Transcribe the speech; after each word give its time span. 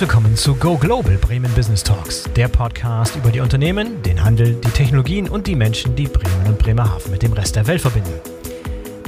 Willkommen 0.00 0.34
zu 0.34 0.54
Go 0.54 0.78
Global 0.78 1.18
Bremen 1.18 1.52
Business 1.52 1.84
Talks, 1.84 2.24
der 2.34 2.48
Podcast 2.48 3.16
über 3.16 3.30
die 3.30 3.40
Unternehmen, 3.40 4.00
den 4.00 4.24
Handel, 4.24 4.54
die 4.54 4.70
Technologien 4.70 5.28
und 5.28 5.46
die 5.46 5.54
Menschen, 5.54 5.94
die 5.94 6.06
Bremen 6.06 6.46
und 6.46 6.58
Bremerhaven 6.58 7.10
mit 7.10 7.22
dem 7.22 7.34
Rest 7.34 7.54
der 7.54 7.66
Welt 7.66 7.82
verbinden. 7.82 8.18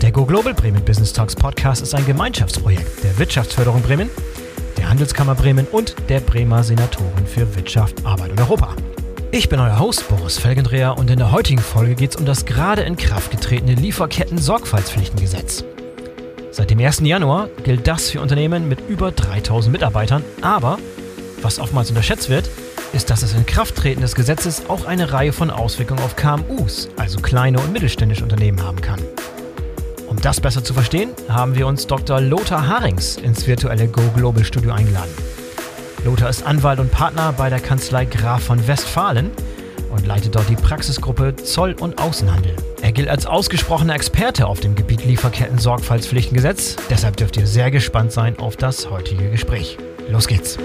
Der 0.02 0.12
Go 0.12 0.26
Global 0.26 0.52
Bremen 0.52 0.84
Business 0.84 1.14
Talks 1.14 1.34
Podcast 1.34 1.80
ist 1.80 1.94
ein 1.94 2.04
Gemeinschaftsprojekt 2.04 3.02
der 3.02 3.16
Wirtschaftsförderung 3.16 3.80
Bremen, 3.80 4.10
der 4.76 4.90
Handelskammer 4.90 5.34
Bremen 5.34 5.66
und 5.72 5.96
der 6.10 6.20
Bremer 6.20 6.62
Senatoren 6.62 7.26
für 7.26 7.56
Wirtschaft, 7.56 8.04
Arbeit 8.04 8.32
und 8.32 8.40
Europa. 8.40 8.76
Ich 9.30 9.48
bin 9.48 9.60
euer 9.60 9.78
Host 9.78 10.06
Boris 10.10 10.36
Felgendreher 10.36 10.98
und 10.98 11.08
in 11.08 11.16
der 11.18 11.32
heutigen 11.32 11.62
Folge 11.62 11.94
geht 11.94 12.10
es 12.10 12.16
um 12.16 12.26
das 12.26 12.44
gerade 12.44 12.82
in 12.82 12.98
Kraft 12.98 13.30
getretene 13.30 13.76
Lieferketten-Sorgfaltspflichtengesetz. 13.76 15.64
Seit 16.54 16.68
dem 16.68 16.78
1. 16.80 17.00
Januar 17.00 17.48
gilt 17.64 17.88
das 17.88 18.10
für 18.10 18.20
Unternehmen 18.20 18.68
mit 18.68 18.86
über 18.86 19.10
3000 19.10 19.72
Mitarbeitern, 19.72 20.22
aber 20.42 20.78
was 21.40 21.58
oftmals 21.58 21.88
unterschätzt 21.88 22.28
wird, 22.28 22.50
ist, 22.92 23.08
dass 23.08 23.22
das 23.22 23.32
Inkrafttreten 23.32 24.02
des 24.02 24.14
Gesetzes 24.14 24.68
auch 24.68 24.84
eine 24.84 25.14
Reihe 25.14 25.32
von 25.32 25.50
Auswirkungen 25.50 26.02
auf 26.02 26.14
KMUs, 26.14 26.90
also 26.98 27.20
kleine 27.20 27.58
und 27.58 27.72
mittelständische 27.72 28.22
Unternehmen, 28.22 28.62
haben 28.62 28.82
kann. 28.82 29.00
Um 30.08 30.20
das 30.20 30.42
besser 30.42 30.62
zu 30.62 30.74
verstehen, 30.74 31.08
haben 31.26 31.54
wir 31.54 31.66
uns 31.66 31.86
Dr. 31.86 32.20
Lothar 32.20 32.68
Harings 32.68 33.16
ins 33.16 33.46
virtuelle 33.46 33.88
Go 33.88 34.02
Global 34.14 34.44
Studio 34.44 34.72
eingeladen. 34.72 35.10
Lothar 36.04 36.28
ist 36.28 36.44
Anwalt 36.44 36.80
und 36.80 36.90
Partner 36.90 37.32
bei 37.32 37.48
der 37.48 37.60
Kanzlei 37.60 38.04
Graf 38.04 38.42
von 38.42 38.68
Westfalen 38.68 39.30
und 39.92 40.06
leitet 40.06 40.34
dort 40.34 40.48
die 40.48 40.56
Praxisgruppe 40.56 41.36
Zoll 41.36 41.74
und 41.78 41.98
Außenhandel. 42.00 42.56
Er 42.80 42.92
gilt 42.92 43.08
als 43.08 43.26
ausgesprochener 43.26 43.94
Experte 43.94 44.46
auf 44.46 44.60
dem 44.60 44.74
Gebiet 44.74 45.04
Lieferketten-Sorgfaltspflichtengesetz. 45.04 46.76
Deshalb 46.90 47.16
dürft 47.16 47.36
ihr 47.36 47.46
sehr 47.46 47.70
gespannt 47.70 48.10
sein 48.10 48.38
auf 48.38 48.56
das 48.56 48.90
heutige 48.90 49.30
Gespräch. 49.30 49.78
Los 50.08 50.26
geht's! 50.26 50.58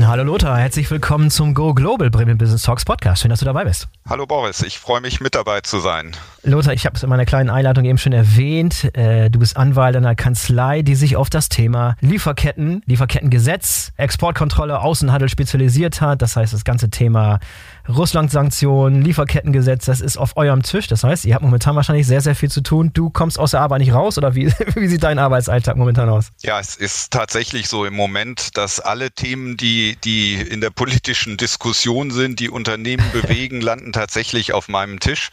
Hallo 0.00 0.22
Lothar, 0.22 0.58
herzlich 0.58 0.90
willkommen 0.90 1.30
zum 1.30 1.52
Go 1.52 1.74
Global 1.74 2.08
Bremen 2.08 2.38
Business 2.38 2.62
Talks 2.62 2.84
Podcast. 2.84 3.20
Schön, 3.20 3.28
dass 3.28 3.40
du 3.40 3.44
dabei 3.44 3.64
bist. 3.64 3.88
Hallo 4.08 4.26
Boris, 4.26 4.62
ich 4.62 4.78
freue 4.78 5.02
mich 5.02 5.20
mit 5.20 5.34
dabei 5.34 5.60
zu 5.60 5.80
sein. 5.80 6.12
Lothar, 6.44 6.72
ich 6.72 6.86
habe 6.86 6.94
es 6.94 7.02
in 7.02 7.08
meiner 7.08 7.24
kleinen 7.24 7.50
Einleitung 7.50 7.84
eben 7.84 7.98
schon 7.98 8.12
erwähnt. 8.12 8.96
Äh, 8.96 9.28
du 9.28 9.40
bist 9.40 9.56
Anwalt 9.56 9.96
einer 9.96 10.14
Kanzlei, 10.14 10.82
die 10.82 10.94
sich 10.94 11.16
auf 11.16 11.30
das 11.30 11.48
Thema 11.48 11.96
Lieferketten, 12.00 12.82
Lieferkettengesetz, 12.86 13.92
Exportkontrolle, 13.96 14.80
Außenhandel 14.80 15.28
spezialisiert 15.28 16.00
hat. 16.00 16.22
Das 16.22 16.36
heißt, 16.36 16.52
das 16.52 16.64
ganze 16.64 16.90
Thema 16.90 17.40
Russland-Sanktionen, 17.88 19.02
Lieferkettengesetz, 19.02 19.86
das 19.86 20.00
ist 20.00 20.16
auf 20.16 20.36
eurem 20.36 20.62
Tisch. 20.62 20.86
Das 20.86 21.02
heißt, 21.02 21.24
ihr 21.24 21.34
habt 21.34 21.44
momentan 21.44 21.74
wahrscheinlich 21.74 22.06
sehr, 22.06 22.20
sehr 22.20 22.36
viel 22.36 22.50
zu 22.50 22.60
tun. 22.60 22.90
Du 22.92 23.10
kommst 23.10 23.38
aus 23.38 23.50
der 23.52 23.60
Arbeit 23.60 23.80
nicht 23.80 23.92
raus 23.92 24.16
oder 24.16 24.36
wie, 24.36 24.46
wie 24.74 24.88
sieht 24.88 25.02
dein 25.02 25.18
Arbeitsalltag 25.18 25.76
momentan 25.76 26.08
aus? 26.08 26.28
Ja, 26.42 26.60
es 26.60 26.76
ist 26.76 27.10
tatsächlich 27.10 27.68
so 27.68 27.84
im 27.84 27.94
Moment, 27.94 28.56
dass 28.56 28.78
alle 28.78 29.10
Themen, 29.10 29.56
die, 29.56 29.96
die 30.04 30.34
in 30.34 30.60
der 30.60 30.70
politischen 30.70 31.36
Diskussion 31.36 32.12
sind, 32.12 32.38
die 32.38 32.48
Unternehmen 32.48 33.04
bewegen, 33.12 33.60
landen 33.60 33.92
tatsächlich 33.92 34.52
auf 34.52 34.68
meinem 34.68 35.00
Tisch. 35.00 35.30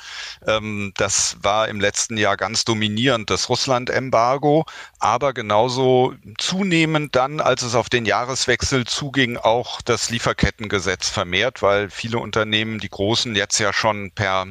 Ähm, 0.48 0.94
das 0.97 1.38
war 1.41 1.67
im 1.67 1.79
letzten 1.79 2.17
Jahr 2.17 2.38
ganz 2.38 2.65
dominierend 2.65 3.29
das 3.29 3.49
Russland-Embargo, 3.49 4.65
aber 4.99 5.33
genauso 5.33 6.13
zunehmend 6.37 7.15
dann, 7.15 7.39
als 7.41 7.61
es 7.61 7.75
auf 7.75 7.89
den 7.89 8.05
Jahreswechsel 8.05 8.85
zuging, 8.85 9.37
auch 9.37 9.81
das 9.81 10.09
Lieferkettengesetz 10.09 11.09
vermehrt, 11.09 11.61
weil 11.61 11.89
viele 11.89 12.19
Unternehmen 12.19 12.79
die 12.79 12.89
großen, 12.89 13.35
jetzt 13.35 13.59
ja 13.59 13.73
schon 13.73 14.11
per 14.11 14.47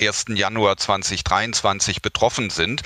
1. 0.00 0.24
Januar 0.28 0.76
2023 0.76 2.02
betroffen 2.02 2.50
sind 2.50 2.82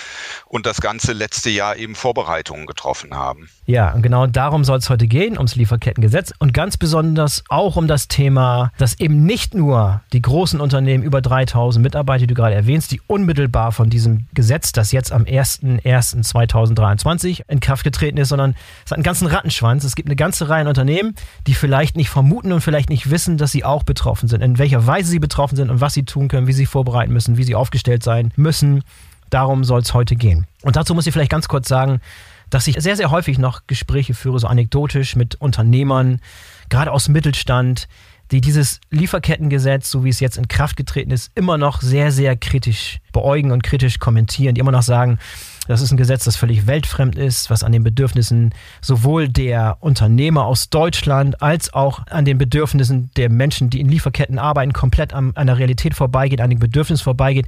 und 0.46 0.66
das 0.66 0.80
ganze 0.80 1.12
letzte 1.12 1.50
Jahr 1.50 1.76
eben 1.76 1.94
Vorbereitungen 1.94 2.66
getroffen 2.66 3.14
haben. 3.14 3.48
Ja, 3.67 3.92
und 3.92 4.03
genau 4.03 4.27
darum 4.27 4.64
soll 4.64 4.78
es 4.78 4.91
heute 4.91 5.06
gehen, 5.06 5.36
ums 5.36 5.55
Lieferkettengesetz 5.56 6.32
und 6.38 6.54
ganz 6.54 6.77
besonders 6.77 7.44
auch 7.49 7.77
um 7.77 7.87
das 7.87 8.09
Thema, 8.09 8.72
dass 8.78 8.99
eben 9.00 9.25
nicht 9.25 9.54
nur 9.54 10.00
die 10.12 10.21
großen 10.22 10.60
Unternehmen 10.60 11.04
über 11.04 11.21
3000 11.21 11.82
Mitarbeiter, 11.82 12.21
die 12.21 12.28
du 12.28 12.34
gerade 12.34 12.55
erwähnst, 12.55 12.93
die 12.93 13.03
unmittelbar 13.06 13.72
von 13.72 13.91
diesem 13.91 14.28
Gesetz, 14.34 14.72
das 14.72 14.93
jetzt 14.93 15.12
am 15.12 15.25
01.01.2023 15.25 17.43
in 17.49 17.60
Kraft 17.60 17.84
getreten 17.84 18.16
ist, 18.19 18.31
sondern 18.31 18.55
es 18.84 18.91
hat 18.91 18.99
einen 18.99 19.05
ganzen 19.05 19.26
Rattenschwanz. 19.26 19.84
Es 19.84 19.97
gibt 19.97 20.09
eine 20.09 20.16
ganze 20.16 20.49
Reihe 20.49 20.62
an 20.62 20.69
Unternehmen, 20.69 21.15
die 21.47 21.55
vielleicht 21.55 21.97
nicht 21.97 22.09
vermuten 22.10 22.53
und 22.53 22.60
vielleicht 22.60 22.88
nicht 22.88 23.10
wissen, 23.10 23.37
dass 23.37 23.50
sie 23.53 23.65
auch 23.65 23.82
betroffen 23.82 24.28
sind, 24.28 24.43
in 24.43 24.59
welcher 24.59 24.87
Weise 24.87 25.10
sie 25.10 25.19
betroffen 25.19 25.56
sind 25.56 25.71
und 25.71 25.81
was 25.81 25.94
sie 25.94 26.05
tun 26.05 26.28
können, 26.28 26.47
wie 26.47 26.53
sie 26.53 26.66
vorbereiten 26.66 26.87
vorbereiten 26.87 27.12
müssen, 27.12 27.37
wie 27.37 27.44
sie 27.44 27.55
aufgestellt 27.55 28.03
sein 28.03 28.32
müssen. 28.37 28.82
Darum 29.28 29.65
soll 29.65 29.81
es 29.81 29.93
heute 29.93 30.15
gehen. 30.15 30.47
Und 30.62 30.76
dazu 30.76 30.94
muss 30.94 31.06
ich 31.06 31.12
vielleicht 31.12 31.31
ganz 31.31 31.49
kurz 31.49 31.69
sagen, 31.69 32.00
dass 32.50 32.66
ich 32.66 32.76
sehr, 32.78 32.96
sehr 32.96 33.10
häufig 33.10 33.38
noch 33.38 33.66
Gespräche 33.66 34.14
führe, 34.14 34.38
so 34.38 34.46
anekdotisch 34.46 35.16
mit 35.16 35.34
Unternehmern, 35.36 36.20
gerade 36.68 36.92
aus 36.92 37.08
Mittelstand, 37.08 37.88
die 38.30 38.40
dieses 38.40 38.80
Lieferkettengesetz, 38.90 39.90
so 39.90 40.04
wie 40.04 40.08
es 40.08 40.20
jetzt 40.20 40.36
in 40.36 40.48
Kraft 40.48 40.76
getreten 40.76 41.12
ist, 41.12 41.30
immer 41.34 41.58
noch 41.58 41.80
sehr, 41.80 42.10
sehr 42.10 42.36
kritisch 42.36 42.98
beäugen 43.12 43.52
und 43.52 43.62
kritisch 43.62 43.98
kommentieren, 43.98 44.54
die 44.54 44.60
immer 44.60 44.72
noch 44.72 44.82
sagen, 44.82 45.18
das 45.68 45.80
ist 45.80 45.90
ein 45.90 45.96
Gesetz, 45.96 46.24
das 46.24 46.36
völlig 46.36 46.66
weltfremd 46.66 47.16
ist, 47.16 47.50
was 47.50 47.62
an 47.62 47.72
den 47.72 47.82
Bedürfnissen 47.82 48.54
sowohl 48.80 49.28
der 49.28 49.78
Unternehmer 49.80 50.44
aus 50.44 50.70
Deutschland 50.70 51.42
als 51.42 51.72
auch 51.74 52.06
an 52.06 52.24
den 52.24 52.38
Bedürfnissen 52.38 53.10
der 53.16 53.30
Menschen, 53.30 53.70
die 53.70 53.80
in 53.80 53.88
Lieferketten 53.88 54.38
arbeiten, 54.38 54.72
komplett 54.72 55.12
an, 55.12 55.32
an 55.34 55.46
der 55.46 55.58
Realität 55.58 55.94
vorbeigeht, 55.94 56.40
an 56.40 56.50
den 56.50 56.58
Bedürfnissen 56.58 57.02
vorbeigeht, 57.02 57.46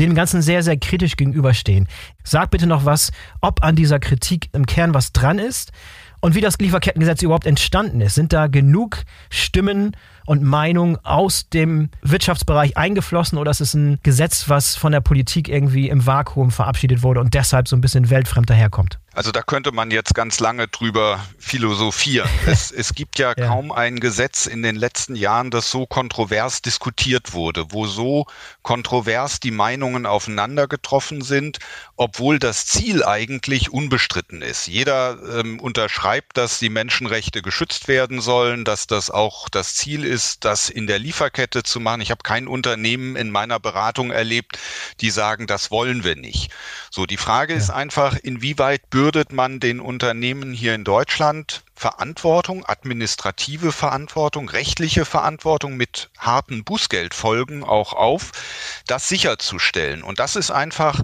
dem 0.00 0.14
Ganzen 0.14 0.42
sehr, 0.42 0.62
sehr 0.62 0.78
kritisch 0.78 1.16
gegenüberstehen. 1.16 1.86
Sag 2.24 2.50
bitte 2.50 2.66
noch 2.66 2.84
was, 2.84 3.12
ob 3.40 3.62
an 3.62 3.76
dieser 3.76 4.00
Kritik 4.00 4.48
im 4.52 4.66
Kern 4.66 4.94
was 4.94 5.12
dran 5.12 5.38
ist 5.38 5.72
und 6.20 6.34
wie 6.34 6.40
das 6.40 6.58
Lieferkettengesetz 6.58 7.22
überhaupt 7.22 7.46
entstanden 7.46 8.00
ist. 8.00 8.14
Sind 8.14 8.32
da 8.32 8.46
genug 8.46 9.04
Stimmen 9.28 9.96
und 10.30 10.44
Meinungen 10.44 10.96
aus 11.04 11.48
dem 11.48 11.90
Wirtschaftsbereich 12.02 12.76
eingeflossen 12.76 13.36
oder 13.36 13.50
ist 13.50 13.60
es 13.60 13.74
ein 13.74 13.98
Gesetz, 14.04 14.48
was 14.48 14.76
von 14.76 14.92
der 14.92 15.00
Politik 15.00 15.48
irgendwie 15.48 15.88
im 15.88 16.06
Vakuum 16.06 16.52
verabschiedet 16.52 17.02
wurde 17.02 17.18
und 17.18 17.34
deshalb 17.34 17.66
so 17.66 17.74
ein 17.74 17.80
bisschen 17.80 18.10
weltfremd 18.10 18.48
daherkommt? 18.48 19.00
Also 19.12 19.32
da 19.32 19.42
könnte 19.42 19.72
man 19.72 19.90
jetzt 19.90 20.14
ganz 20.14 20.38
lange 20.38 20.68
drüber 20.68 21.18
philosophieren. 21.38 22.28
Es, 22.46 22.70
es 22.72 22.94
gibt 22.94 23.18
ja, 23.18 23.32
ja, 23.36 23.46
kaum 23.46 23.70
ein 23.70 24.00
Gesetz 24.00 24.46
in 24.46 24.62
den 24.62 24.74
letzten 24.74 25.14
Jahren, 25.14 25.50
das 25.50 25.70
so 25.70 25.86
kontrovers 25.86 26.62
diskutiert 26.62 27.32
wurde, 27.32 27.66
wo 27.70 27.86
so 27.86 28.26
kontrovers 28.62 29.40
die 29.40 29.50
Meinungen 29.50 30.04
aufeinander 30.06 30.66
getroffen 30.66 31.22
sind, 31.22 31.58
obwohl 31.96 32.38
das 32.38 32.66
Ziel 32.66 33.04
eigentlich 33.04 33.72
unbestritten 33.72 34.42
ist. 34.42 34.66
Jeder 34.68 35.18
ähm, 35.38 35.60
unterschreibt, 35.60 36.36
dass 36.36 36.58
die 36.58 36.70
Menschenrechte 36.70 37.42
geschützt 37.42 37.88
werden 37.88 38.20
sollen, 38.20 38.64
dass 38.64 38.86
das 38.86 39.10
auch 39.10 39.48
das 39.48 39.74
Ziel 39.74 40.04
ist, 40.04 40.19
das 40.40 40.68
in 40.68 40.86
der 40.86 40.98
Lieferkette 40.98 41.62
zu 41.62 41.80
machen. 41.80 42.00
Ich 42.00 42.10
habe 42.10 42.22
kein 42.22 42.48
Unternehmen 42.48 43.16
in 43.16 43.30
meiner 43.30 43.58
Beratung 43.58 44.10
erlebt, 44.10 44.58
die 45.00 45.10
sagen, 45.10 45.46
das 45.46 45.70
wollen 45.70 46.04
wir 46.04 46.16
nicht. 46.16 46.50
So, 46.90 47.06
die 47.06 47.16
Frage 47.16 47.54
ja. 47.54 47.58
ist 47.58 47.70
einfach, 47.70 48.16
inwieweit 48.16 48.90
bürdet 48.90 49.32
man 49.32 49.60
den 49.60 49.80
Unternehmen 49.80 50.52
hier 50.52 50.74
in 50.74 50.84
Deutschland 50.84 51.62
Verantwortung, 51.80 52.66
administrative 52.66 53.72
Verantwortung, 53.72 54.50
rechtliche 54.50 55.06
Verantwortung 55.06 55.78
mit 55.78 56.10
harten 56.18 56.62
Bußgeldfolgen 56.62 57.64
auch 57.64 57.94
auf, 57.94 58.32
das 58.86 59.08
sicherzustellen. 59.08 60.02
Und 60.02 60.18
das 60.18 60.36
ist 60.36 60.50
einfach 60.50 61.00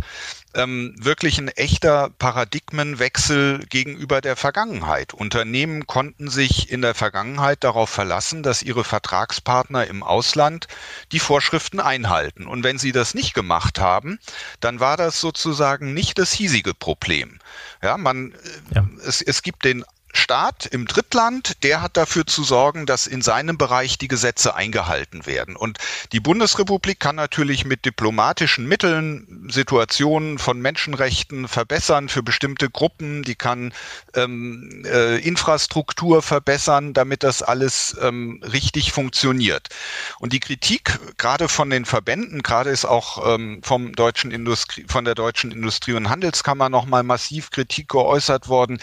ähm, 0.56 0.94
wirklich 0.98 1.38
ein 1.38 1.48
echter 1.48 2.10
Paradigmenwechsel 2.18 3.60
gegenüber 3.68 4.20
der 4.20 4.36
Vergangenheit. 4.36 5.12
Unternehmen 5.14 5.86
konnten 5.86 6.28
sich 6.28 6.70
in 6.70 6.82
der 6.82 6.94
Vergangenheit 6.94 7.62
darauf 7.62 7.90
verlassen, 7.90 8.42
dass 8.42 8.62
ihre 8.62 8.82
Vertragspartner 8.82 9.86
im 9.86 10.02
Ausland 10.02 10.66
die 11.12 11.20
Vorschriften 11.20 11.78
einhalten. 11.78 12.46
Und 12.46 12.64
wenn 12.64 12.78
sie 12.78 12.92
das 12.92 13.14
nicht 13.14 13.34
gemacht 13.34 13.78
haben, 13.78 14.18
dann 14.60 14.80
war 14.80 14.96
das 14.96 15.20
sozusagen 15.20 15.92
nicht 15.92 16.18
das 16.18 16.32
hiesige 16.32 16.74
Problem. 16.74 17.38
Ja, 17.82 17.98
man, 17.98 18.34
ja. 18.74 18.88
Es, 19.06 19.20
es 19.20 19.42
gibt 19.42 19.64
den 19.64 19.84
Staat 20.16 20.66
im 20.66 20.86
Drittland, 20.86 21.62
der 21.62 21.82
hat 21.82 21.96
dafür 21.96 22.26
zu 22.26 22.42
sorgen, 22.42 22.86
dass 22.86 23.06
in 23.06 23.22
seinem 23.22 23.58
Bereich 23.58 23.98
die 23.98 24.08
Gesetze 24.08 24.54
eingehalten 24.54 25.26
werden. 25.26 25.56
Und 25.56 25.78
die 26.12 26.20
Bundesrepublik 26.20 26.98
kann 26.98 27.16
natürlich 27.16 27.64
mit 27.64 27.84
diplomatischen 27.84 28.66
Mitteln 28.66 29.48
Situationen 29.50 30.38
von 30.38 30.60
Menschenrechten 30.60 31.48
verbessern 31.48 32.08
für 32.08 32.22
bestimmte 32.22 32.70
Gruppen. 32.70 33.22
Die 33.22 33.34
kann 33.34 33.72
ähm, 34.14 34.82
äh, 34.84 35.18
Infrastruktur 35.18 36.22
verbessern, 36.22 36.94
damit 36.94 37.22
das 37.22 37.42
alles 37.42 37.96
ähm, 38.00 38.42
richtig 38.42 38.92
funktioniert. 38.92 39.68
Und 40.18 40.32
die 40.32 40.40
Kritik 40.40 40.98
gerade 41.18 41.48
von 41.48 41.70
den 41.70 41.84
Verbänden, 41.84 42.42
gerade 42.42 42.70
ist 42.70 42.84
auch 42.84 43.34
ähm, 43.34 43.60
vom 43.62 43.94
deutschen 43.94 44.30
Industrie, 44.30 44.84
von 44.88 45.04
der 45.04 45.14
deutschen 45.14 45.52
Industrie- 45.52 45.94
und 45.94 46.08
Handelskammer 46.08 46.68
nochmal 46.68 47.02
massiv 47.02 47.50
Kritik 47.50 47.88
geäußert 47.88 48.48
worden. 48.48 48.78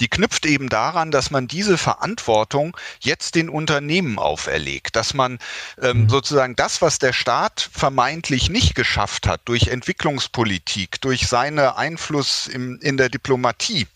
Die 0.00 0.08
knüpft 0.08 0.46
eben 0.46 0.68
daran, 0.78 1.10
dass 1.10 1.32
man 1.32 1.48
diese 1.48 1.76
Verantwortung 1.76 2.76
jetzt 3.00 3.34
den 3.34 3.48
Unternehmen 3.48 4.16
auferlegt, 4.20 4.94
dass 4.94 5.12
man 5.12 5.40
ähm, 5.82 6.02
mhm. 6.02 6.08
sozusagen 6.08 6.54
das, 6.54 6.80
was 6.80 7.00
der 7.00 7.12
Staat 7.12 7.68
vermeintlich 7.72 8.48
nicht 8.48 8.76
geschafft 8.76 9.26
hat 9.26 9.40
durch 9.46 9.66
Entwicklungspolitik, 9.66 11.00
durch 11.00 11.26
seine 11.26 11.76
Einfluss 11.76 12.46
im, 12.46 12.78
in 12.80 12.96
der 12.96 13.08
Diplomatie, 13.08 13.88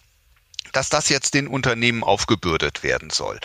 dass 0.73 0.89
das 0.89 1.09
jetzt 1.09 1.35
den 1.35 1.47
Unternehmen 1.47 2.03
aufgebürdet 2.03 2.83
werden 2.83 3.11
soll. 3.11 3.39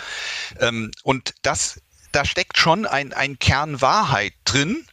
Ähm, 0.60 0.90
und 1.04 1.36
das, 1.44 1.80
da 2.14 2.26
steckt 2.26 2.58
schon 2.58 2.88
ein, 2.88 3.14
ein 3.14 3.38
Kern 3.38 3.82
Wahrheit 3.82 4.34
drin. 4.46 4.84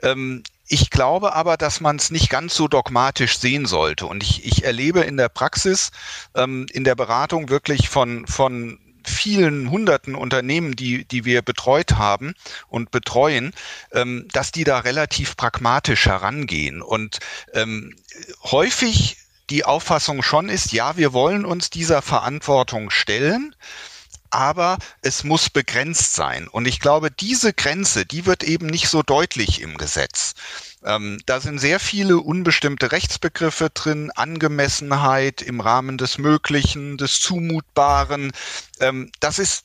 Ähm, 0.00 0.44
ich 0.72 0.88
glaube 0.88 1.34
aber, 1.34 1.58
dass 1.58 1.80
man 1.80 1.96
es 1.96 2.10
nicht 2.10 2.30
ganz 2.30 2.54
so 2.54 2.66
dogmatisch 2.66 3.38
sehen 3.38 3.66
sollte. 3.66 4.06
Und 4.06 4.22
ich, 4.22 4.46
ich 4.46 4.64
erlebe 4.64 5.00
in 5.00 5.18
der 5.18 5.28
Praxis, 5.28 5.90
ähm, 6.34 6.66
in 6.72 6.84
der 6.84 6.94
Beratung 6.94 7.50
wirklich 7.50 7.90
von, 7.90 8.26
von 8.26 8.78
vielen 9.04 9.70
hunderten 9.70 10.14
Unternehmen, 10.14 10.74
die, 10.74 11.04
die 11.04 11.26
wir 11.26 11.42
betreut 11.42 11.92
haben 11.92 12.32
und 12.68 12.90
betreuen, 12.90 13.52
ähm, 13.92 14.26
dass 14.32 14.50
die 14.50 14.64
da 14.64 14.78
relativ 14.78 15.36
pragmatisch 15.36 16.06
herangehen 16.06 16.80
und 16.80 17.18
ähm, 17.52 17.94
häufig 18.42 19.18
die 19.50 19.66
Auffassung 19.66 20.22
schon 20.22 20.48
ist, 20.48 20.72
ja, 20.72 20.96
wir 20.96 21.12
wollen 21.12 21.44
uns 21.44 21.68
dieser 21.68 22.00
Verantwortung 22.00 22.88
stellen, 22.88 23.54
aber 24.32 24.78
es 25.02 25.24
muss 25.24 25.50
begrenzt 25.50 26.14
sein. 26.14 26.48
Und 26.48 26.66
ich 26.66 26.80
glaube, 26.80 27.10
diese 27.10 27.52
Grenze, 27.52 28.06
die 28.06 28.26
wird 28.26 28.42
eben 28.42 28.66
nicht 28.66 28.88
so 28.88 29.02
deutlich 29.02 29.60
im 29.60 29.76
Gesetz. 29.76 30.34
Ähm, 30.84 31.20
da 31.26 31.40
sind 31.40 31.58
sehr 31.58 31.78
viele 31.78 32.18
unbestimmte 32.18 32.92
Rechtsbegriffe 32.92 33.70
drin, 33.70 34.10
Angemessenheit 34.14 35.42
im 35.42 35.60
Rahmen 35.60 35.98
des 35.98 36.18
Möglichen, 36.18 36.96
des 36.96 37.20
Zumutbaren. 37.20 38.32
Ähm, 38.80 39.12
das 39.20 39.38
ist 39.38 39.64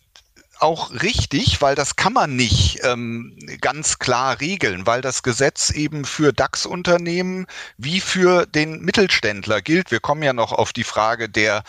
auch 0.59 0.91
richtig, 0.91 1.61
weil 1.61 1.75
das 1.75 1.95
kann 1.95 2.13
man 2.13 2.35
nicht 2.35 2.79
ähm, 2.83 3.37
ganz 3.61 3.99
klar 3.99 4.39
regeln, 4.39 4.85
weil 4.85 5.01
das 5.01 5.23
Gesetz 5.23 5.69
eben 5.69 6.05
für 6.05 6.33
DAX-Unternehmen 6.33 7.45
wie 7.77 8.01
für 8.01 8.45
den 8.45 8.81
Mittelständler 8.81 9.61
gilt. 9.61 9.91
Wir 9.91 9.99
kommen 9.99 10.23
ja 10.23 10.33
noch 10.33 10.51
auf 10.51 10.73
die 10.73 10.83
Frage 10.83 11.29
der, 11.29 11.63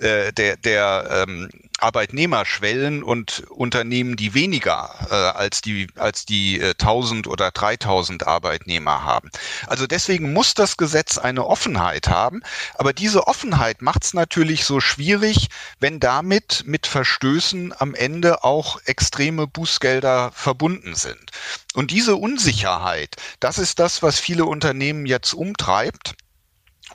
äh, 0.00 0.32
der, 0.32 0.56
der 0.56 1.26
ähm, 1.28 1.50
Arbeitnehmerschwellen 1.78 3.02
und 3.02 3.44
Unternehmen, 3.50 4.16
die 4.16 4.34
weniger 4.34 4.94
äh, 5.10 5.14
als 5.14 5.60
die, 5.60 5.88
als 5.96 6.26
die 6.26 6.60
äh, 6.60 6.70
1000 6.70 7.26
oder 7.26 7.50
3000 7.50 8.26
Arbeitnehmer 8.26 9.04
haben. 9.04 9.30
Also 9.66 9.86
deswegen 9.86 10.32
muss 10.32 10.54
das 10.54 10.76
Gesetz 10.76 11.18
eine 11.18 11.46
Offenheit 11.46 12.08
haben. 12.08 12.42
Aber 12.74 12.92
diese 12.92 13.26
Offenheit 13.26 13.82
macht 13.82 14.04
es 14.04 14.14
natürlich 14.14 14.64
so 14.64 14.80
schwierig, 14.80 15.48
wenn 15.80 16.00
damit 16.00 16.64
mit 16.66 16.86
Verstößen 16.86 17.74
am 17.78 17.94
Ende 17.94 18.44
auch 18.44 18.80
extreme 18.84 19.46
Bußgelder 19.46 20.32
verbunden 20.34 20.94
sind. 20.94 21.30
Und 21.74 21.90
diese 21.90 22.16
Unsicherheit, 22.16 23.16
das 23.38 23.58
ist 23.58 23.78
das, 23.78 24.02
was 24.02 24.18
viele 24.18 24.44
Unternehmen 24.44 25.06
jetzt 25.06 25.34
umtreibt. 25.34 26.14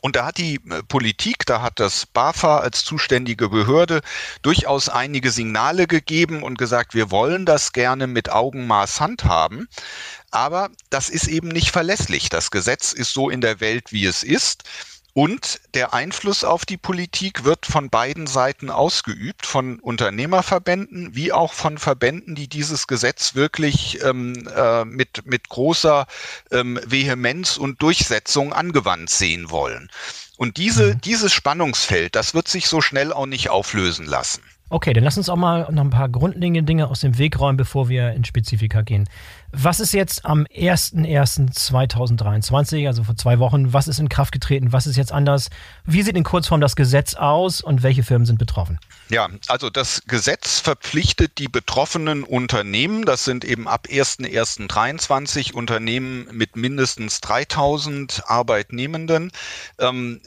Und 0.02 0.16
da 0.16 0.26
hat 0.26 0.38
die 0.38 0.56
äh, 0.56 0.84
Politik, 0.84 1.46
da 1.46 1.62
hat 1.62 1.80
das 1.80 2.06
BAFA 2.06 2.60
als 2.60 2.84
zuständige 2.84 3.50
Behörde 3.50 4.02
durchaus 4.42 4.90
einige 4.90 5.32
Signale 5.32 5.88
gegeben 5.88 6.44
und 6.44 6.58
gesagt, 6.58 6.94
wir 6.94 7.12
wollen 7.12 7.46
das 7.46 7.74
gerne 7.74 8.08
mit 8.08 8.30
Augenmaß 8.30 9.02
handhaben. 9.02 9.68
Aber 10.32 10.70
das 10.90 11.10
ist 11.10 11.28
eben 11.28 11.48
nicht 11.48 11.72
verlässlich. 11.72 12.30
Das 12.30 12.52
Gesetz 12.52 12.94
ist 12.94 13.14
so 13.14 13.30
in 13.30 13.42
der 13.42 13.60
Welt, 13.60 13.92
wie 13.92 14.06
es 14.06 14.24
ist. 14.24 14.64
Und 15.18 15.62
der 15.74 15.94
Einfluss 15.94 16.44
auf 16.44 16.66
die 16.66 16.76
Politik 16.76 17.46
wird 17.46 17.66
von 17.66 17.90
beiden 17.90 18.28
Seiten 18.28 18.70
ausgeübt, 18.70 19.46
von 19.46 19.80
Unternehmerverbänden 19.80 21.16
wie 21.16 21.32
auch 21.32 21.54
von 21.54 21.78
Verbänden, 21.78 22.36
die 22.36 22.50
dieses 22.50 22.86
Gesetz 22.86 23.34
wirklich 23.34 24.04
ähm, 24.04 24.46
äh, 24.54 24.84
mit, 24.84 25.26
mit 25.26 25.48
großer 25.48 26.06
ähm, 26.52 26.78
Vehemenz 26.86 27.56
und 27.56 27.82
Durchsetzung 27.82 28.52
angewandt 28.52 29.10
sehen 29.10 29.50
wollen. 29.50 29.90
Und 30.36 30.58
diese, 30.58 30.96
mhm. 30.96 31.02
dieses 31.02 31.32
Spannungsfeld, 31.32 32.14
das 32.14 32.34
wird 32.34 32.50
sich 32.50 32.68
so 32.68 32.82
schnell 32.82 33.14
auch 33.14 33.26
nicht 33.26 33.50
auflösen 33.50 34.06
lassen. 34.06 34.44
Okay, 34.68 34.94
dann 34.94 35.04
lass 35.04 35.16
uns 35.16 35.30
auch 35.30 35.36
mal 35.36 35.72
noch 35.72 35.84
ein 35.84 35.92
paar 35.92 36.10
grundlegende 36.10 36.64
Dinge 36.64 36.88
aus 36.88 37.02
dem 37.02 37.20
Weg 37.20 37.40
räumen, 37.40 37.56
bevor 37.56 37.88
wir 37.88 38.14
in 38.14 38.26
Spezifika 38.26 38.82
gehen. 38.82 39.08
Was 39.52 39.80
ist 39.80 39.94
jetzt 39.94 40.26
am 40.26 40.46
01.01.2023, 40.46 42.88
also 42.88 43.04
vor 43.04 43.16
zwei 43.16 43.38
Wochen, 43.38 43.74
was 43.74 43.88
ist 43.88 44.00
in 44.00 44.10
Kraft 44.10 44.32
getreten, 44.32 44.74
was 44.74 44.88
ist 44.88 44.98
jetzt 44.98 45.12
anders? 45.12 45.52
Wie 45.86 46.02
sieht 46.02 46.18
in 46.18 46.24
Kurzform 46.24 46.62
das 46.62 46.76
Gesetz 46.76 47.14
aus 47.14 47.62
und 47.62 47.84
welche 47.84 48.02
Firmen 48.02 48.26
sind 48.26 48.40
betroffen? 48.40 48.80
Ja, 49.10 49.30
also 49.50 49.70
das 49.70 50.02
Gesetz 50.08 50.62
verpflichtet 50.62 51.38
die 51.38 51.48
betroffenen 51.48 52.24
Unternehmen, 52.24 53.06
das 53.06 53.24
sind 53.24 53.46
eben 53.46 53.68
ab 53.68 53.86
01.01.23 53.88 55.54
Unternehmen 55.54 56.28
mit 56.32 56.56
mindestens 56.56 57.22
3000 57.22 58.24
Arbeitnehmenden, 58.26 59.32
ähm, 59.78 60.22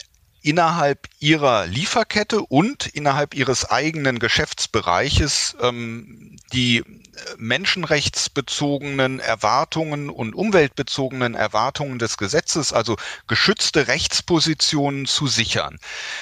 innerhalb 0.48 1.08
ihrer 1.20 1.66
Lieferkette 1.66 2.40
und 2.40 2.86
innerhalb 2.86 3.34
ihres 3.34 3.66
eigenen 3.66 4.18
Geschäftsbereiches 4.18 5.54
ähm, 5.60 6.38
die 6.54 6.82
menschenrechtsbezogenen 7.36 9.20
Erwartungen 9.20 10.08
und 10.08 10.34
umweltbezogenen 10.34 11.34
Erwartungen 11.34 11.98
des 11.98 12.16
Gesetzes, 12.16 12.72
also 12.72 12.96
geschützte 13.26 13.88
Rechtspositionen 13.88 15.04
zu 15.04 15.26
sichern. 15.26 15.78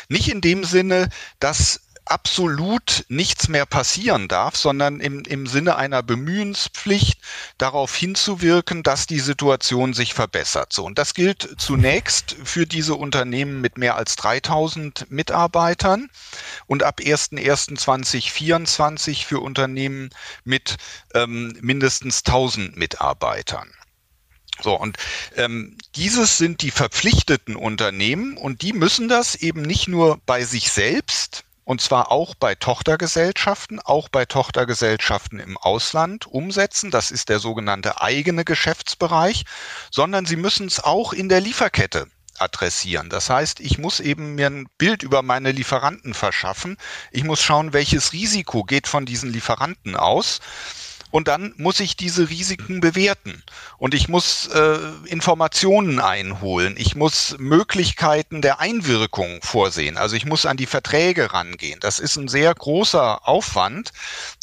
Nicht 0.08 0.28
in 0.28 0.40
dem 0.40 0.64
Sinne, 0.64 1.08
dass 1.38 1.85
absolut 2.06 3.04
nichts 3.08 3.48
mehr 3.48 3.66
passieren 3.66 4.28
darf, 4.28 4.56
sondern 4.56 5.00
im, 5.00 5.20
im 5.22 5.46
Sinne 5.46 5.76
einer 5.76 6.02
Bemühenspflicht 6.02 7.20
darauf 7.58 7.94
hinzuwirken, 7.94 8.82
dass 8.82 9.06
die 9.06 9.20
Situation 9.20 9.92
sich 9.92 10.14
verbessert. 10.14 10.72
So, 10.72 10.82
und 10.84 10.96
das 10.98 11.12
gilt 11.14 11.54
zunächst 11.58 12.34
für 12.44 12.66
diese 12.66 12.94
Unternehmen 12.94 13.60
mit 13.60 13.76
mehr 13.78 13.96
als 13.96 14.16
3000 14.16 15.10
Mitarbeitern 15.10 16.08
und 16.66 16.82
ab 16.82 17.00
1.1.2024 17.00 19.26
für 19.26 19.40
Unternehmen 19.40 20.08
mit 20.44 20.76
ähm, 21.14 21.56
mindestens 21.60 22.22
1000 22.24 22.76
Mitarbeitern. 22.76 23.70
So, 24.62 24.74
und 24.74 24.96
ähm, 25.36 25.76
dieses 25.96 26.38
sind 26.38 26.62
die 26.62 26.70
verpflichteten 26.70 27.56
Unternehmen 27.56 28.38
und 28.38 28.62
die 28.62 28.72
müssen 28.72 29.08
das 29.08 29.34
eben 29.34 29.60
nicht 29.62 29.86
nur 29.86 30.18
bei 30.24 30.44
sich 30.44 30.72
selbst 30.72 31.44
und 31.66 31.80
zwar 31.80 32.12
auch 32.12 32.36
bei 32.36 32.54
Tochtergesellschaften, 32.54 33.80
auch 33.80 34.08
bei 34.08 34.24
Tochtergesellschaften 34.24 35.40
im 35.40 35.58
Ausland 35.58 36.24
umsetzen. 36.26 36.92
Das 36.92 37.10
ist 37.10 37.28
der 37.28 37.40
sogenannte 37.40 38.00
eigene 38.00 38.44
Geschäftsbereich, 38.44 39.44
sondern 39.90 40.26
sie 40.26 40.36
müssen 40.36 40.68
es 40.68 40.78
auch 40.78 41.12
in 41.12 41.28
der 41.28 41.40
Lieferkette 41.40 42.06
adressieren. 42.38 43.10
Das 43.10 43.30
heißt, 43.30 43.58
ich 43.58 43.78
muss 43.78 43.98
eben 43.98 44.36
mir 44.36 44.46
ein 44.46 44.68
Bild 44.78 45.02
über 45.02 45.22
meine 45.22 45.50
Lieferanten 45.50 46.14
verschaffen. 46.14 46.76
Ich 47.10 47.24
muss 47.24 47.42
schauen, 47.42 47.72
welches 47.72 48.12
Risiko 48.12 48.62
geht 48.62 48.86
von 48.86 49.04
diesen 49.04 49.32
Lieferanten 49.32 49.96
aus 49.96 50.40
und 51.16 51.28
dann 51.28 51.54
muss 51.56 51.80
ich 51.80 51.96
diese 51.96 52.28
Risiken 52.28 52.82
bewerten 52.82 53.42
und 53.78 53.94
ich 53.94 54.06
muss 54.06 54.48
äh, 54.48 54.78
Informationen 55.06 55.98
einholen. 55.98 56.74
Ich 56.76 56.94
muss 56.94 57.36
Möglichkeiten 57.38 58.42
der 58.42 58.60
Einwirkung 58.60 59.40
vorsehen. 59.40 59.96
Also 59.96 60.14
ich 60.14 60.26
muss 60.26 60.44
an 60.44 60.58
die 60.58 60.66
Verträge 60.66 61.32
rangehen. 61.32 61.80
Das 61.80 62.00
ist 62.00 62.16
ein 62.16 62.28
sehr 62.28 62.54
großer 62.54 63.26
Aufwand, 63.26 63.92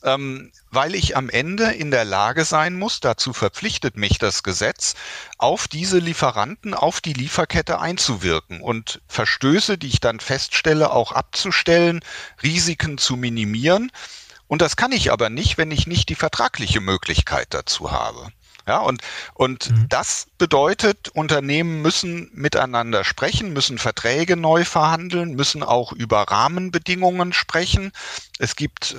ähm, 0.04 0.52
weil 0.72 0.96
ich 0.96 1.16
am 1.16 1.30
Ende 1.30 1.66
in 1.66 1.92
der 1.92 2.06
Lage 2.06 2.44
sein 2.44 2.74
muss, 2.74 3.00
dazu 3.02 3.34
verpflichtet 3.34 3.96
mich 3.96 4.18
das 4.18 4.42
Gesetz, 4.42 4.96
auf 5.38 5.68
diese 5.68 6.00
Lieferanten, 6.00 6.74
auf 6.74 7.02
die 7.02 7.14
Lieferkette 7.14 7.82
einzuwirken 7.82 8.62
und 8.62 9.00
Verstöße, 9.08 9.78
die 9.78 9.90
ich 9.90 10.00
dann 10.00 10.20
feststelle, 10.20 10.92
auch 10.92 11.12
abzustellen, 11.12 12.00
Risiken 12.42 12.98
zu 12.98 13.16
minimieren 13.16 13.92
und 14.48 14.62
das 14.62 14.76
kann 14.76 14.92
ich 14.92 15.12
aber 15.12 15.30
nicht, 15.30 15.58
wenn 15.58 15.72
ich 15.72 15.88
nicht 15.88 16.10
die 16.10 16.16
vertragliche 16.16 16.82
Möglichkeit 16.82 17.48
dazu 17.54 17.92
habe. 17.92 18.30
Ja, 18.68 18.80
und, 18.80 19.02
und 19.34 19.72
mhm. 19.72 19.90
das 19.90 20.28
bedeutet, 20.44 21.08
Unternehmen 21.14 21.82
müssen 21.82 22.30
miteinander 22.34 23.06
sprechen, 23.06 23.54
müssen 23.54 23.78
Verträge 23.78 24.36
neu 24.36 24.66
verhandeln, 24.66 25.36
müssen 25.36 25.64
auch 25.64 25.94
über 25.94 26.24
Rahmenbedingungen 26.24 27.32
sprechen. 27.32 27.94
Es 28.40 28.58
gibt 28.58 28.92
äh, 28.92 28.96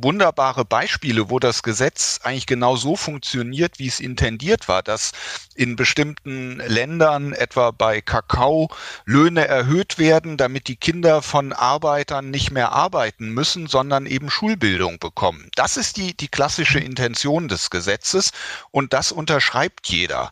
wunderbare 0.00 0.64
Beispiele, 0.64 1.30
wo 1.30 1.40
das 1.40 1.64
Gesetz 1.64 2.20
eigentlich 2.22 2.46
genau 2.46 2.76
so 2.76 2.94
funktioniert, 2.94 3.80
wie 3.80 3.88
es 3.88 3.98
intendiert 3.98 4.68
war, 4.68 4.84
dass 4.84 5.10
in 5.56 5.74
bestimmten 5.74 6.58
Ländern, 6.58 7.32
etwa 7.32 7.72
bei 7.72 8.00
Kakao, 8.00 8.70
Löhne 9.04 9.48
erhöht 9.48 9.98
werden, 9.98 10.36
damit 10.36 10.68
die 10.68 10.76
Kinder 10.76 11.22
von 11.22 11.52
Arbeitern 11.52 12.30
nicht 12.30 12.52
mehr 12.52 12.70
arbeiten 12.70 13.30
müssen, 13.30 13.66
sondern 13.66 14.06
eben 14.06 14.30
Schulbildung 14.30 15.00
bekommen. 15.00 15.50
Das 15.56 15.76
ist 15.76 15.96
die, 15.96 16.16
die 16.16 16.28
klassische 16.28 16.78
Intention 16.78 17.48
des 17.48 17.70
Gesetzes 17.70 18.30
und 18.70 18.92
das 18.92 19.10
unterschreibt 19.10 19.88
jeder. 19.88 20.30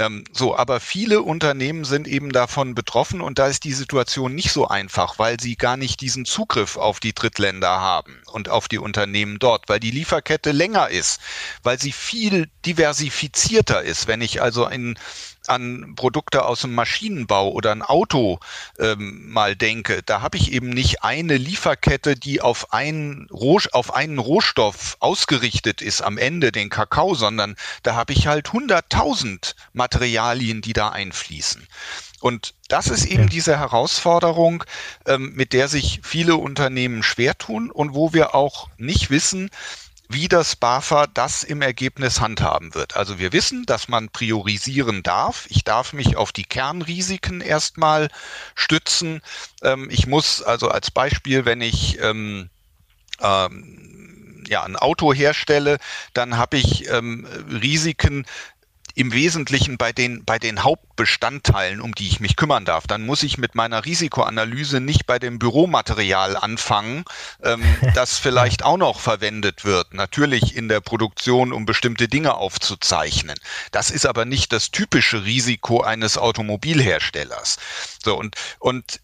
Ähm, 0.00 0.24
so, 0.32 0.56
aber 0.56 0.80
viele 0.80 1.20
Unternehmen 1.20 1.84
sind 1.84 2.08
eben 2.08 2.32
davon 2.32 2.74
betroffen 2.74 3.20
und 3.20 3.38
da 3.38 3.48
ist 3.48 3.64
die 3.64 3.74
Situation 3.74 4.34
nicht 4.34 4.50
so 4.50 4.66
einfach, 4.66 5.18
weil 5.18 5.38
sie 5.38 5.56
gar 5.56 5.76
nicht 5.76 6.00
diesen 6.00 6.24
Zugriff 6.24 6.78
auf 6.78 7.00
die 7.00 7.12
Drittländer 7.12 7.68
haben 7.68 8.22
und 8.32 8.48
auf 8.48 8.66
die 8.66 8.78
Unternehmen 8.78 9.38
dort, 9.38 9.68
weil 9.68 9.78
die 9.78 9.90
Lieferkette 9.90 10.52
länger 10.52 10.88
ist, 10.88 11.20
weil 11.62 11.78
sie 11.78 11.92
viel 11.92 12.48
diversifizierter 12.64 13.82
ist. 13.82 14.06
Wenn 14.06 14.22
ich 14.22 14.40
also 14.40 14.66
in 14.66 14.98
an 15.50 15.94
Produkte 15.96 16.44
aus 16.44 16.62
dem 16.62 16.74
Maschinenbau 16.74 17.50
oder 17.50 17.72
ein 17.72 17.82
Auto 17.82 18.38
ähm, 18.78 19.30
mal 19.30 19.56
denke, 19.56 20.02
da 20.02 20.22
habe 20.22 20.38
ich 20.38 20.52
eben 20.52 20.70
nicht 20.70 21.02
eine 21.02 21.36
Lieferkette, 21.36 22.14
die 22.16 22.40
auf 22.40 22.72
einen, 22.72 23.28
Roh 23.30 23.60
auf 23.72 23.92
einen 23.92 24.18
Rohstoff 24.18 24.96
ausgerichtet 25.00 25.82
ist 25.82 26.02
am 26.02 26.16
Ende, 26.16 26.52
den 26.52 26.70
Kakao, 26.70 27.14
sondern 27.14 27.56
da 27.82 27.94
habe 27.94 28.12
ich 28.12 28.26
halt 28.28 28.48
100.000 28.48 29.54
Materialien, 29.72 30.62
die 30.62 30.72
da 30.72 30.90
einfließen. 30.90 31.66
Und 32.20 32.54
das 32.68 32.88
ist 32.88 33.06
eben 33.06 33.28
diese 33.28 33.58
Herausforderung, 33.58 34.64
ähm, 35.06 35.32
mit 35.34 35.52
der 35.52 35.68
sich 35.68 36.00
viele 36.04 36.36
Unternehmen 36.36 37.02
schwer 37.02 37.36
tun 37.36 37.70
und 37.70 37.94
wo 37.94 38.12
wir 38.12 38.34
auch 38.34 38.68
nicht 38.76 39.10
wissen, 39.10 39.50
wie 40.12 40.26
das 40.26 40.56
BAFA 40.56 41.06
das 41.06 41.44
im 41.44 41.62
Ergebnis 41.62 42.20
handhaben 42.20 42.74
wird. 42.74 42.96
Also 42.96 43.20
wir 43.20 43.32
wissen, 43.32 43.64
dass 43.64 43.86
man 43.86 44.08
priorisieren 44.08 45.04
darf. 45.04 45.46
Ich 45.50 45.62
darf 45.62 45.92
mich 45.92 46.16
auf 46.16 46.32
die 46.32 46.42
Kernrisiken 46.42 47.40
erstmal 47.40 48.08
stützen. 48.56 49.22
Ähm, 49.62 49.88
ich 49.88 50.08
muss 50.08 50.42
also 50.42 50.68
als 50.68 50.90
Beispiel, 50.90 51.44
wenn 51.44 51.60
ich 51.60 52.00
ähm, 52.00 52.50
ähm, 53.20 54.44
ja, 54.48 54.64
ein 54.64 54.74
Auto 54.74 55.14
herstelle, 55.14 55.78
dann 56.12 56.36
habe 56.36 56.56
ich 56.56 56.88
ähm, 56.88 57.28
Risiken, 57.48 58.26
im 59.00 59.14
Wesentlichen 59.14 59.78
bei 59.78 59.92
den, 59.92 60.26
bei 60.26 60.38
den 60.38 60.62
Hauptbestandteilen, 60.62 61.80
um 61.80 61.94
die 61.94 62.06
ich 62.06 62.20
mich 62.20 62.36
kümmern 62.36 62.66
darf. 62.66 62.86
Dann 62.86 63.06
muss 63.06 63.22
ich 63.22 63.38
mit 63.38 63.54
meiner 63.54 63.86
Risikoanalyse 63.86 64.78
nicht 64.78 65.06
bei 65.06 65.18
dem 65.18 65.38
Büromaterial 65.38 66.36
anfangen, 66.36 67.04
ähm, 67.42 67.62
das 67.94 68.18
vielleicht 68.18 68.62
auch 68.62 68.76
noch 68.76 69.00
verwendet 69.00 69.64
wird. 69.64 69.94
Natürlich 69.94 70.54
in 70.54 70.68
der 70.68 70.82
Produktion, 70.82 71.54
um 71.54 71.64
bestimmte 71.64 72.08
Dinge 72.08 72.34
aufzuzeichnen. 72.34 73.38
Das 73.72 73.90
ist 73.90 74.04
aber 74.04 74.26
nicht 74.26 74.52
das 74.52 74.70
typische 74.70 75.24
Risiko 75.24 75.80
eines 75.80 76.18
Automobilherstellers. 76.18 77.56
So, 78.04 78.18
und, 78.18 78.36
und 78.58 79.00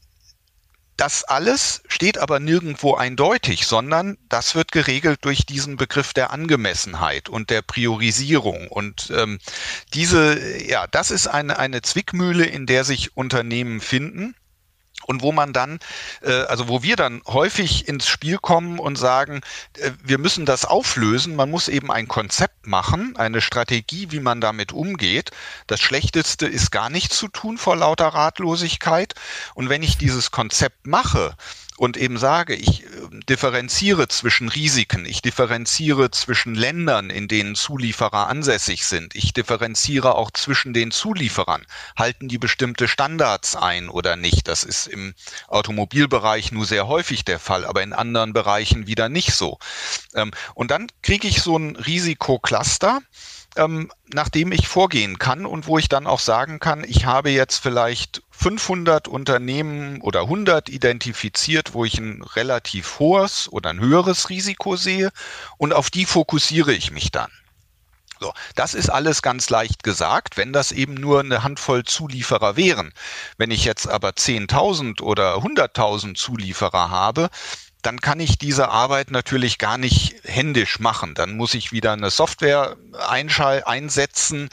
das 0.96 1.24
alles 1.24 1.82
steht 1.88 2.18
aber 2.18 2.40
nirgendwo 2.40 2.94
eindeutig, 2.94 3.66
sondern 3.66 4.16
das 4.28 4.54
wird 4.54 4.72
geregelt 4.72 5.20
durch 5.22 5.44
diesen 5.44 5.76
Begriff 5.76 6.14
der 6.14 6.30
Angemessenheit 6.30 7.28
und 7.28 7.50
der 7.50 7.62
Priorisierung. 7.62 8.68
Und 8.68 9.12
ähm, 9.14 9.38
diese, 9.94 10.58
ja, 10.66 10.86
das 10.86 11.10
ist 11.10 11.26
eine, 11.26 11.58
eine 11.58 11.82
Zwickmühle, 11.82 12.44
in 12.44 12.66
der 12.66 12.84
sich 12.84 13.16
Unternehmen 13.16 13.80
finden 13.80 14.34
und 15.06 15.22
wo 15.22 15.32
man 15.32 15.52
dann, 15.52 15.78
äh, 16.22 16.32
also 16.32 16.68
wo 16.68 16.82
wir 16.82 16.96
dann 16.96 17.22
häufig 17.26 17.88
ins 17.88 18.06
Spiel 18.06 18.38
kommen 18.38 18.78
und 18.78 18.96
sagen, 18.96 19.40
äh, 19.78 19.90
wir 20.02 20.18
müssen 20.18 20.46
das 20.46 20.64
auflösen, 20.64 21.36
man 21.36 21.50
muss 21.50 21.68
eben 21.68 21.90
ein 21.90 22.08
Konzept 22.08 22.66
machen, 22.66 23.16
eine 23.16 23.40
Strategie, 23.40 24.08
wie 24.10 24.20
man 24.20 24.40
damit 24.40 24.72
umgeht. 24.72 25.30
Das 25.66 25.80
Schlechteste 25.80 26.46
ist 26.46 26.70
gar 26.70 26.90
nichts 26.90 27.18
zu 27.18 27.28
tun 27.28 27.58
vor 27.58 27.76
lauter 27.76 28.08
Ratlosigkeit. 28.08 29.14
Und 29.54 29.68
wenn 29.68 29.82
ich 29.82 29.96
dieses 29.96 30.30
Konzept 30.30 30.86
mache, 30.86 31.36
und 31.76 31.97
eben 31.97 32.18
sage, 32.18 32.54
ich 32.54 32.85
äh, 32.85 32.87
differenziere 33.28 34.09
zwischen 34.09 34.49
Risiken, 34.49 35.04
ich 35.04 35.23
differenziere 35.23 36.11
zwischen 36.11 36.54
Ländern, 36.54 37.11
in 37.11 37.28
denen 37.28 37.54
Zulieferer 37.54 38.28
ansässig 38.28 38.85
sind, 38.85 39.14
ich 39.14 39.33
differenziere 39.33 40.14
auch 40.14 40.30
zwischen 40.30 40.73
den 40.73 40.90
Zulieferern. 40.90 41.66
Halten 41.97 42.28
die 42.28 42.38
bestimmte 42.38 42.88
Standards 42.88 43.56
ein 43.56 43.88
oder 43.88 44.16
nicht? 44.16 44.49
Das 44.49 44.64
ist 44.64 44.87
im 44.87 45.14
Automobilbereich 45.49 46.52
nur 46.52 46.66
sehr 46.66 46.87
häufig 46.87 47.25
der 47.25 47.38
Fall, 47.38 47.64
aber 47.64 47.83
in 47.83 47.92
anderen 47.92 48.33
Bereichen 48.33 48.87
wieder 48.87 49.09
nicht 49.09 49.33
so. 49.33 49.59
Ähm, 50.14 50.30
und 50.54 50.71
dann 50.71 50.88
kriege 51.02 51.28
ich 51.28 51.42
so 51.42 51.59
ein 51.59 51.76
Risikocluster 51.76 53.00
ähm, 53.56 53.90
nach 54.12 54.28
dem 54.28 54.52
ich 54.52 54.68
vorgehen 54.68 55.18
kann 55.18 55.46
und 55.46 55.66
wo 55.66 55.78
ich 55.78 55.88
dann 55.88 56.06
auch 56.06 56.20
sagen 56.20 56.58
kann, 56.58 56.84
ich 56.84 57.06
habe 57.06 57.30
jetzt 57.30 57.58
vielleicht 57.58 58.22
500 58.30 59.08
Unternehmen 59.08 60.00
oder 60.00 60.22
100 60.22 60.68
identifiziert, 60.68 61.75
wo 61.75 61.84
ich 61.84 61.98
ein 61.98 62.22
relativ 62.22 62.98
hohes 62.98 63.50
oder 63.50 63.70
ein 63.70 63.80
höheres 63.80 64.30
Risiko 64.30 64.76
sehe 64.76 65.10
und 65.58 65.72
auf 65.72 65.90
die 65.90 66.06
fokussiere 66.06 66.72
ich 66.72 66.90
mich 66.90 67.10
dann. 67.10 67.30
So, 68.18 68.32
das 68.54 68.72
ist 68.72 68.88
alles 68.88 69.20
ganz 69.20 69.50
leicht 69.50 69.82
gesagt, 69.82 70.38
wenn 70.38 70.52
das 70.52 70.72
eben 70.72 70.94
nur 70.94 71.20
eine 71.20 71.42
Handvoll 71.42 71.84
Zulieferer 71.84 72.56
wären. 72.56 72.94
Wenn 73.36 73.50
ich 73.50 73.64
jetzt 73.64 73.86
aber 73.86 74.10
10.000 74.10 75.02
oder 75.02 75.36
100.000 75.36 76.14
Zulieferer 76.14 76.90
habe, 76.90 77.28
dann 77.83 78.00
kann 78.00 78.21
ich 78.21 78.38
diese 78.38 78.68
Arbeit 78.68 79.11
natürlich 79.11 79.59
gar 79.59 79.78
nicht 79.78 80.16
händisch 80.25 80.80
machen. 80.80 81.14
Dann 81.14 81.37
muss 81.37 81.54
ich 81.54 81.73
wieder 81.73 81.92
eine 81.92 82.11
Software 82.11 82.76
einsetzen, 82.99 84.49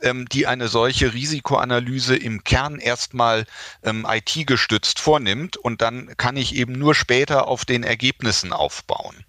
ähm, 0.00 0.28
die 0.28 0.46
eine 0.46 0.68
solche 0.68 1.12
Risikoanalyse 1.12 2.16
im 2.16 2.44
Kern 2.44 2.78
erstmal 2.78 3.46
ähm, 3.82 4.06
IT-gestützt 4.08 5.00
vornimmt 5.00 5.56
und 5.56 5.82
dann 5.82 6.16
kann 6.16 6.36
ich 6.36 6.54
eben 6.54 6.72
nur 6.72 6.94
später 6.94 7.48
auf 7.48 7.64
den 7.64 7.82
Ergebnissen 7.82 8.52
aufbauen 8.52 9.24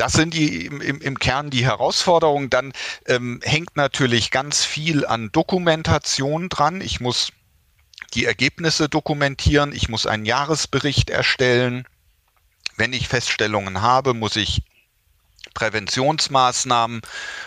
das 0.00 0.14
sind 0.14 0.32
die 0.32 0.64
im, 0.64 0.80
im, 0.80 1.18
Kern 1.18 1.50
die 1.50 1.64
Herausforderungen. 1.64 2.48
Dann 2.48 2.72
ähm, 3.06 3.40
hängt 3.42 3.76
natürlich 3.76 4.30
ganz 4.30 4.64
viel 4.64 5.04
an 5.04 5.30
Dokumentation 5.30 6.48
dran. 6.48 6.80
Ich 6.80 7.00
muss 7.00 7.32
die 8.14 8.24
Ergebnisse 8.24 8.88
dokumentieren, 8.88 9.72
ich 9.72 9.88
muss 9.90 10.06
einen 10.06 10.24
Jahresbericht 10.24 11.10
erstellen. 11.10 11.84
Wenn 12.76 12.92
ich 12.92 13.08
Feststellungen 13.08 13.82
habe, 13.82 14.14
muss 14.14 14.36
ich 14.36 14.62
Präventionsmaßnahmen 15.54 17.02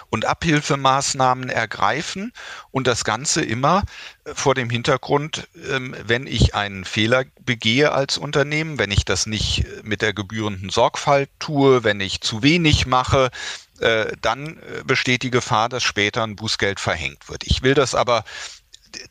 und 0.09 0.25
Abhilfemaßnahmen 0.25 1.49
ergreifen 1.49 2.33
und 2.71 2.87
das 2.87 3.03
Ganze 3.03 3.43
immer 3.43 3.83
äh, 4.25 4.33
vor 4.33 4.55
dem 4.55 4.69
Hintergrund, 4.69 5.47
ähm, 5.69 5.95
wenn 6.03 6.27
ich 6.27 6.55
einen 6.55 6.85
Fehler 6.85 7.25
begehe 7.39 7.91
als 7.91 8.17
Unternehmen, 8.17 8.77
wenn 8.77 8.91
ich 8.91 9.05
das 9.05 9.25
nicht 9.25 9.65
äh, 9.65 9.81
mit 9.83 10.01
der 10.01 10.13
gebührenden 10.13 10.69
Sorgfalt 10.69 11.29
tue, 11.39 11.83
wenn 11.83 11.99
ich 11.99 12.21
zu 12.21 12.43
wenig 12.43 12.85
mache, 12.85 13.31
äh, 13.79 14.11
dann 14.21 14.59
besteht 14.85 15.23
die 15.23 15.31
Gefahr, 15.31 15.67
dass 15.67 15.83
später 15.83 16.23
ein 16.23 16.35
Bußgeld 16.35 16.79
verhängt 16.79 17.29
wird. 17.29 17.43
Ich 17.45 17.63
will 17.63 17.73
das 17.73 17.95
aber 17.95 18.23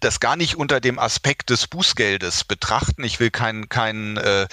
das 0.01 0.21
gar 0.21 0.37
nicht 0.37 0.57
unter 0.57 0.81
dem 0.81 0.99
Aspekt 0.99 1.51
des 1.51 1.67
Bußgeldes 1.67 2.45
betrachten. 2.45 3.05
Ich 3.05 3.21
will 3.21 3.31
kein, 3.31 3.69
kein 3.69 4.17
äh, 4.17 4.47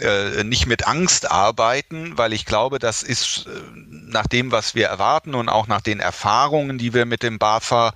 äh, 0.00 0.44
nicht 0.44 0.66
mit 0.66 0.86
Angst 0.86 1.30
arbeiten, 1.30 2.16
weil 2.18 2.32
ich 2.32 2.44
glaube, 2.44 2.78
das 2.78 3.02
ist 3.02 3.46
äh, 3.46 3.50
nach 3.74 4.26
dem, 4.26 4.52
was 4.52 4.74
wir 4.74 4.86
erwarten 4.86 5.34
und 5.34 5.48
auch 5.48 5.66
nach 5.66 5.80
den 5.80 6.00
Erfahrungen, 6.00 6.78
die 6.78 6.94
wir 6.94 7.06
mit 7.06 7.22
dem 7.22 7.38
BAFA 7.38 7.94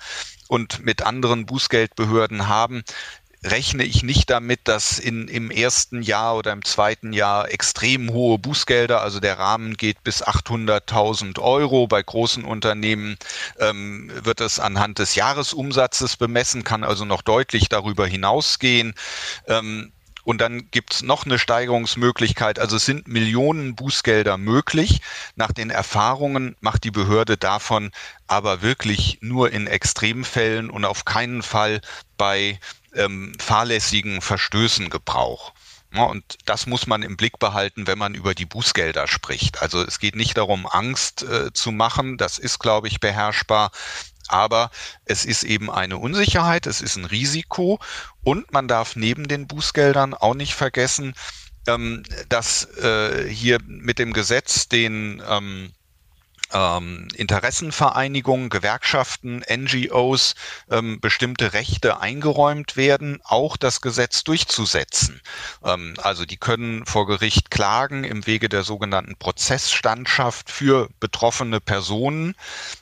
und 0.49 0.85
mit 0.85 1.03
anderen 1.03 1.47
Bußgeldbehörden 1.47 2.49
haben, 2.49 2.83
rechne 3.43 3.85
ich 3.85 4.03
nicht 4.03 4.29
damit, 4.29 4.61
dass 4.65 4.99
in, 4.99 5.27
im 5.29 5.51
ersten 5.51 6.03
Jahr 6.03 6.37
oder 6.37 6.53
im 6.53 6.65
zweiten 6.65 7.13
Jahr 7.13 7.51
extrem 7.51 8.11
hohe 8.11 8.39
Bußgelder, 8.39 9.01
also 9.01 9.19
der 9.19 9.39
Rahmen 9.39 9.77
geht 9.77 10.03
bis 10.05 10.23
800.000 10.23 11.41
Euro. 11.41 11.87
Bei 11.87 12.03
großen 12.03 12.45
Unternehmen 12.45 13.17
ähm, 13.59 14.11
wird 14.23 14.41
es 14.41 14.61
anhand 14.61 14.99
des 14.99 15.15
Jahresumsatzes 15.15 16.17
bemessen, 16.17 16.65
kann 16.65 16.85
also 16.85 17.05
noch 17.05 17.23
deutlich 17.23 17.69
darüber 17.71 18.07
hinausgehen. 18.07 18.95
Ähm, 19.47 19.93
und 20.25 20.41
dann 20.41 20.71
gibt's 20.71 21.03
noch 21.03 21.25
eine 21.25 21.39
Steigerungsmöglichkeit. 21.39 22.59
Also 22.59 22.77
es 22.77 22.85
sind 22.85 23.09
Millionen 23.09 23.75
Bußgelder 23.75 24.37
möglich. 24.37 25.01
Nach 25.37 25.53
den 25.53 25.71
Erfahrungen 25.71 26.57
macht 26.61 26.85
die 26.85 26.91
Behörde 26.91 27.37
davon 27.37 27.91
aber 28.27 28.63
wirklich 28.63 29.19
nur 29.21 29.51
in 29.53 29.67
Extremfällen 29.67 30.71
und 30.71 30.85
auf 30.85 31.05
keinen 31.05 31.43
Fall 31.43 31.81
bei 32.17 32.61
ähm, 32.95 33.33
fahrlässigen 33.41 34.21
Verstößen 34.21 34.91
Gebrauch. 34.91 35.53
Ja, 35.93 36.05
und 36.05 36.39
das 36.45 36.67
muss 36.67 36.87
man 36.87 37.03
im 37.03 37.17
Blick 37.17 37.41
behalten, 37.41 37.89
wenn 37.89 37.99
man 37.99 38.15
über 38.15 38.35
die 38.35 38.47
Bußgelder 38.47 39.09
spricht. 39.09 39.61
Also 39.61 39.83
es 39.83 39.99
geht 39.99 40.15
nicht 40.15 40.37
darum, 40.37 40.67
Angst 40.67 41.25
äh, 41.25 41.53
zu 41.53 41.73
machen. 41.73 42.17
Das 42.17 42.39
ist, 42.39 42.61
glaube 42.61 42.87
ich, 42.87 43.01
beherrschbar. 43.01 43.73
Aber 44.31 44.71
es 45.05 45.25
ist 45.25 45.43
eben 45.43 45.71
eine 45.71 45.99
Unsicherheit, 45.99 46.67
es 46.67 46.81
ist 46.81 46.97
ein 46.97 47.05
Risiko. 47.05 47.81
Und 48.23 48.53
man 48.53 48.69
darf 48.69 48.95
neben 48.95 49.27
den 49.27 49.49
Bußgeldern 49.49 50.15
auch 50.15 50.35
nicht 50.35 50.55
vergessen, 50.55 51.15
ähm, 51.67 52.05
dass 52.29 52.65
äh, 52.79 53.29
hier 53.29 53.59
mit 53.67 53.99
dem 53.99 54.13
Gesetz 54.13 54.69
den 54.69 55.21
ähm, 55.29 55.73
ähm, 56.53 57.09
Interessenvereinigungen, 57.15 58.49
Gewerkschaften, 58.49 59.43
NGOs 59.51 60.35
ähm, 60.71 61.01
bestimmte 61.01 61.53
Rechte 61.53 62.01
eingeräumt 62.01 62.77
werden, 62.77 63.21
auch 63.25 63.57
das 63.57 63.81
Gesetz 63.81 64.25
durchzusetzen. 64.25 65.21
Ähm, 65.65 65.95
also 66.03 66.25
die 66.25 66.37
können 66.37 66.87
vor 66.87 67.07
Gericht 67.07 67.51
klagen 67.51 68.05
im 68.05 68.27
Wege 68.27 68.49
der 68.49 68.63
sogenannten 68.63 69.17
Prozessstandschaft 69.17 70.51
für 70.51 70.89
betroffene 70.99 71.61
Personen. 71.61 72.35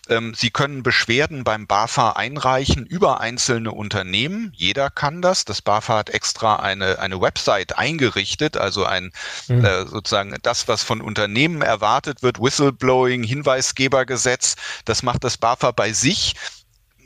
Ähm, 0.09 0.35
sie 0.35 0.51
können 0.51 0.83
Beschwerden 0.83 1.45
beim 1.45 1.67
BAFA 1.67 2.13
einreichen 2.13 2.87
über 2.87 3.21
einzelne 3.21 3.73
Unternehmen. 3.73 4.53
Jeder 4.55 4.91
kann 4.91 5.23
das. 5.23 5.45
Das 5.45 5.63
BAFA 5.63 5.99
hat 5.99 6.11
extra 6.11 6.57
eine, 6.57 6.99
eine 6.99 7.21
Website 7.21 7.77
eingerichtet, 7.77 8.57
also 8.57 8.85
ein 8.85 9.13
mhm. 9.49 9.65
äh, 9.65 9.87
sozusagen 9.87 10.35
das, 10.43 10.69
was 10.69 10.83
von 10.83 11.01
Unternehmen 11.01 11.63
erwartet 11.63 12.23
wird, 12.23 12.41
Whistleblowing, 12.41 13.23
Hinweis 13.23 13.58
Hinweisgebergesetz. 13.59 14.57
Das 14.85 15.03
macht 15.03 15.25
das 15.25 15.37
BAFA 15.37 15.73
bei 15.73 15.93
sich 15.93 16.35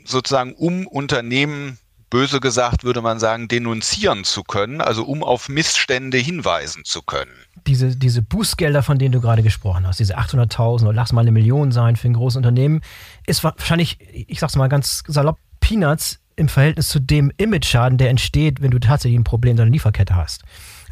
sozusagen 0.05 0.53
um 0.53 0.85
Unternehmen 0.87 1.79
böse 2.09 2.39
gesagt 2.39 2.83
würde 2.83 3.01
man 3.01 3.19
sagen, 3.19 3.47
denunzieren 3.47 4.23
zu 4.23 4.43
können, 4.43 4.81
also 4.81 5.03
um 5.03 5.23
auf 5.23 5.49
Missstände 5.49 6.19
hinweisen 6.19 6.83
zu 6.85 7.01
können. 7.01 7.31
Diese, 7.65 7.95
diese 7.95 8.21
Bußgelder, 8.21 8.83
von 8.83 8.99
denen 8.99 9.13
du 9.13 9.21
gerade 9.21 9.41
gesprochen 9.41 9.87
hast, 9.87 9.99
diese 9.99 10.19
800.000 10.19 10.83
oder 10.83 10.93
lass 10.93 11.11
mal 11.11 11.21
eine 11.21 11.31
Million 11.31 11.71
sein 11.71 11.95
für 11.95 12.07
ein 12.07 12.13
großes 12.13 12.37
Unternehmen, 12.37 12.81
ist 13.25 13.43
wahrscheinlich, 13.43 13.97
ich 14.11 14.39
sag's 14.39 14.55
mal 14.55 14.67
ganz 14.67 15.01
salopp, 15.07 15.39
Peanuts 15.59 16.19
im 16.35 16.49
Verhältnis 16.49 16.89
zu 16.89 16.99
dem 16.99 17.31
Image-Schaden, 17.37 17.97
der 17.97 18.11
entsteht, 18.11 18.61
wenn 18.61 18.69
du 18.69 18.79
tatsächlich 18.79 19.19
ein 19.19 19.23
Problem 19.23 19.51
in 19.51 19.57
deiner 19.57 19.71
Lieferkette 19.71 20.15
hast. 20.15 20.43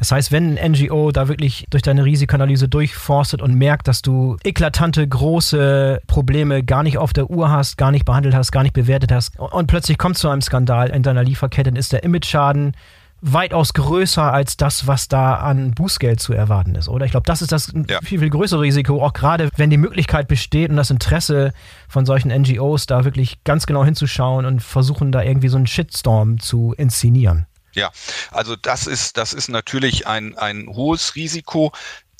Das 0.02 0.10
heißt, 0.10 0.32
wenn 0.32 0.58
ein 0.58 0.72
NGO 0.72 1.12
da 1.12 1.28
wirklich 1.28 1.64
durch 1.70 1.84
deine 1.84 2.04
Risikoanalyse 2.04 2.68
durchforstet 2.68 3.40
und 3.40 3.54
merkt, 3.54 3.86
dass 3.86 4.02
du 4.02 4.36
eklatante 4.42 5.06
große 5.06 6.00
Probleme 6.08 6.64
gar 6.64 6.82
nicht 6.82 6.98
auf 6.98 7.12
der 7.12 7.30
Uhr 7.30 7.52
hast, 7.52 7.78
gar 7.78 7.92
nicht 7.92 8.04
behandelt 8.04 8.34
hast, 8.34 8.50
gar 8.50 8.64
nicht 8.64 8.72
bewertet 8.72 9.12
hast 9.12 9.38
und 9.38 9.68
plötzlich 9.68 9.98
kommt 9.98 10.18
zu 10.18 10.28
einem 10.28 10.42
Skandal 10.42 10.90
in 10.90 11.04
deiner 11.04 11.22
Lieferkette, 11.22 11.70
dann 11.70 11.76
ist 11.76 11.92
der 11.92 12.02
Image-Schaden 12.02 12.72
weitaus 13.20 13.74
größer 13.74 14.32
als 14.32 14.56
das, 14.56 14.88
was 14.88 15.06
da 15.06 15.36
an 15.36 15.70
Bußgeld 15.70 16.18
zu 16.18 16.32
erwarten 16.32 16.74
ist, 16.74 16.88
oder? 16.88 17.04
Ich 17.04 17.12
glaube, 17.12 17.26
das 17.26 17.40
ist 17.40 17.52
das 17.52 17.72
ja. 17.88 18.00
viel, 18.02 18.18
viel 18.18 18.30
größere 18.30 18.60
Risiko, 18.60 19.00
auch 19.04 19.12
gerade 19.12 19.50
wenn 19.56 19.70
die 19.70 19.76
Möglichkeit 19.76 20.26
besteht 20.26 20.70
und 20.70 20.78
das 20.78 20.90
Interesse 20.90 21.52
von 21.86 22.06
solchen 22.06 22.32
NGOs, 22.36 22.86
da 22.86 23.04
wirklich 23.04 23.44
ganz 23.44 23.66
genau 23.66 23.84
hinzuschauen 23.84 24.46
und 24.46 24.64
versuchen, 24.64 25.12
da 25.12 25.22
irgendwie 25.22 25.46
so 25.46 25.58
einen 25.58 25.68
Shitstorm 25.68 26.40
zu 26.40 26.74
inszenieren. 26.76 27.46
Ja, 27.74 27.90
also 28.30 28.56
das 28.56 28.86
ist, 28.86 29.16
das 29.16 29.32
ist 29.32 29.48
natürlich 29.48 30.06
ein, 30.06 30.36
ein 30.36 30.68
hohes 30.68 31.16
Risiko 31.16 31.72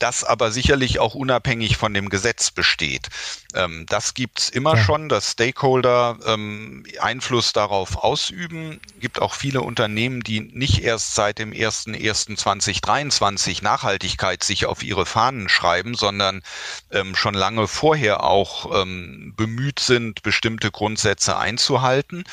das 0.02 0.24
aber 0.24 0.50
sicherlich 0.50 0.98
auch 0.98 1.14
unabhängig 1.14 1.76
von 1.76 1.94
dem 1.94 2.08
Gesetz 2.08 2.50
besteht. 2.50 3.08
Ähm, 3.54 3.86
das 3.88 4.14
gibt's 4.14 4.48
immer 4.48 4.74
ja. 4.74 4.82
schon, 4.82 5.08
dass 5.08 5.30
Stakeholder 5.30 6.18
ähm, 6.26 6.84
Einfluss 7.00 7.52
darauf 7.52 8.02
ausüben. 8.02 8.80
gibt 8.98 9.22
auch 9.22 9.34
viele 9.34 9.60
Unternehmen, 9.60 10.22
die 10.22 10.40
nicht 10.40 10.82
erst 10.82 11.14
seit 11.14 11.38
dem 11.38 11.52
01.01.2023 11.52 13.62
Nachhaltigkeit 13.62 14.42
sich 14.42 14.66
auf 14.66 14.82
ihre 14.82 15.06
Fahnen 15.06 15.48
schreiben, 15.48 15.94
sondern 15.94 16.42
ähm, 16.90 17.14
schon 17.14 17.34
lange 17.34 17.68
vorher 17.68 18.24
auch 18.24 18.82
ähm, 18.82 19.34
bemüht 19.36 19.78
sind, 19.78 20.22
bestimmte 20.22 20.72
Grundsätze 20.72 21.36
einzuhalten. 21.36 22.24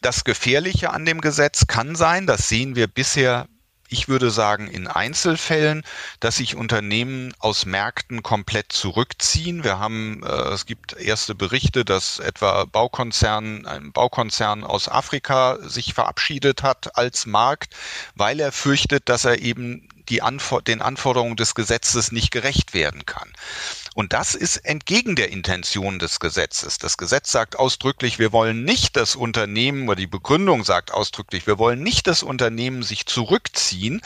Das 0.00 0.24
Gefährliche 0.24 0.90
an 0.90 1.04
dem 1.04 1.20
Gesetz 1.20 1.66
kann 1.66 1.94
sein, 1.94 2.26
das 2.26 2.48
sehen 2.48 2.74
wir 2.74 2.86
bisher 2.86 3.46
ich 3.90 4.08
würde 4.08 4.30
sagen, 4.30 4.68
in 4.68 4.86
Einzelfällen, 4.86 5.82
dass 6.20 6.36
sich 6.36 6.54
Unternehmen 6.54 7.34
aus 7.40 7.66
Märkten 7.66 8.22
komplett 8.22 8.72
zurückziehen. 8.72 9.64
Wir 9.64 9.80
haben, 9.80 10.22
äh, 10.22 10.28
es 10.28 10.64
gibt 10.64 10.92
erste 10.92 11.34
Berichte, 11.34 11.84
dass 11.84 12.20
etwa 12.20 12.64
Baukonzern, 12.66 13.66
ein 13.66 13.92
Baukonzern 13.92 14.62
aus 14.62 14.88
Afrika 14.88 15.58
sich 15.62 15.92
verabschiedet 15.92 16.62
hat 16.62 16.96
als 16.96 17.26
Markt, 17.26 17.74
weil 18.14 18.38
er 18.38 18.52
fürchtet, 18.52 19.08
dass 19.08 19.24
er 19.24 19.40
eben 19.40 19.88
die 20.08 20.22
Anfor 20.22 20.62
den 20.62 20.82
Anforderungen 20.82 21.36
des 21.36 21.54
Gesetzes 21.54 22.12
nicht 22.12 22.30
gerecht 22.30 22.74
werden 22.74 23.06
kann. 23.06 23.32
Und 23.94 24.12
das 24.12 24.34
ist 24.34 24.58
entgegen 24.58 25.16
der 25.16 25.30
Intention 25.30 25.98
des 25.98 26.20
Gesetzes. 26.20 26.78
Das 26.78 26.96
Gesetz 26.96 27.30
sagt 27.30 27.58
ausdrücklich, 27.58 28.18
wir 28.18 28.32
wollen 28.32 28.64
nicht 28.64 28.96
das 28.96 29.16
Unternehmen, 29.16 29.88
oder 29.88 29.96
die 29.96 30.06
Begründung 30.06 30.64
sagt 30.64 30.92
ausdrücklich, 30.92 31.46
wir 31.46 31.58
wollen 31.58 31.82
nicht 31.82 32.06
das 32.06 32.22
Unternehmen 32.22 32.82
sich 32.82 33.06
zurückziehen, 33.06 34.00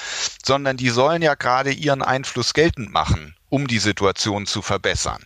sondern 0.45 0.77
die 0.77 0.91
sollen 0.91 1.23
ja 1.23 1.35
gerade 1.35 1.73
ihren 1.73 2.03
Einfluss 2.03 2.55
geltend 2.55 2.93
machen, 2.93 3.37
um 3.51 3.67
die 3.67 3.79
Situation 3.79 4.47
zu 4.47 4.63
verbessern. 4.63 5.23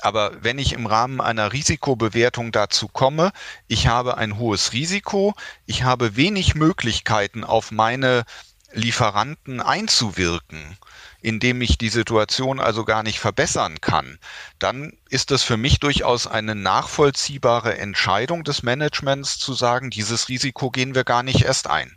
Aber 0.00 0.32
wenn 0.40 0.58
ich 0.58 0.72
im 0.72 0.86
Rahmen 0.86 1.20
einer 1.20 1.52
Risikobewertung 1.52 2.52
dazu 2.52 2.86
komme, 2.86 3.32
ich 3.66 3.88
habe 3.88 4.18
ein 4.18 4.38
hohes 4.38 4.72
Risiko, 4.72 5.34
ich 5.64 5.82
habe 5.82 6.16
wenig 6.16 6.54
Möglichkeiten 6.54 7.44
auf 7.44 7.72
meine 7.72 8.24
Lieferanten 8.72 9.60
einzuwirken, 9.60 10.76
indem 11.20 11.60
ich 11.62 11.78
die 11.78 11.88
Situation 11.88 12.60
also 12.60 12.84
gar 12.84 13.02
nicht 13.02 13.18
verbessern 13.18 13.80
kann, 13.80 14.18
dann 14.58 14.92
ist 15.08 15.30
es 15.30 15.42
für 15.42 15.56
mich 15.56 15.78
durchaus 15.80 16.26
eine 16.26 16.54
nachvollziehbare 16.54 17.78
Entscheidung 17.78 18.44
des 18.44 18.62
Managements 18.62 19.38
zu 19.38 19.54
sagen, 19.54 19.90
dieses 19.90 20.28
Risiko 20.28 20.70
gehen 20.70 20.94
wir 20.94 21.04
gar 21.04 21.22
nicht 21.22 21.42
erst 21.42 21.68
ein. 21.68 21.96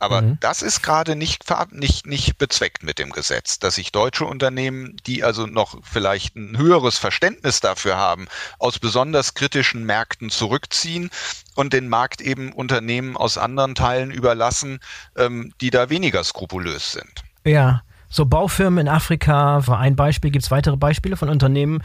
Aber 0.00 0.22
mhm. 0.22 0.38
das 0.40 0.62
ist 0.62 0.82
gerade 0.82 1.14
nicht, 1.14 1.44
nicht, 1.72 2.06
nicht 2.06 2.38
bezweckt 2.38 2.82
mit 2.82 2.98
dem 2.98 3.10
Gesetz, 3.10 3.58
dass 3.58 3.74
sich 3.74 3.92
deutsche 3.92 4.24
Unternehmen, 4.24 4.96
die 5.06 5.22
also 5.22 5.46
noch 5.46 5.78
vielleicht 5.82 6.36
ein 6.36 6.56
höheres 6.56 6.96
Verständnis 6.96 7.60
dafür 7.60 7.98
haben, 7.98 8.26
aus 8.58 8.78
besonders 8.78 9.34
kritischen 9.34 9.84
Märkten 9.84 10.30
zurückziehen 10.30 11.10
und 11.54 11.74
den 11.74 11.88
Markt 11.88 12.22
eben 12.22 12.52
Unternehmen 12.52 13.16
aus 13.16 13.36
anderen 13.36 13.74
Teilen 13.74 14.10
überlassen, 14.10 14.80
ähm, 15.16 15.52
die 15.60 15.70
da 15.70 15.90
weniger 15.90 16.24
skrupulös 16.24 16.92
sind. 16.92 17.22
Ja, 17.44 17.82
so 18.08 18.24
Baufirmen 18.24 18.86
in 18.86 18.88
Afrika 18.88 19.66
war 19.66 19.78
ein 19.78 19.96
Beispiel. 19.96 20.30
Gibt 20.30 20.44
es 20.44 20.50
weitere 20.50 20.78
Beispiele 20.78 21.16
von 21.18 21.28
Unternehmen, 21.28 21.82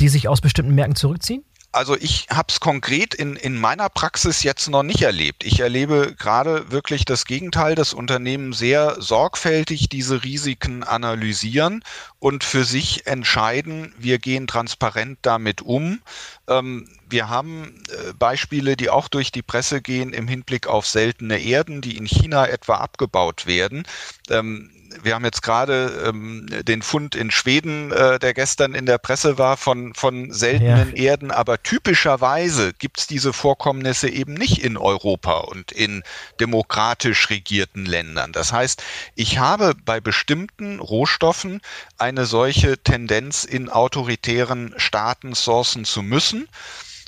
die 0.00 0.08
sich 0.08 0.26
aus 0.26 0.40
bestimmten 0.40 0.74
Märkten 0.74 0.96
zurückziehen? 0.96 1.44
Also 1.72 1.96
ich 1.96 2.26
habe 2.30 2.48
es 2.50 2.60
konkret 2.60 3.14
in, 3.14 3.34
in 3.34 3.58
meiner 3.58 3.88
Praxis 3.88 4.42
jetzt 4.42 4.68
noch 4.68 4.82
nicht 4.82 5.00
erlebt. 5.00 5.42
Ich 5.42 5.60
erlebe 5.60 6.14
gerade 6.18 6.70
wirklich 6.70 7.06
das 7.06 7.24
Gegenteil, 7.24 7.74
dass 7.74 7.94
Unternehmen 7.94 8.52
sehr 8.52 9.00
sorgfältig 9.00 9.88
diese 9.88 10.22
Risiken 10.22 10.82
analysieren 10.82 11.82
und 12.18 12.44
für 12.44 12.64
sich 12.64 13.06
entscheiden, 13.06 13.94
wir 13.96 14.18
gehen 14.18 14.46
transparent 14.46 15.18
damit 15.22 15.62
um. 15.62 16.02
Ähm, 16.46 16.88
wir 17.08 17.30
haben 17.30 17.82
äh, 17.88 18.12
Beispiele, 18.18 18.76
die 18.76 18.90
auch 18.90 19.08
durch 19.08 19.32
die 19.32 19.42
Presse 19.42 19.80
gehen 19.80 20.12
im 20.12 20.28
Hinblick 20.28 20.66
auf 20.66 20.86
seltene 20.86 21.38
Erden, 21.38 21.80
die 21.80 21.96
in 21.96 22.06
China 22.06 22.46
etwa 22.46 22.76
abgebaut 22.76 23.46
werden. 23.46 23.84
Ähm, 24.28 24.70
wir 25.02 25.14
haben 25.14 25.24
jetzt 25.24 25.42
gerade 25.42 26.04
ähm, 26.06 26.46
den 26.64 26.82
Fund 26.82 27.14
in 27.14 27.30
Schweden, 27.30 27.92
äh, 27.92 28.18
der 28.18 28.34
gestern 28.34 28.74
in 28.74 28.86
der 28.86 28.98
Presse 28.98 29.38
war, 29.38 29.56
von, 29.56 29.94
von 29.94 30.32
seltenen 30.32 30.94
ja. 30.96 31.10
Erden, 31.10 31.30
aber 31.30 31.62
typischerweise 31.62 32.72
gibt 32.74 32.98
es 33.00 33.06
diese 33.06 33.32
Vorkommnisse 33.32 34.08
eben 34.08 34.34
nicht 34.34 34.64
in 34.64 34.76
Europa 34.76 35.38
und 35.38 35.72
in 35.72 36.02
demokratisch 36.40 37.30
regierten 37.30 37.84
Ländern. 37.86 38.32
Das 38.32 38.52
heißt, 38.52 38.82
ich 39.14 39.38
habe 39.38 39.74
bei 39.84 40.00
bestimmten 40.00 40.80
Rohstoffen 40.80 41.60
eine 41.98 42.26
solche 42.26 42.78
Tendenz 42.82 43.44
in 43.44 43.68
autoritären 43.68 44.74
Staaten 44.76 45.34
sourcen 45.34 45.84
zu 45.84 46.02
müssen. 46.02 46.48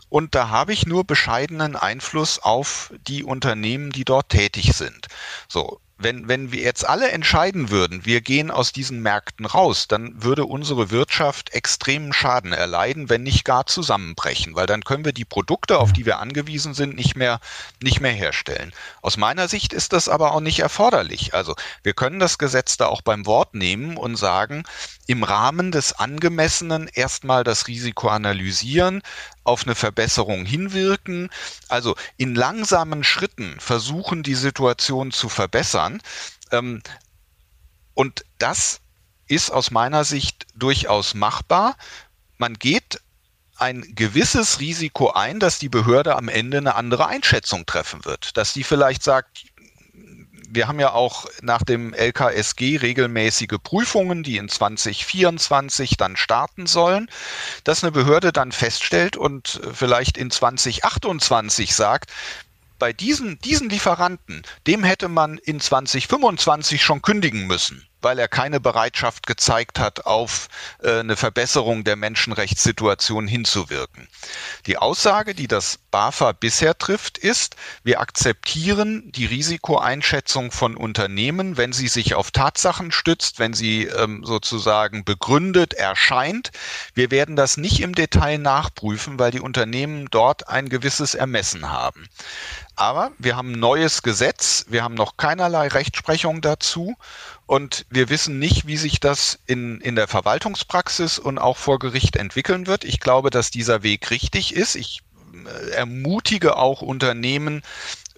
Und 0.09 0.37
da 0.37 0.49
habe 0.49 0.73
ich 0.73 0.87
nur 0.87 1.05
bescheidenen 1.05 1.75
Einfluss 1.75 2.38
auf 2.38 2.92
die 3.09 3.25
Unternehmen, 3.25 3.90
die 3.90 4.05
dort 4.05 4.29
tätig 4.29 4.73
sind. 4.75 5.09
So, 5.49 5.81
wenn, 5.97 6.29
wenn 6.29 6.51
wir 6.51 6.61
jetzt 6.61 6.87
alle 6.87 7.11
entscheiden 7.13 7.71
würden, 7.71 8.05
wir 8.05 8.21
gehen 8.21 8.51
aus 8.51 8.73
diesen 8.73 9.01
Märkten 9.01 9.47
raus, 9.47 9.87
dann 9.87 10.23
würde 10.23 10.45
unsere 10.45 10.91
Wirtschaft 10.91 11.55
extremen 11.55 12.13
Schaden 12.13 12.53
erleiden, 12.53 13.09
wenn 13.09 13.23
nicht 13.23 13.45
gar 13.45 13.67
zusammenbrechen, 13.67 14.57
weil 14.57 14.67
dann 14.67 14.83
können 14.83 15.05
wir 15.05 15.13
die 15.13 15.25
Produkte, 15.25 15.79
auf 15.79 15.93
die 15.93 16.05
wir 16.05 16.19
angewiesen 16.19 16.75
sind, 16.75 16.97
nicht 16.97 17.17
mehr, 17.17 17.41
nicht 17.81 18.01
mehr 18.01 18.13
herstellen. 18.13 18.73
Aus 19.03 19.17
meiner 19.17 19.47
Sicht 19.47 19.73
ist 19.73 19.93
das 19.93 20.09
aber 20.09 20.33
auch 20.33 20.41
nicht 20.41 20.59
erforderlich. 20.59 21.33
Also 21.33 21.55
wir 21.83 21.95
können 21.95 22.19
das 22.19 22.39
Gesetz 22.39 22.77
da 22.77 22.87
auch 22.87 23.03
beim 23.03 23.25
Wort 23.27 23.55
nehmen 23.55 23.97
und 23.97 24.17
sagen, 24.17 24.65
im 25.07 25.23
Rahmen 25.23 25.71
des 25.71 25.93
Angemessenen 25.93 26.89
erstmal 26.93 27.45
das 27.45 27.69
Risiko 27.69 28.09
analysieren, 28.09 29.03
auf 29.45 29.65
eine 29.65 29.75
Verbesserung 29.75 30.45
hinwirken, 30.45 31.31
also 31.69 31.95
in 32.17 32.35
langsamen 32.35 33.05
Schritten 33.05 33.57
versuchen, 33.61 34.23
die 34.23 34.35
Situation 34.35 35.13
zu 35.13 35.29
verbessern. 35.29 36.03
Ähm, 36.51 36.83
und 37.95 38.25
das 38.39 38.81
ist 39.29 39.51
aus 39.51 39.71
meiner 39.71 40.05
Sicht 40.05 40.47
durchaus 40.55 41.15
machbar. 41.15 41.77
Man 42.39 42.55
geht 42.55 43.01
ein 43.57 43.95
gewisses 43.95 44.59
Risiko 44.61 45.11
ein, 45.11 45.39
dass 45.39 45.59
die 45.59 45.69
Behörde 45.69 46.17
am 46.17 46.29
Ende 46.29 46.59
eine 46.59 46.75
andere 46.75 47.07
Einschätzung 47.07 47.67
treffen 47.67 48.05
wird. 48.05 48.37
Dass 48.37 48.53
die 48.53 48.65
vielleicht 48.65 49.03
sagt, 49.03 49.45
wir 50.55 50.69
haben 50.69 50.81
ja 50.81 50.93
auch 50.93 51.27
nach 51.43 51.62
dem 51.62 51.93
LKSG 51.93 52.79
regelmäßige 52.79 53.59
Prüfungen, 53.62 54.23
die 54.23 54.37
in 54.37 54.49
2024 54.49 55.97
dann 55.97 56.17
starten 56.17 56.67
sollen, 56.67 57.09
dass 57.64 57.83
eine 57.83 57.93
Behörde 57.93 58.33
dann 58.33 58.53
feststellt 58.53 59.17
und 59.17 59.61
vielleicht 59.73 60.17
in 60.17 60.31
2028 60.31 61.75
sagt, 61.75 62.11
bei 62.79 62.93
diesen, 62.93 63.38
diesen 63.40 63.69
Lieferanten, 63.69 64.43
dem 64.67 64.85
hätte 64.85 65.09
man 65.09 65.38
in 65.38 65.61
2025 65.61 66.83
schon 66.83 67.03
kündigen 67.03 67.47
müssen 67.47 67.87
weil 68.05 68.19
er 68.19 68.29
keine 68.29 68.61
Bereitschaft 68.61 69.27
gezeigt 69.27 69.81
hat, 69.81 70.07
auf 70.07 70.49
äh, 70.83 71.01
eine 71.01 71.17
Verbesserung 71.17 71.83
der 71.83 71.97
Menschenrechtssituation 71.97 73.27
hinzuwirken. 73.27 74.09
Die 74.67 74.77
Aussage, 74.77 75.35
die 75.35 75.49
das 75.49 75.79
BAFA 75.90 76.33
bisher 76.33 76.77
trifft, 76.77 77.19
ist, 77.19 77.57
wir 77.83 78.01
akzeptieren 78.01 79.11
die 79.12 79.27
Risikoeinschätzung 79.27 80.53
von 80.53 80.77
Unternehmen, 80.77 81.57
wenn 81.57 81.73
sie 81.73 81.88
sich 81.88 82.14
auf 82.14 82.31
Tatsachen 82.31 82.93
stützt, 82.93 83.38
wenn 83.38 83.55
sie 83.55 83.85
ähm, 83.85 84.23
sozusagen 84.25 85.05
begründet 85.05 85.73
erscheint. 85.75 86.51
Wir 86.95 87.11
werden 87.11 87.37
das 87.37 87.57
nicht 87.57 87.81
im 87.81 87.95
Detail 87.95 88.38
nachprüfen, 88.38 89.19
weil 89.19 89.31
die 89.31 89.40
Unternehmen 89.40 90.09
dort 90.11 90.49
ein 90.49 90.69
gewisses 90.69 91.14
Ermessen 91.14 91.71
haben. 91.71 92.09
Aber 92.77 93.12
wir 93.19 93.37
haben 93.37 93.53
ein 93.53 93.61
neues 93.61 94.03
Gesetz, 94.03 94.67
wir 94.69 94.83
haben 94.83 94.95
noch 94.95 95.17
keinerlei 95.17 95.69
Rechtsprechung 95.69 96.40
dazu 96.40 96.97
und 97.47 97.85
wir 97.91 98.09
wissen 98.09 98.39
nicht, 98.39 98.67
wie 98.67 98.77
sich 98.77 99.01
das 99.01 99.39
in, 99.47 99.81
in 99.81 99.97
der 99.97 100.09
Verwaltungspraxis 100.09 101.19
und 101.19 101.39
auch 101.39 101.57
vor 101.57 101.79
Gericht 101.79 102.17
entwickeln 102.17 102.67
wird. 102.67 102.85
Ich 102.85 103.01
glaube, 103.01 103.31
dass 103.31 103.51
dieser 103.51 103.83
Weg 103.83 104.11
richtig 104.11 104.55
ist. 104.55 104.75
Ich 104.77 105.03
äh, 105.35 105.71
ermutige 105.71 106.57
auch 106.57 106.81
Unternehmen, 106.81 107.63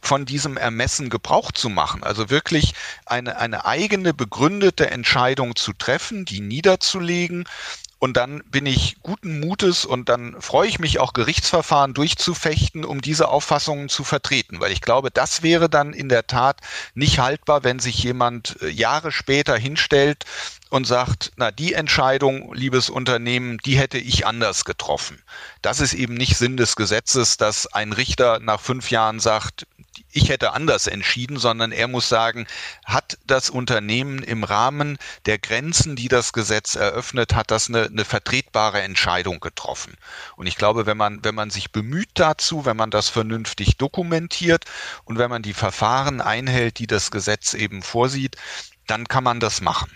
von 0.07 0.25
diesem 0.25 0.57
Ermessen 0.57 1.11
Gebrauch 1.11 1.51
zu 1.51 1.69
machen. 1.69 2.05
Also 2.05 2.31
wirklich 2.31 2.75
eine, 3.07 3.39
eine 3.39 3.65
eigene 3.65 4.15
begründete 4.15 4.91
Entscheidung 4.91 5.57
zu 5.57 5.73
treffen, 5.73 6.25
die 6.25 6.41
niederzulegen 6.41 7.45
und 7.99 8.17
dann 8.19 8.43
bin 8.51 8.67
ich 8.67 8.99
guten 9.03 9.41
Mutes 9.41 9.87
und 9.87 10.11
dann 10.11 10.41
freue 10.41 10.69
ich 10.69 10.79
mich 10.79 10.99
auch 10.99 11.15
Gerichtsverfahren 11.15 11.95
durchzufechten, 11.95 12.85
um 12.85 13.01
diese 13.01 13.29
Auffassungen 13.29 13.89
zu 13.89 14.05
vertreten. 14.05 14.61
Weil 14.61 14.73
ich 14.73 14.83
glaube, 14.83 15.11
das 15.11 15.43
wäre 15.43 15.71
dann 15.71 15.95
in 15.95 16.11
der 16.11 16.27
Tat 16.27 16.61
nicht 16.95 17.19
haltbar, 17.19 17.65
wenn 17.65 17.79
sich 17.79 18.03
jemand 18.03 18.61
äh, 18.61 18.69
Jahre 18.69 19.13
später 19.13 19.57
hinstellt 19.57 20.27
und 20.69 20.87
sagt, 20.87 21.33
na, 21.37 21.51
die 21.51 21.73
Entscheidung, 21.73 22.53
liebes 22.53 22.91
Unternehmen, 22.91 23.59
die 23.65 23.79
hätte 23.79 23.99
ich 23.99 24.27
anders 24.27 24.67
getroffen. 24.67 25.23
Das 25.63 25.81
ist 25.81 25.95
eben 25.95 26.15
nicht 26.15 26.37
Sinn 26.37 26.59
des 26.59 26.77
Gesetzes, 26.77 27.39
dass 27.39 27.67
ein 27.67 27.93
Richter 27.93 28.41
nach 28.41 28.61
fünf 28.61 28.91
Jahren 28.91 29.21
sagt, 29.21 29.67
ich 30.13 30.29
hätte 30.29 30.53
anders 30.53 30.87
entschieden, 30.87 31.39
sondern 31.39 31.73
er 31.73 31.89
muss 31.89 32.09
sagen, 32.09 32.47
hat 32.85 33.19
das 33.27 33.51
Unternehmen 33.51 34.23
im 34.23 34.45
Rahmen 34.45 34.99
der 35.27 35.39
Grenzen, 35.39 35.97
die 35.97 36.09
das 36.09 36.33
Gesetz 36.33 36.75
eröffnet, 36.75 37.35
hat 37.35 37.51
das 37.51 37.69
eine, 37.69 37.87
eine 37.87 38.05
vertretbare 38.05 38.83
Entscheidung 38.83 39.41
getroffen. 39.41 39.95
Und 40.37 40.47
ich 40.47 40.57
glaube, 40.57 40.87
wenn 40.87 40.97
man, 40.97 41.25
wenn 41.25 41.35
man 41.35 41.51
sich 41.51 41.73
bemüht 41.73 42.11
dazu, 42.15 42.65
wenn 42.65 42.77
man 42.77 42.91
das 42.91 43.09
vernünftig 43.09 43.77
dokumentiert 43.77 44.65
und 45.05 45.19
wenn 45.19 45.31
man 45.31 45.43
die 45.43 45.55
Verfahren 45.55 46.21
einhält, 46.21 46.79
die 46.79 46.87
das 46.87 47.11
Gesetz 47.11 47.55
eben 47.55 47.83
vorsieht, 47.83 48.37
dann 48.87 49.09
kann 49.09 49.25
man 49.25 49.41
das 49.41 49.61
machen. 49.61 49.91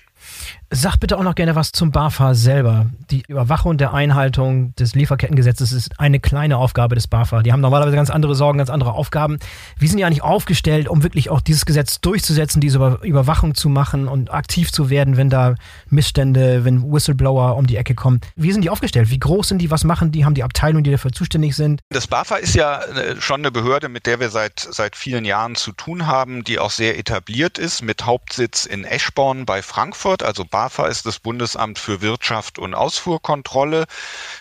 Sag 0.73 0.99
bitte 0.99 1.19
auch 1.19 1.25
noch 1.25 1.35
gerne 1.35 1.57
was 1.57 1.73
zum 1.73 1.91
BAFA 1.91 2.35
selber. 2.35 2.87
Die 3.11 3.25
Überwachung 3.27 3.77
der 3.77 3.93
Einhaltung 3.93 4.73
des 4.77 4.95
Lieferkettengesetzes 4.95 5.73
ist 5.73 5.99
eine 5.99 6.21
kleine 6.21 6.59
Aufgabe 6.59 6.95
des 6.95 7.09
BAFA. 7.09 7.43
Die 7.43 7.53
haben 7.53 7.61
normalerweise 7.61 7.97
ganz 7.97 8.09
andere 8.09 8.37
Sorgen, 8.37 8.59
ganz 8.59 8.71
andere 8.71 8.93
Aufgaben. 8.93 9.41
Wie 9.81 9.89
sind 9.89 9.99
die 9.99 10.05
eigentlich 10.05 10.23
aufgestellt, 10.23 10.89
um 10.89 11.03
wirklich 11.03 11.29
auch 11.29 11.41
dieses 11.41 11.67
Gesetz 11.67 12.01
durchzusetzen, 12.01 12.61
diese 12.61 13.01
Überwachung 13.03 13.57
zu 13.57 13.69
machen 13.69 14.07
und 14.07 14.33
aktiv 14.33 14.71
zu 14.71 14.91
werden, 14.91 15.17
wenn 15.17 15.29
da 15.29 15.57
Missstände, 15.89 16.65
wenn 16.65 16.85
Whistleblower 16.93 17.57
um 17.57 17.67
die 17.67 17.77
Ecke 17.77 17.97
kommen? 17.97 18.21
Wie 18.37 18.53
sind 18.53 18.63
die 18.63 18.71
aufgestellt? 18.71 19.11
Wie 19.11 19.19
groß 19.19 19.49
sind 19.49 19.59
die? 19.59 19.73
Was 19.73 19.83
machen 19.83 20.13
die? 20.13 20.25
Haben 20.25 20.35
die 20.35 20.45
Abteilungen, 20.45 20.85
die 20.85 20.93
dafür 20.93 21.11
zuständig 21.11 21.57
sind? 21.57 21.81
Das 21.89 22.07
BAFA 22.07 22.37
ist 22.37 22.55
ja 22.55 22.81
äh, 22.81 23.21
schon 23.21 23.41
eine 23.41 23.51
Behörde, 23.51 23.89
mit 23.89 24.07
der 24.07 24.21
wir 24.21 24.31
seit, 24.31 24.61
seit 24.71 24.95
vielen 24.95 25.25
Jahren 25.25 25.57
zu 25.57 25.73
tun 25.73 26.07
haben, 26.07 26.45
die 26.45 26.61
auch 26.61 26.71
sehr 26.71 26.97
etabliert 26.97 27.59
ist, 27.59 27.83
mit 27.83 28.07
Hauptsitz 28.07 28.67
in 28.67 28.85
Eschborn 28.85 29.47
bei 29.47 29.63
Frankfurt, 29.63 30.23
also 30.23 30.45
BAFA 30.45 30.60
BAFA 30.61 30.89
ist 30.89 31.07
das 31.07 31.21
Bundesamt 31.21 31.79
für 31.79 32.03
Wirtschaft 32.03 32.59
und 32.59 32.75
Ausfuhrkontrolle. 32.75 33.87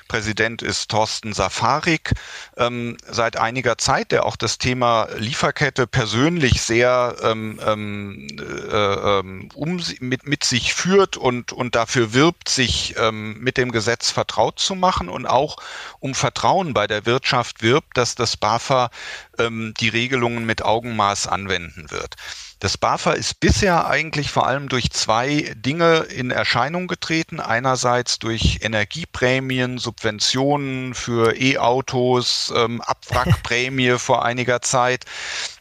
Präsident 0.10 0.62
ist 0.62 0.92
Thorsten 0.92 1.32
Safarik 1.32 2.12
ähm, 2.58 2.98
seit 3.10 3.38
einiger 3.38 3.78
Zeit, 3.78 4.12
der 4.12 4.26
auch 4.26 4.36
das 4.36 4.58
Thema 4.58 5.08
Lieferkette 5.16 5.88
persönlich 5.88 6.62
sehr 6.62 7.16
ähm, 7.24 7.58
ähm 7.66 8.28
äh, 8.38 9.20
ähm, 9.20 9.48
um, 9.54 9.82
mit, 10.02 10.28
mit 10.28 10.44
sich 10.44 10.74
führt 10.74 11.16
und, 11.16 11.54
und 11.54 11.76
dafür 11.76 12.14
wirbt, 12.14 12.50
sich 12.50 12.96
ähm, 12.98 13.40
mit 13.40 13.56
dem 13.56 13.72
Gesetz 13.72 14.12
vertraut 14.12 14.60
zu 14.60 14.76
machen 14.76 15.08
und 15.08 15.26
auch 15.26 15.56
um 16.00 16.14
Vertrauen 16.16 16.74
bei 16.74 16.86
der 16.86 17.06
Wirtschaft 17.06 17.62
wirbt, 17.62 17.96
dass 17.96 18.16
das 18.16 18.36
BAFA 18.36 18.90
ähm, 19.38 19.74
die 19.80 19.88
Regelungen 19.88 20.46
mit 20.46 20.64
Augenmaß 20.64 21.28
anwenden 21.28 21.92
wird. 21.92 22.18
Das 22.60 22.78
BAFA 22.78 23.14
ist 23.14 23.40
bisher 23.40 23.88
eigentlich 23.88 24.32
vor 24.32 24.46
allem 24.46 24.68
durch 24.68 24.92
zwei 24.92 25.54
Dinge 25.56 26.00
in 26.00 26.30
Erscheinung 26.30 26.88
getreten. 26.88 27.40
Einerseits 27.40 28.20
durch 28.20 28.60
Energieprämien, 28.62 29.78
Subventionen 29.78 30.94
für 30.94 31.40
E-Autos, 31.40 32.52
ähm, 32.54 32.82
Abwrackprämie 32.82 33.92
vor 33.98 34.26
einiger 34.26 34.62
Zeit. 34.62 35.06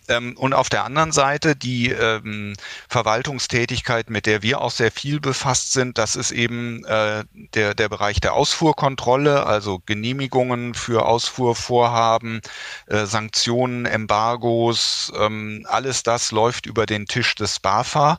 Ähm, 0.09 0.37
und 0.37 0.55
auf 0.55 0.68
der 0.68 0.85
anderen 0.85 1.12
Seite 1.12 1.55
die 1.57 1.90
ähm, 1.90 2.55
Verwaltungstätigkeit, 2.88 4.11
mit 4.11 4.27
der 4.27 4.42
wir 4.42 4.61
auch 4.61 4.71
sehr 4.71 4.90
viel 4.90 5.21
befasst 5.21 5.73
sind, 5.73 5.99
das 5.99 6.16
ist 6.16 6.31
eben 6.31 6.85
äh, 6.85 7.25
der, 7.55 7.75
der 7.75 7.88
Bereich 7.88 8.21
der 8.21 8.35
Ausfuhrkontrolle, 8.35 9.47
also 9.47 9.81
Genehmigungen 9.87 10.75
für 10.75 11.07
Ausfuhrvorhaben, 11.07 12.40
äh, 12.87 13.07
Sanktionen, 13.07 13.87
Embargos, 13.87 15.12
ähm, 15.18 15.66
alles 15.68 16.03
das 16.03 16.33
läuft 16.33 16.66
über 16.66 16.87
den 16.87 17.07
Tisch 17.07 17.35
des 17.35 17.61
BAFA. 17.61 18.18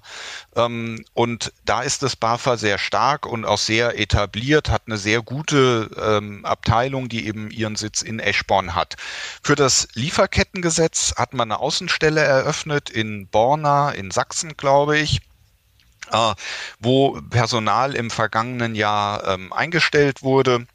Ähm, 0.56 1.04
und 1.13 1.54
da 1.65 1.82
ist 1.82 2.04
das 2.04 2.15
BAFA 2.15 2.58
sehr 2.58 2.78
stark 2.78 3.25
und 3.25 3.45
auch 3.45 3.58
sehr 3.58 3.99
etabliert, 3.99 4.69
hat 4.69 4.84
eine 4.86 4.97
sehr 4.97 5.21
gute 5.21 5.89
ähm, 6.02 6.45
Abteilung, 6.45 7.10
die 7.10 7.28
eben 7.28 7.49
ihren 7.52 7.75
Sitz 7.75 8.02
in 8.02 8.19
Eschborn 8.19 8.75
hat. 8.75 8.95
Für 9.41 9.56
das 9.56 9.88
Lieferkettengesetz 9.93 11.13
hat 11.17 11.34
man 11.34 11.52
eine 11.52 11.60
Außenstelle 11.79 12.19
eröffnet 12.19 12.89
in 12.89 13.29
Borna 13.29 13.91
in 13.91 14.11
Sachsen, 14.11 14.57
glaube 14.57 14.99
ich. 14.99 15.21
Äh, 16.11 16.33
wo 16.79 17.21
Personal 17.29 17.95
im 17.95 18.11
vergangenen 18.11 18.75
Jahr 18.75 19.25
ähm, 19.25 19.53
eingestellt 19.53 20.21
wurde. 20.21 20.67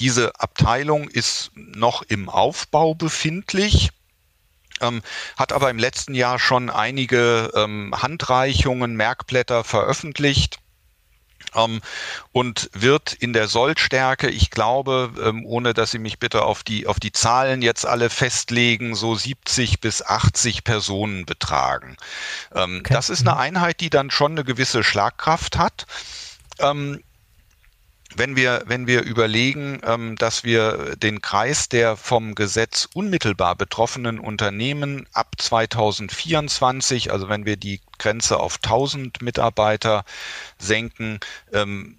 Diese 0.00 0.32
Abteilung 0.40 1.08
ist 1.08 1.50
noch 1.54 2.00
im 2.02 2.30
Aufbau 2.30 2.94
befindlich 2.94 3.90
ähm, 4.80 5.02
hat 5.36 5.52
aber 5.52 5.70
im 5.70 5.78
letzten 5.78 6.14
Jahr 6.14 6.38
schon 6.38 6.70
einige 6.70 7.50
ähm, 7.54 7.94
Handreichungen, 7.96 8.96
Merkblätter 8.96 9.62
veröffentlicht 9.62 10.58
und 12.32 12.68
wird 12.72 13.12
in 13.12 13.32
der 13.32 13.48
Sollstärke, 13.48 14.28
ich 14.28 14.50
glaube, 14.50 15.12
ähm, 15.22 15.44
ohne 15.46 15.72
dass 15.72 15.92
Sie 15.92 15.98
mich 15.98 16.18
bitte 16.18 16.42
auf 16.42 16.62
die, 16.64 16.86
auf 16.86 16.98
die 16.98 17.12
Zahlen 17.12 17.62
jetzt 17.62 17.86
alle 17.86 18.10
festlegen, 18.10 18.94
so 18.94 19.14
70 19.14 19.80
bis 19.80 20.02
80 20.02 20.64
Personen 20.64 21.26
betragen. 21.26 21.96
Ähm, 22.54 22.80
okay. 22.80 22.92
Das 22.92 23.08
ist 23.08 23.20
eine 23.20 23.32
mhm. 23.32 23.40
Einheit, 23.40 23.80
die 23.80 23.90
dann 23.90 24.10
schon 24.10 24.32
eine 24.32 24.44
gewisse 24.44 24.82
Schlagkraft 24.82 25.56
hat. 25.56 25.86
Ähm, 26.58 27.02
wenn 28.16 28.36
wir, 28.36 28.62
wenn 28.66 28.86
wir 28.86 29.02
überlegen, 29.02 29.80
ähm, 29.84 30.16
dass 30.16 30.44
wir 30.44 30.96
den 30.96 31.20
Kreis 31.20 31.68
der 31.68 31.96
vom 31.96 32.34
Gesetz 32.34 32.88
unmittelbar 32.94 33.56
betroffenen 33.56 34.18
Unternehmen 34.18 35.06
ab 35.12 35.34
2024, 35.38 37.12
also 37.12 37.28
wenn 37.28 37.44
wir 37.44 37.56
die 37.56 37.80
Grenze 37.98 38.38
auf 38.38 38.58
1000 38.62 39.22
Mitarbeiter 39.22 40.04
senken, 40.58 41.20
ähm, 41.52 41.96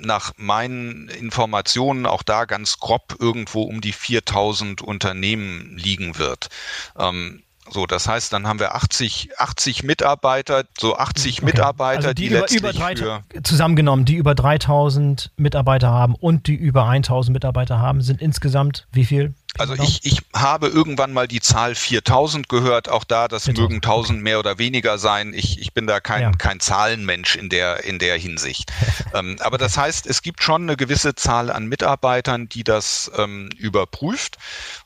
nach 0.00 0.32
meinen 0.36 1.08
Informationen 1.08 2.06
auch 2.06 2.22
da 2.22 2.44
ganz 2.44 2.78
grob 2.78 3.16
irgendwo 3.18 3.62
um 3.62 3.80
die 3.80 3.92
4000 3.92 4.80
Unternehmen 4.80 5.76
liegen 5.76 6.18
wird. 6.18 6.48
Ähm, 6.96 7.42
so, 7.70 7.86
das 7.86 8.08
heißt, 8.08 8.32
dann 8.32 8.46
haben 8.46 8.60
wir 8.60 8.74
80, 8.74 9.30
80 9.38 9.82
Mitarbeiter, 9.82 10.64
so 10.78 10.96
80 10.96 11.38
okay. 11.38 11.44
Mitarbeiter, 11.44 12.08
also 12.08 12.14
die, 12.14 12.22
die 12.22 12.28
über, 12.28 12.40
letztlich 12.40 12.60
über 12.60 12.72
3000, 12.72 13.46
zusammengenommen, 13.46 14.04
die 14.04 14.16
über 14.16 14.34
3000 14.34 15.32
Mitarbeiter 15.36 15.88
haben 15.88 16.14
und 16.14 16.46
die 16.46 16.54
über 16.54 16.86
1000 16.86 17.32
Mitarbeiter 17.32 17.78
haben, 17.78 18.00
sind 18.00 18.20
insgesamt 18.20 18.86
wie 18.92 19.04
viel? 19.04 19.34
Also 19.56 19.74
ich, 19.74 20.04
ich 20.04 20.20
habe 20.34 20.68
irgendwann 20.68 21.12
mal 21.12 21.26
die 21.26 21.40
Zahl 21.40 21.74
4000 21.74 22.48
gehört, 22.48 22.88
auch 22.88 23.04
da, 23.04 23.28
das 23.28 23.44
4000. 23.44 23.58
mögen 23.58 23.76
1000 23.76 24.22
mehr 24.22 24.38
oder 24.38 24.58
weniger 24.58 24.98
sein. 24.98 25.32
Ich, 25.34 25.60
ich 25.60 25.72
bin 25.72 25.86
da 25.86 26.00
kein, 26.00 26.22
ja. 26.22 26.30
kein 26.32 26.60
Zahlenmensch 26.60 27.34
in 27.34 27.48
der, 27.48 27.84
in 27.84 27.98
der 27.98 28.16
Hinsicht. 28.16 28.70
ähm, 29.14 29.36
aber 29.40 29.58
das 29.58 29.76
heißt, 29.76 30.06
es 30.06 30.22
gibt 30.22 30.42
schon 30.42 30.62
eine 30.62 30.76
gewisse 30.76 31.14
Zahl 31.14 31.50
an 31.50 31.66
Mitarbeitern, 31.66 32.48
die 32.48 32.62
das 32.62 33.10
ähm, 33.16 33.48
überprüft. 33.56 34.36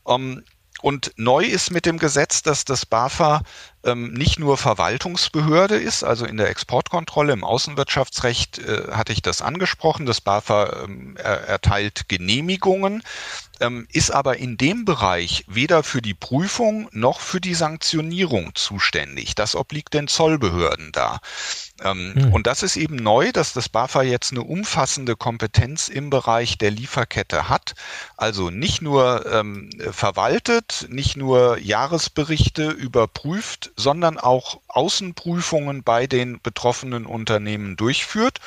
Ähm, 0.08 0.42
und 0.82 1.12
neu 1.16 1.44
ist 1.44 1.70
mit 1.70 1.86
dem 1.86 1.98
Gesetz, 1.98 2.42
dass 2.42 2.64
das 2.64 2.84
BAFA 2.84 3.42
ähm, 3.84 4.12
nicht 4.12 4.38
nur 4.38 4.56
Verwaltungsbehörde 4.56 5.76
ist, 5.76 6.04
also 6.04 6.26
in 6.26 6.36
der 6.36 6.48
Exportkontrolle, 6.48 7.32
im 7.32 7.44
Außenwirtschaftsrecht 7.44 8.58
äh, 8.58 8.92
hatte 8.92 9.12
ich 9.12 9.22
das 9.22 9.42
angesprochen, 9.42 10.06
das 10.06 10.20
BAFA 10.20 10.84
ähm, 10.84 11.16
er, 11.16 11.48
erteilt 11.48 12.08
Genehmigungen, 12.08 13.02
ähm, 13.60 13.86
ist 13.92 14.10
aber 14.10 14.38
in 14.38 14.56
dem 14.56 14.84
Bereich 14.84 15.44
weder 15.48 15.82
für 15.82 16.02
die 16.02 16.14
Prüfung 16.14 16.88
noch 16.92 17.20
für 17.20 17.40
die 17.40 17.54
Sanktionierung 17.54 18.54
zuständig. 18.54 19.34
Das 19.34 19.54
obliegt 19.56 19.94
den 19.94 20.08
Zollbehörden 20.08 20.92
da. 20.92 21.20
Ähm, 21.84 22.12
hm. 22.14 22.32
Und 22.32 22.46
das 22.46 22.62
ist 22.62 22.76
eben 22.76 22.96
neu, 22.96 23.32
dass 23.32 23.52
das 23.52 23.68
BAFA 23.68 24.02
jetzt 24.02 24.32
eine 24.32 24.42
umfassende 24.42 25.16
Kompetenz 25.16 25.88
im 25.88 26.10
Bereich 26.10 26.58
der 26.58 26.70
Lieferkette 26.70 27.48
hat. 27.48 27.74
Also 28.16 28.50
nicht 28.50 28.82
nur 28.82 29.26
ähm, 29.32 29.70
verwaltet, 29.90 30.86
nicht 30.88 31.16
nur 31.16 31.58
Jahresberichte 31.58 32.70
überprüft, 32.70 33.72
sondern 33.76 34.18
auch 34.18 34.60
Außenprüfungen 34.68 35.82
bei 35.82 36.06
den 36.06 36.40
betroffenen 36.40 37.06
Unternehmen 37.06 37.76
durchführt 37.76 38.38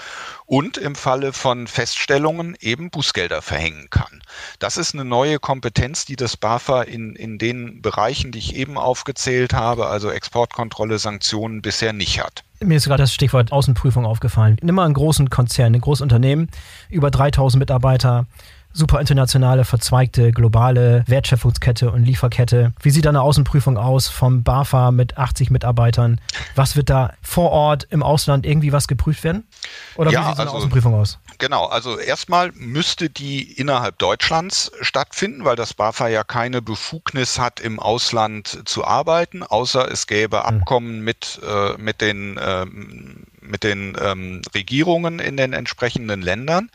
und 0.45 0.78
im 0.78 0.95
Falle 0.95 1.34
von 1.34 1.67
Feststellungen 1.67 2.56
eben 2.60 2.89
Bußgelder 2.89 3.41
verhängen 3.41 3.89
kann. 3.89 4.21
Das 4.60 4.78
ist 4.78 4.93
eine 4.93 5.06
neue 5.06 5.39
Kompetenz, 5.39 6.06
die 6.06 6.15
das 6.15 6.38
BAFA 6.38 6.84
in, 6.84 7.15
in 7.15 7.38
den 7.38 7.82
Bereichen, 7.82 8.32
die 8.32 8.39
ich 8.39 8.56
eben 8.56 8.78
aufgezählt 8.78 9.54
habe, 9.54 9.88
also 9.88 10.10
Exportkontrolle, 10.10 11.00
Sanktionen, 11.00 11.62
bisher 11.62 11.93
nicht 11.93 12.24
hat. 12.24 12.44
Mir 12.63 12.78
ist 12.78 12.86
gerade 12.86 13.04
das 13.04 13.13
Stichwort 13.13 13.52
Außenprüfung 13.52 14.06
aufgefallen. 14.06 14.58
Nimm 14.62 14.76
mal 14.76 14.86
einen 14.86 14.94
großen 14.94 15.30
Konzern, 15.30 15.76
ein 15.76 15.82
Großunternehmen, 15.82 16.50
über 16.89 17.12
3000 17.12 17.60
Mitarbeiter, 17.60 18.28
super 18.76 19.00
internationale, 19.00 19.64
verzweigte, 19.64 20.32
globale 20.32 21.04
Wertschöpfungskette 21.08 21.90
und 21.92 22.04
Lieferkette. 22.04 22.74
Wie 22.82 22.90
sieht 22.90 23.08
eine 23.08 23.22
Außenprüfung 23.22 23.78
aus 23.78 24.10
vom 24.10 24.44
BAFA 24.44 24.92
mit 24.92 25.18
80 25.18 25.50
Mitarbeitern? 25.50 26.20
Was 26.56 26.76
wird 26.76 26.90
da 26.90 27.14
vor 27.22 27.52
Ort 27.52 27.88
im 27.90 28.04
Ausland 28.04 28.46
irgendwie 28.46 28.74
was 28.74 28.88
geprüft 28.88 29.24
werden? 29.24 29.48
Oder 29.96 30.12
ja, 30.12 30.22
wie 30.22 30.26
sieht 30.26 30.36
so 30.36 30.42
eine 30.42 30.50
also, 30.50 30.58
Außenprüfung 30.58 30.94
aus? 30.94 31.20
Genau, 31.38 31.66
also 31.66 31.98
erstmal 31.98 32.52
müsste 32.54 33.10
die 33.10 33.44
innerhalb 33.54 33.98
Deutschlands 33.98 34.72
stattfinden, 34.82 35.46
weil 35.46 35.56
das 35.56 35.74
BAFA 35.74 36.10
ja 36.10 36.26
keine 36.26 36.62
Befugnis 36.62 37.40
hat, 37.40 37.62
im 37.62 37.80
Ausland 37.80 38.64
zu 38.66 38.84
arbeiten, 38.84 39.42
außer 39.42 39.90
es 39.90 40.06
gäbe 40.06 40.46
hm. 40.46 40.60
Abkommen 40.60 41.00
mit, 41.00 41.40
äh, 41.48 41.78
mit 41.78 42.02
den 42.02 42.38
ähm, 42.42 43.24
mit 43.47 43.63
den 43.63 43.97
ähm, 44.01 44.41
Regierungen 44.53 45.19
in 45.19 45.38
den 45.38 45.53
entsprechenden 45.53 46.21
Ländern. 46.21 46.69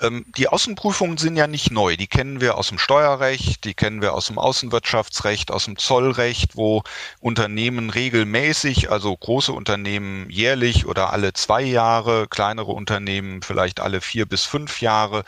Ähm, 0.00 0.24
die 0.36 0.48
Außenprüfungen 0.48 1.16
sind 1.18 1.36
ja 1.36 1.46
nicht 1.46 1.70
neu. 1.70 1.96
Die 1.96 2.06
kennen 2.06 2.40
wir 2.40 2.56
aus 2.56 2.68
dem 2.68 2.78
Steuerrecht, 2.78 3.64
die 3.64 3.74
kennen 3.74 4.02
wir 4.02 4.14
aus 4.14 4.26
dem 4.26 4.38
Außenwirtschaftsrecht, 4.38 5.50
aus 5.50 5.64
dem 5.64 5.76
Zollrecht, 5.76 6.56
wo 6.56 6.82
Unternehmen 7.20 7.90
regelmäßig, 7.90 8.90
also 8.90 9.16
große 9.16 9.52
Unternehmen 9.52 10.28
jährlich 10.30 10.86
oder 10.86 11.12
alle 11.12 11.32
zwei 11.32 11.62
Jahre, 11.62 12.26
kleinere 12.28 12.72
Unternehmen 12.72 13.42
vielleicht 13.42 13.80
alle 13.80 14.00
vier 14.00 14.26
bis 14.26 14.44
fünf 14.44 14.80
Jahre 14.80 15.24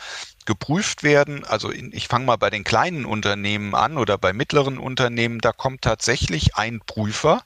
geprüft 0.49 1.03
werden. 1.03 1.45
Also 1.45 1.69
in, 1.69 1.91
ich 1.93 2.07
fange 2.07 2.25
mal 2.25 2.35
bei 2.35 2.49
den 2.49 2.63
kleinen 2.63 3.05
Unternehmen 3.05 3.75
an 3.75 3.99
oder 3.99 4.17
bei 4.17 4.33
mittleren 4.33 4.79
Unternehmen. 4.79 5.41
Da 5.41 5.51
kommt 5.51 5.83
tatsächlich 5.83 6.55
ein 6.55 6.81
Prüfer, 6.87 7.43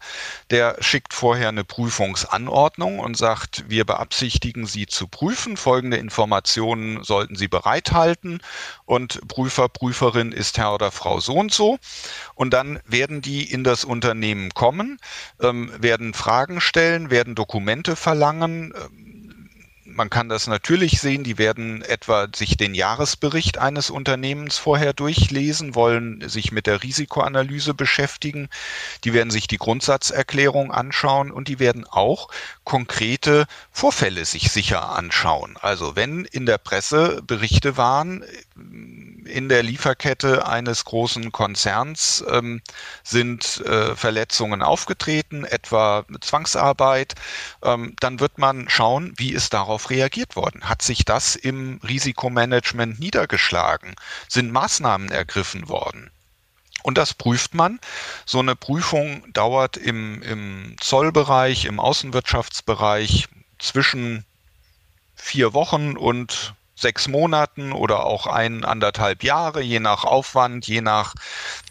der 0.52 0.78
schickt 0.80 1.14
vorher 1.14 1.50
eine 1.50 1.66
Prüfungsanordnung 1.66 3.00
und 3.00 3.18
sagt, 3.18 3.66
wir 3.68 3.84
beabsichtigen 3.84 4.66
Sie 4.66 4.86
zu 4.86 5.10
prüfen. 5.10 5.58
Folgende 5.58 5.98
Informationen 5.98 7.04
sollten 7.04 7.36
Sie 7.36 7.50
bereithalten. 7.50 8.40
Und 8.86 9.28
Prüfer, 9.28 9.68
Prüferin 9.68 10.32
ist 10.32 10.58
Herr 10.58 10.74
oder 10.74 10.90
Frau 10.90 11.20
so 11.20 11.34
und 11.34 11.54
so. 11.54 11.80
Und 12.36 12.54
dann 12.54 12.80
werden 12.86 13.22
die 13.22 13.52
in 13.52 13.66
das 13.66 13.84
Unternehmen 13.84 14.54
kommen, 14.54 14.98
ähm, 15.42 15.74
werden 15.78 16.14
Fragen 16.14 16.62
stellen, 16.62 17.12
werden 17.12 17.36
Dokumente 17.36 17.98
verlangen. 17.98 18.74
Ähm, 18.74 19.13
man 19.96 20.10
kann 20.10 20.30
das 20.30 20.48
natürlich 20.48 21.00
sehen, 21.00 21.24
die 21.24 21.38
werden 21.38 21.82
etwa 21.82 22.28
sich 22.34 22.58
den 22.58 22.74
Jahresbericht 22.74 23.58
eines 23.58 23.90
Unternehmens 23.90 24.58
vorher 24.58 24.94
durchlesen, 24.94 25.76
wollen 25.76 26.28
sich 26.28 26.52
mit 26.52 26.68
der 26.68 26.84
Risikoanalyse 26.84 27.74
beschäftigen, 27.74 28.50
die 29.04 29.14
werden 29.14 29.32
sich 29.32 29.48
die 29.48 29.58
Grundsatzerklärung 29.58 30.72
anschauen 30.72 31.32
und 31.32 31.48
die 31.48 31.60
werden 31.60 31.86
auch 31.90 32.30
konkrete 32.64 33.46
Vorfälle 33.72 34.26
sich 34.26 34.52
sicher 34.52 34.96
anschauen. 34.96 35.58
Also 35.62 35.96
wenn 35.96 36.26
in 36.26 36.46
der 36.46 36.58
Presse 36.58 37.22
Berichte 37.26 37.78
waren, 37.78 38.24
in 39.26 39.50
der 39.50 39.64
Lieferkette 39.64 40.48
eines 40.48 40.86
großen 40.86 41.32
Konzerns 41.32 42.24
ähm, 42.30 42.62
sind 43.04 43.62
äh, 43.66 43.96
Verletzungen 43.96 44.62
aufgetreten, 44.62 45.46
etwa 45.46 46.06
Zwangsarbeit, 46.22 47.16
ähm, 47.64 47.96
dann 48.00 48.20
wird 48.20 48.38
man 48.38 48.70
schauen, 48.70 49.14
wie 49.18 49.32
ist 49.32 49.54
darauf 49.54 49.83
reagiert 49.90 50.36
worden. 50.36 50.70
Hat 50.70 50.82
sich 50.82 51.06
das 51.06 51.36
im 51.36 51.80
Risikomanagement 51.84 53.00
niedergeschlagen? 53.00 53.96
Sind 54.28 54.52
Maßnahmen 54.52 55.12
ergriffen 55.12 55.70
worden? 55.70 56.12
Und 56.84 56.98
das 56.98 57.14
prüft 57.14 57.54
man. 57.54 57.80
So 58.26 58.40
eine 58.40 58.56
Prüfung 58.56 59.24
dauert 59.32 59.78
im, 59.78 60.22
im 60.22 60.76
Zollbereich, 60.80 61.66
im 61.66 61.80
Außenwirtschaftsbereich 61.80 63.28
zwischen 63.58 64.26
vier 65.16 65.54
Wochen 65.54 65.96
und 65.96 66.54
sechs 66.76 67.08
Monaten 67.08 67.72
oder 67.72 68.06
auch 68.06 68.28
ein, 68.28 68.66
anderthalb 68.66 69.24
Jahre, 69.24 69.62
je 69.62 69.80
nach 69.80 70.04
Aufwand, 70.04 70.68
je 70.68 70.82
nach 70.82 71.14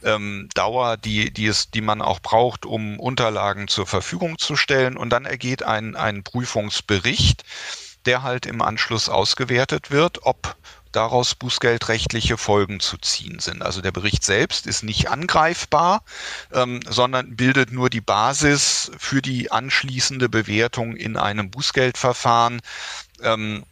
ähm, 0.03 0.48
Dauer, 0.55 0.96
die, 0.96 1.33
die, 1.33 1.46
es, 1.46 1.70
die 1.70 1.83
man 1.83 2.01
auch 2.01 2.20
braucht, 2.20 2.64
um 2.64 2.98
Unterlagen 2.98 3.68
zur 3.68 3.87
Verfügung 3.87 4.38
zu 4.38 4.57
stellen. 4.57 4.96
Und 4.96 5.11
dann 5.11 5.27
ergeht 5.27 5.62
ein, 5.62 5.96
ein 5.96 6.22
Prüfungsbericht, 6.22 7.44
der 8.07 8.23
halt 8.23 8.47
im 8.47 8.62
Anschluss 8.62 9.09
ausgewertet 9.09 9.91
wird, 9.91 10.25
ob 10.25 10.57
daraus 10.93 11.35
bußgeldrechtliche 11.35 12.37
Folgen 12.37 12.79
zu 12.81 12.99
ziehen 12.99 13.38
sind. 13.38 13.62
Also 13.62 13.81
der 13.81 13.93
Bericht 13.93 14.25
selbst 14.25 14.67
ist 14.67 14.83
nicht 14.83 15.09
angreifbar, 15.09 16.03
ähm, 16.53 16.81
sondern 16.88 17.35
bildet 17.35 17.73
nur 17.73 17.91
die 17.91 18.01
Basis 18.01 18.93
für 18.99 19.23
die 19.23 19.51
anschließende 19.51 20.29
Bewertung 20.29 20.95
in 20.95 21.17
einem 21.17 21.51
Bußgeldverfahren. 21.51 22.61
Ähm, 23.23 23.65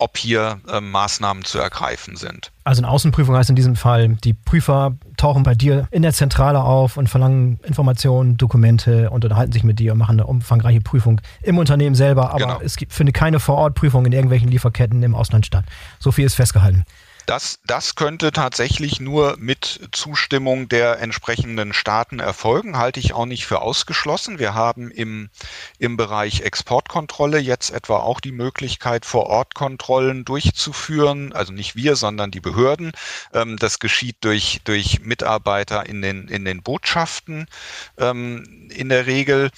ob 0.00 0.16
hier 0.16 0.60
äh, 0.68 0.80
Maßnahmen 0.80 1.44
zu 1.44 1.58
ergreifen 1.58 2.16
sind. 2.16 2.50
Also 2.64 2.82
eine 2.82 2.90
Außenprüfung 2.90 3.36
heißt 3.36 3.50
in 3.50 3.56
diesem 3.56 3.76
Fall, 3.76 4.08
die 4.24 4.32
Prüfer 4.32 4.96
tauchen 5.16 5.42
bei 5.42 5.54
dir 5.54 5.86
in 5.90 6.02
der 6.02 6.12
Zentrale 6.12 6.62
auf 6.62 6.96
und 6.96 7.08
verlangen 7.08 7.60
Informationen, 7.62 8.36
Dokumente 8.36 9.10
und 9.10 9.24
unterhalten 9.24 9.52
sich 9.52 9.62
mit 9.62 9.78
dir 9.78 9.92
und 9.92 9.98
machen 9.98 10.18
eine 10.18 10.26
umfangreiche 10.26 10.80
Prüfung 10.80 11.20
im 11.42 11.58
Unternehmen 11.58 11.94
selber. 11.94 12.30
Aber 12.30 12.38
genau. 12.38 12.60
es 12.62 12.76
gibt, 12.76 12.92
findet 12.92 13.14
keine 13.14 13.40
Vorortprüfung 13.40 14.06
in 14.06 14.12
irgendwelchen 14.12 14.48
Lieferketten 14.48 15.02
im 15.02 15.14
Ausland 15.14 15.46
statt. 15.46 15.64
So 15.98 16.12
viel 16.12 16.24
ist 16.24 16.34
festgehalten. 16.34 16.84
Das, 17.30 17.60
das 17.64 17.94
könnte 17.94 18.32
tatsächlich 18.32 18.98
nur 18.98 19.36
mit 19.38 19.88
Zustimmung 19.92 20.68
der 20.68 20.98
entsprechenden 20.98 21.72
Staaten 21.72 22.18
erfolgen, 22.18 22.76
halte 22.76 22.98
ich 22.98 23.12
auch 23.12 23.24
nicht 23.24 23.46
für 23.46 23.62
ausgeschlossen. 23.62 24.40
Wir 24.40 24.54
haben 24.54 24.90
im, 24.90 25.30
im 25.78 25.96
Bereich 25.96 26.40
Exportkontrolle 26.40 27.38
jetzt 27.38 27.70
etwa 27.70 27.98
auch 27.98 28.18
die 28.18 28.32
Möglichkeit, 28.32 29.06
Vor-Ort-Kontrollen 29.06 30.24
durchzuführen. 30.24 31.32
Also 31.32 31.52
nicht 31.52 31.76
wir, 31.76 31.94
sondern 31.94 32.32
die 32.32 32.40
Behörden. 32.40 32.90
Ähm, 33.32 33.58
das 33.58 33.78
geschieht 33.78 34.16
durch, 34.22 34.62
durch 34.64 34.98
Mitarbeiter 35.02 35.86
in 35.86 36.02
den, 36.02 36.26
in 36.26 36.44
den 36.44 36.64
Botschaften 36.64 37.46
ähm, 37.96 38.68
in 38.72 38.88
der 38.88 39.06
Regel. 39.06 39.52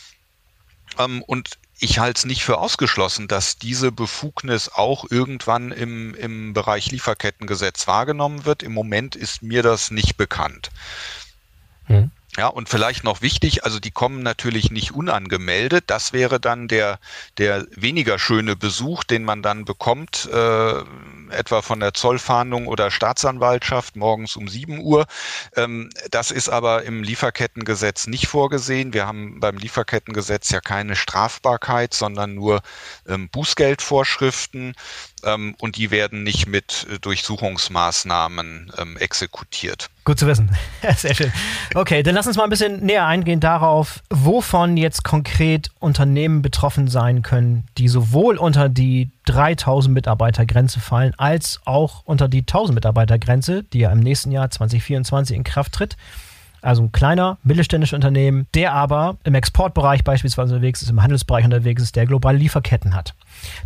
Ähm, 0.98 1.22
und 1.22 1.56
ich 1.78 1.98
halte 1.98 2.18
es 2.18 2.24
nicht 2.24 2.44
für 2.44 2.58
ausgeschlossen, 2.58 3.28
dass 3.28 3.58
diese 3.58 3.90
Befugnis 3.90 4.68
auch 4.68 5.04
irgendwann 5.10 5.72
im, 5.72 6.14
im 6.14 6.52
Bereich 6.52 6.90
Lieferkettengesetz 6.90 7.86
wahrgenommen 7.86 8.44
wird. 8.44 8.62
Im 8.62 8.72
Moment 8.72 9.16
ist 9.16 9.42
mir 9.42 9.62
das 9.62 9.90
nicht 9.90 10.16
bekannt. 10.16 10.70
Hm. 11.86 12.10
Ja, 12.38 12.46
und 12.46 12.70
vielleicht 12.70 13.04
noch 13.04 13.20
wichtig, 13.20 13.64
also 13.64 13.78
die 13.78 13.90
kommen 13.90 14.22
natürlich 14.22 14.70
nicht 14.70 14.92
unangemeldet. 14.92 15.84
Das 15.88 16.14
wäre 16.14 16.40
dann 16.40 16.66
der, 16.66 16.98
der 17.36 17.66
weniger 17.72 18.18
schöne 18.18 18.56
Besuch, 18.56 19.04
den 19.04 19.22
man 19.22 19.42
dann 19.42 19.66
bekommt, 19.66 20.30
äh, 20.32 20.82
etwa 21.32 21.62
von 21.62 21.80
der 21.80 21.94
Zollfahndung 21.94 22.66
oder 22.66 22.90
Staatsanwaltschaft 22.90 23.96
morgens 23.96 24.36
um 24.36 24.48
7 24.48 24.80
Uhr. 24.80 25.06
Ähm, 25.56 25.90
das 26.10 26.30
ist 26.30 26.48
aber 26.48 26.84
im 26.84 27.02
Lieferkettengesetz 27.02 28.06
nicht 28.06 28.26
vorgesehen. 28.26 28.92
Wir 28.92 29.06
haben 29.06 29.40
beim 29.40 29.56
Lieferkettengesetz 29.56 30.50
ja 30.50 30.60
keine 30.60 30.96
Strafbarkeit, 30.96 31.94
sondern 31.94 32.34
nur 32.34 32.62
ähm, 33.08 33.28
Bußgeldvorschriften 33.30 34.74
ähm, 35.24 35.54
und 35.60 35.76
die 35.76 35.90
werden 35.90 36.22
nicht 36.22 36.46
mit 36.46 36.86
äh, 36.90 36.98
Durchsuchungsmaßnahmen 36.98 38.72
ähm, 38.78 38.96
exekutiert. 38.96 39.90
Gut 40.04 40.18
zu 40.18 40.26
wissen. 40.26 40.50
Sehr 40.96 41.14
schön. 41.14 41.32
Okay, 41.74 42.02
dann 42.02 42.14
lass 42.14 42.26
uns 42.26 42.36
mal 42.36 42.44
ein 42.44 42.50
bisschen 42.50 42.84
näher 42.84 43.06
eingehen 43.06 43.40
darauf, 43.40 44.02
wovon 44.10 44.76
jetzt 44.76 45.04
konkret 45.04 45.70
Unternehmen 45.78 46.42
betroffen 46.42 46.88
sein 46.88 47.22
können, 47.22 47.64
die 47.78 47.88
sowohl 47.88 48.36
unter 48.36 48.68
die 48.68 49.10
3000 49.26 49.94
Mitarbeiter 49.94 50.46
Grenze 50.46 50.80
fallen, 50.80 51.14
als 51.16 51.60
auch 51.64 52.02
unter 52.04 52.28
die 52.28 52.40
1000 52.40 52.74
Mitarbeiter 52.74 53.18
Grenze, 53.18 53.62
die 53.62 53.80
ja 53.80 53.92
im 53.92 54.00
nächsten 54.00 54.32
Jahr 54.32 54.50
2024 54.50 55.36
in 55.36 55.44
Kraft 55.44 55.72
tritt. 55.72 55.96
Also 56.62 56.82
ein 56.82 56.92
kleiner 56.92 57.38
mittelständischer 57.42 57.96
Unternehmen, 57.96 58.46
der 58.54 58.72
aber 58.72 59.16
im 59.24 59.34
Exportbereich 59.34 60.04
beispielsweise 60.04 60.54
unterwegs 60.54 60.80
ist, 60.80 60.90
im 60.90 61.02
Handelsbereich 61.02 61.44
unterwegs 61.44 61.82
ist, 61.82 61.96
der 61.96 62.06
globale 62.06 62.38
Lieferketten 62.38 62.94
hat. 62.94 63.14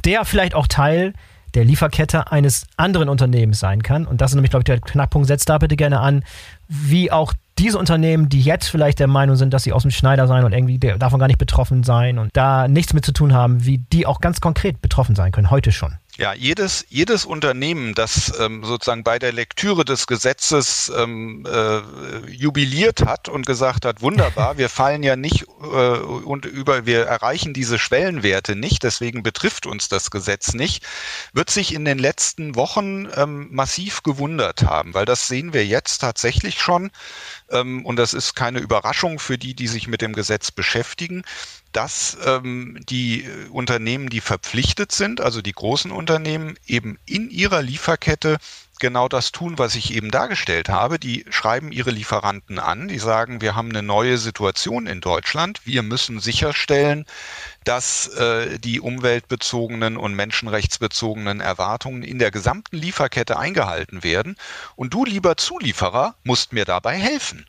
Der 0.06 0.24
vielleicht 0.24 0.54
auch 0.54 0.66
Teil 0.66 1.12
der 1.56 1.64
Lieferkette 1.64 2.30
eines 2.30 2.66
anderen 2.76 3.08
Unternehmens 3.08 3.58
sein 3.58 3.82
kann. 3.82 4.06
Und 4.06 4.20
das 4.20 4.30
ist 4.30 4.34
nämlich, 4.36 4.50
glaube 4.50 4.60
ich, 4.60 4.66
der 4.66 4.78
Knackpunkt. 4.80 5.26
Setzt 5.26 5.48
da 5.48 5.58
bitte 5.58 5.74
gerne 5.74 6.00
an, 6.00 6.22
wie 6.68 7.10
auch 7.10 7.32
diese 7.58 7.78
Unternehmen, 7.78 8.28
die 8.28 8.42
jetzt 8.42 8.68
vielleicht 8.68 8.98
der 8.98 9.06
Meinung 9.06 9.36
sind, 9.36 9.54
dass 9.54 9.62
sie 9.62 9.72
aus 9.72 9.82
dem 9.82 9.90
Schneider 9.90 10.26
sein 10.26 10.44
und 10.44 10.52
irgendwie 10.52 10.78
davon 10.78 11.18
gar 11.18 11.26
nicht 11.26 11.38
betroffen 11.38 11.82
sein 11.82 12.18
und 12.18 12.30
da 12.34 12.68
nichts 12.68 12.92
mit 12.92 13.06
zu 13.06 13.12
tun 13.12 13.32
haben, 13.32 13.64
wie 13.64 13.78
die 13.78 14.06
auch 14.06 14.20
ganz 14.20 14.40
konkret 14.42 14.82
betroffen 14.82 15.16
sein 15.16 15.32
können, 15.32 15.50
heute 15.50 15.72
schon. 15.72 15.94
Ja, 16.18 16.32
jedes, 16.32 16.86
jedes 16.88 17.26
Unternehmen, 17.26 17.94
das 17.94 18.32
ähm, 18.40 18.64
sozusagen 18.64 19.04
bei 19.04 19.18
der 19.18 19.32
Lektüre 19.32 19.84
des 19.84 20.06
Gesetzes 20.06 20.90
ähm, 20.96 21.44
äh, 21.46 21.80
jubiliert 22.30 23.04
hat 23.04 23.28
und 23.28 23.44
gesagt 23.44 23.84
hat, 23.84 24.00
wunderbar, 24.00 24.56
wir 24.58 24.70
fallen 24.70 25.02
ja 25.02 25.14
nicht 25.14 25.42
äh, 25.42 25.98
und 25.98 26.46
über, 26.46 26.86
wir 26.86 27.04
erreichen 27.04 27.52
diese 27.52 27.78
Schwellenwerte 27.78 28.56
nicht, 28.56 28.82
deswegen 28.82 29.22
betrifft 29.22 29.66
uns 29.66 29.90
das 29.90 30.10
Gesetz 30.10 30.54
nicht, 30.54 30.86
wird 31.34 31.50
sich 31.50 31.74
in 31.74 31.84
den 31.84 31.98
letzten 31.98 32.54
Wochen 32.54 33.08
ähm, 33.14 33.48
massiv 33.50 34.02
gewundert 34.02 34.62
haben, 34.62 34.94
weil 34.94 35.04
das 35.04 35.28
sehen 35.28 35.52
wir 35.52 35.66
jetzt 35.66 35.98
tatsächlich 35.98 36.62
schon. 36.62 36.90
Ähm, 37.50 37.84
und 37.84 37.96
das 37.96 38.14
ist 38.14 38.34
keine 38.34 38.60
Überraschung 38.60 39.18
für 39.18 39.36
die, 39.36 39.52
die 39.52 39.68
sich 39.68 39.86
mit 39.86 40.00
dem 40.00 40.14
Gesetz 40.14 40.50
beschäftigen 40.50 41.24
dass 41.76 42.16
ähm, 42.24 42.78
die 42.88 43.24
äh, 43.24 43.48
Unternehmen, 43.50 44.08
die 44.08 44.22
verpflichtet 44.22 44.92
sind, 44.92 45.20
also 45.20 45.42
die 45.42 45.52
großen 45.52 45.90
Unternehmen, 45.90 46.58
eben 46.66 46.98
in 47.04 47.28
ihrer 47.28 47.60
Lieferkette 47.60 48.38
genau 48.78 49.08
das 49.08 49.30
tun, 49.30 49.58
was 49.58 49.74
ich 49.74 49.92
eben 49.92 50.10
dargestellt 50.10 50.70
habe. 50.70 50.98
Die 50.98 51.26
schreiben 51.28 51.72
ihre 51.72 51.90
Lieferanten 51.90 52.58
an, 52.58 52.88
die 52.88 52.98
sagen, 52.98 53.42
wir 53.42 53.54
haben 53.54 53.68
eine 53.68 53.82
neue 53.82 54.16
Situation 54.16 54.86
in 54.86 55.02
Deutschland. 55.02 55.60
Wir 55.66 55.82
müssen 55.82 56.18
sicherstellen, 56.18 57.04
dass 57.64 58.08
äh, 58.08 58.58
die 58.58 58.80
umweltbezogenen 58.80 59.98
und 59.98 60.14
menschenrechtsbezogenen 60.14 61.40
Erwartungen 61.40 62.02
in 62.02 62.18
der 62.18 62.30
gesamten 62.30 62.78
Lieferkette 62.78 63.38
eingehalten 63.38 64.02
werden. 64.02 64.36
Und 64.76 64.94
du, 64.94 65.04
lieber 65.04 65.36
Zulieferer, 65.36 66.14
musst 66.24 66.54
mir 66.54 66.64
dabei 66.64 66.96
helfen. 66.96 67.44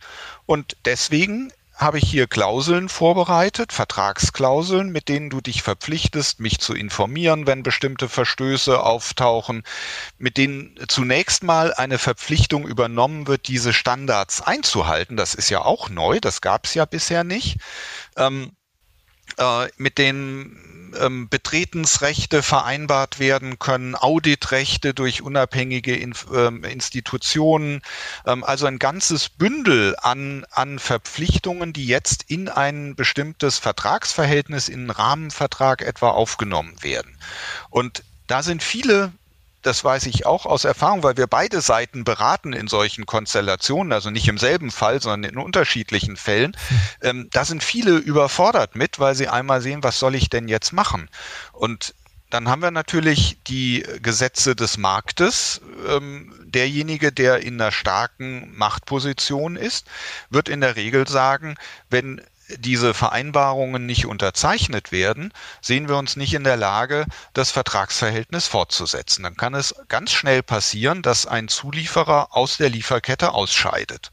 Und 0.46 0.76
deswegen 0.84 1.52
habe 1.78 2.00
ich 2.00 2.10
hier 2.10 2.26
Klauseln 2.28 2.90
vorbereitet, 2.90 3.72
Vertragsklauseln, 3.72 4.90
mit 4.90 5.10
denen 5.10 5.30
du 5.30 5.42
dich 5.42 5.62
verpflichtest, 5.62 6.40
mich 6.40 6.60
zu 6.60 6.74
informieren, 6.74 7.46
wenn 7.46 7.62
bestimmte 7.62 8.10
Verstöße 8.10 8.82
auftauchen, 8.82 9.64
mit 10.18 10.38
denen 10.38 10.76
zunächst 10.88 11.44
mal 11.44 11.74
eine 11.76 12.00
Verpflichtung 12.00 12.68
übernommen 12.68 13.28
wird, 13.28 13.48
diese 13.48 13.74
Standards 13.74 14.42
einzuhalten. 14.42 15.18
Das 15.18 15.36
ist 15.36 15.50
ja 15.50 15.62
auch 15.62 15.90
neu, 15.90 16.20
das 16.20 16.42
gab 16.42 16.66
es 16.66 16.74
ja 16.74 16.86
bisher 16.86 17.24
nicht. 17.24 17.58
Ähm, 18.18 18.57
äh, 19.38 19.68
mit 19.78 19.98
denen 19.98 20.94
ähm, 21.00 21.30
Betretensrechte 21.30 22.44
vereinbart 22.44 23.20
werden 23.20 23.60
können, 23.60 23.96
Auditrechte 23.96 24.94
durch 24.94 25.22
unabhängige 25.22 25.96
Inf 25.96 26.28
ähm, 26.34 26.64
Institutionen, 26.64 27.82
ähm, 28.26 28.44
also 28.44 28.66
ein 28.66 28.80
ganzes 28.80 29.30
Bündel 29.30 29.96
an, 30.02 30.46
an 30.52 30.80
Verpflichtungen, 30.80 31.74
die 31.74 31.86
jetzt 31.86 32.24
in 32.28 32.50
ein 32.50 32.96
bestimmtes 32.96 33.58
Vertragsverhältnis, 33.60 34.70
in 34.70 34.82
einen 34.82 34.90
Rahmenvertrag 34.92 35.82
etwa 35.82 36.10
aufgenommen 36.10 36.82
werden. 36.82 37.18
Und 37.70 38.04
da 38.28 38.44
sind 38.44 38.64
viele 38.64 39.12
das 39.62 39.84
weiß 39.84 40.06
ich 40.06 40.26
auch 40.26 40.46
aus 40.46 40.64
Erfahrung, 40.64 41.04
weil 41.04 41.18
wir 41.18 41.28
beide 41.28 41.62
Seiten 41.62 42.04
beraten 42.04 42.54
in 42.54 42.68
solchen 42.68 43.06
Konstellationen, 43.06 43.92
also 43.92 44.10
nicht 44.10 44.28
im 44.28 44.38
selben 44.38 44.72
Fall, 44.72 45.02
sondern 45.02 45.32
in 45.32 45.38
unterschiedlichen 45.38 46.16
Fällen. 46.16 46.56
Ähm, 47.02 47.30
da 47.32 47.44
sind 47.46 47.64
viele 47.64 47.98
überfordert 47.98 48.76
mit, 48.76 49.00
weil 49.00 49.16
sie 49.16 49.28
einmal 49.28 49.62
sehen, 49.62 49.84
was 49.84 50.00
soll 50.00 50.16
ich 50.16 50.30
denn 50.30 50.48
jetzt 50.48 50.74
machen? 50.74 51.10
Und 51.54 51.94
dann 52.30 52.50
haben 52.50 52.62
wir 52.62 52.72
natürlich 52.72 53.38
die 53.48 53.86
Gesetze 54.02 54.56
des 54.56 54.78
Marktes. 54.78 55.62
Ähm, 55.88 56.34
derjenige, 56.46 57.12
der 57.12 57.40
in 57.40 57.60
einer 57.60 57.72
starken 57.72 58.56
Machtposition 58.58 59.56
ist, 59.56 59.88
wird 60.30 60.50
in 60.50 60.62
der 60.62 60.76
Regel 60.76 61.08
sagen, 61.08 61.56
wenn 61.90 62.22
diese 62.58 62.94
Vereinbarungen 62.94 63.86
nicht 63.86 64.06
unterzeichnet 64.06 64.92
werden, 64.92 65.34
sehen 65.62 65.88
wir 65.88 65.98
uns 65.98 66.16
nicht 66.16 66.34
in 66.34 66.44
der 66.44 66.58
Lage, 66.58 67.06
das 67.34 67.52
Vertragsverhältnis 67.52 68.48
fortzusetzen. 68.48 69.24
Dann 69.24 69.36
kann 69.36 69.54
es 69.54 69.76
ganz 69.88 70.12
schnell 70.12 70.44
passieren, 70.44 71.02
dass 71.02 71.26
ein 71.26 71.48
Zulieferer 71.48 72.30
aus 72.32 72.58
der 72.58 72.70
Lieferkette 72.70 73.34
ausscheidet. 73.34 74.12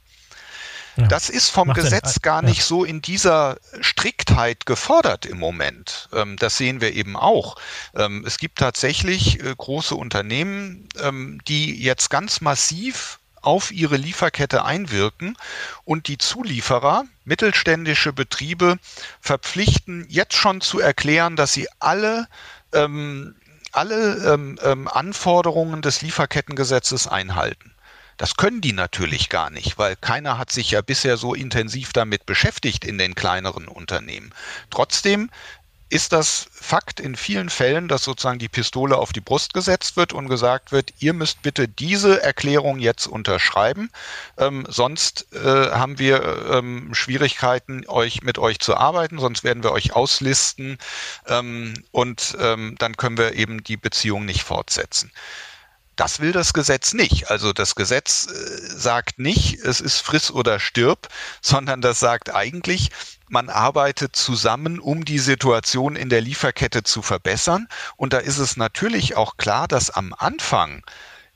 Ja. 0.97 1.09
Das 1.09 1.29
ist 1.29 1.51
vom 1.51 1.69
Macht 1.69 1.81
Gesetz 1.81 2.15
Sinn. 2.15 2.23
gar 2.23 2.43
nicht 2.43 2.59
ja. 2.59 2.65
so 2.65 2.85
in 2.85 3.03
dieser 3.03 3.57
Striktheit 3.81 4.65
gefordert 4.65 5.27
im 5.27 5.39
Moment. 5.39 6.09
Ähm, 6.13 6.37
das 6.37 6.57
sehen 6.57 6.81
wir 6.81 6.95
eben 6.95 7.17
auch. 7.17 7.57
Ähm, 7.97 8.25
es 8.27 8.39
gibt 8.39 8.59
tatsächlich 8.59 9.43
äh, 9.43 9.55
große 9.57 9.97
Unternehmen, 9.97 10.89
ähm, 11.01 11.41
die 11.49 11.83
jetzt 11.83 12.11
ganz 12.11 12.41
massiv 12.41 13.19
auf 13.47 13.71
ihre 13.71 13.97
Lieferkette 13.97 14.65
einwirken 14.65 15.37
und 15.85 16.09
die 16.09 16.19
Zulieferer, 16.19 17.05
mittelständische 17.25 18.13
Betriebe, 18.13 18.79
verpflichten, 19.21 20.07
jetzt 20.09 20.35
schon 20.35 20.61
zu 20.61 20.81
erklären, 20.81 21.37
dass 21.37 21.53
sie 21.53 21.69
alle 21.79 22.29
ähm, 22.73 23.35
alle 23.73 24.33
ähm, 24.33 24.59
ähm, 24.63 24.89
Anforderungen 24.89 25.83
des 25.83 26.01
Lieferkettengesetzes 26.03 27.09
einhalten. 27.09 27.73
Das 28.17 28.37
können 28.37 28.61
die 28.61 28.73
natürlich 28.73 29.29
gar 29.29 29.51
nicht, 29.51 29.77
weil 29.77 29.97
keiner 29.97 30.39
hat 30.39 30.53
sich 30.53 30.71
ja 30.71 30.83
bisher 30.83 31.17
so 31.17 31.35
intensiv 31.35 31.93
damit 31.93 32.27
beschäftigt 32.27 32.85
in 32.85 32.97
den 32.97 33.17
kleineren 33.17 33.67
Unternehmen. 33.67 34.33
Trotzdem 34.71 35.31
ist 35.89 36.13
das 36.13 36.49
Fakt 36.51 36.99
in 36.99 37.15
vielen 37.15 37.51
Fällen, 37.51 37.89
dass 37.89 38.05
sozusagen 38.05 38.39
die 38.39 38.49
Pistole 38.49 38.97
auf 38.97 39.13
die 39.13 39.21
Brust 39.21 39.55
gesetzt 39.55 39.97
wird 39.97 40.13
und 40.13 40.29
gesagt 40.29 40.73
wird, 40.73 40.93
ihr 40.99 41.13
müsst 41.13 41.43
bitte 41.43 41.69
diese 41.69 42.23
Erklärung 42.23 42.79
jetzt 42.79 43.07
unterschreiben, 43.07 43.91
ähm, 44.39 44.65
sonst 44.69 45.33
äh, 45.35 45.39
haben 45.71 45.99
wir 45.99 46.51
ähm, 46.51 46.95
Schwierigkeiten, 46.95 47.87
euch 47.87 48.23
mit 48.23 48.39
euch 48.39 48.59
zu 48.59 48.77
arbeiten, 48.77 49.19
sonst 49.19 49.45
werden 49.45 49.63
wir 49.63 49.73
euch 49.73 49.95
auslisten 49.95 50.79
ähm, 51.27 51.75
und 51.91 52.37
ähm, 52.41 52.77
dann 52.79 52.97
können 52.97 53.19
wir 53.19 53.35
eben 53.35 53.63
die 53.63 53.77
Beziehung 53.77 54.25
nicht 54.25 54.43
fortsetzen. 54.43 55.13
Das 55.97 56.21
will 56.21 56.33
das 56.33 56.53
Gesetz 56.53 56.93
nicht. 56.93 57.31
Also 57.31 57.53
das 57.53 57.75
Gesetz 57.75 58.27
äh, 58.27 58.33
sagt 58.69 59.19
nicht, 59.19 59.61
es 59.61 59.81
ist 59.81 60.01
friss 60.01 60.31
oder 60.31 60.59
stirb, 60.59 61.09
sondern 61.41 61.81
das 61.81 62.01
sagt 62.01 62.35
eigentlich, 62.35 62.91
man 63.29 63.49
arbeitet 63.49 64.17
zusammen, 64.17 64.79
um 64.79 65.05
die 65.05 65.19
Situation 65.19 65.97
in 65.97 66.09
der 66.09 66.21
Lieferkette 66.21 66.83
zu 66.83 67.03
verbessern. 67.03 67.69
Und 67.97 68.13
da 68.13 68.19
ist 68.19 68.39
es 68.39 68.57
natürlich 68.57 69.17
auch 69.17 69.37
klar, 69.37 69.69
dass 69.69 69.91
am 69.91 70.15
Anfang 70.17 70.83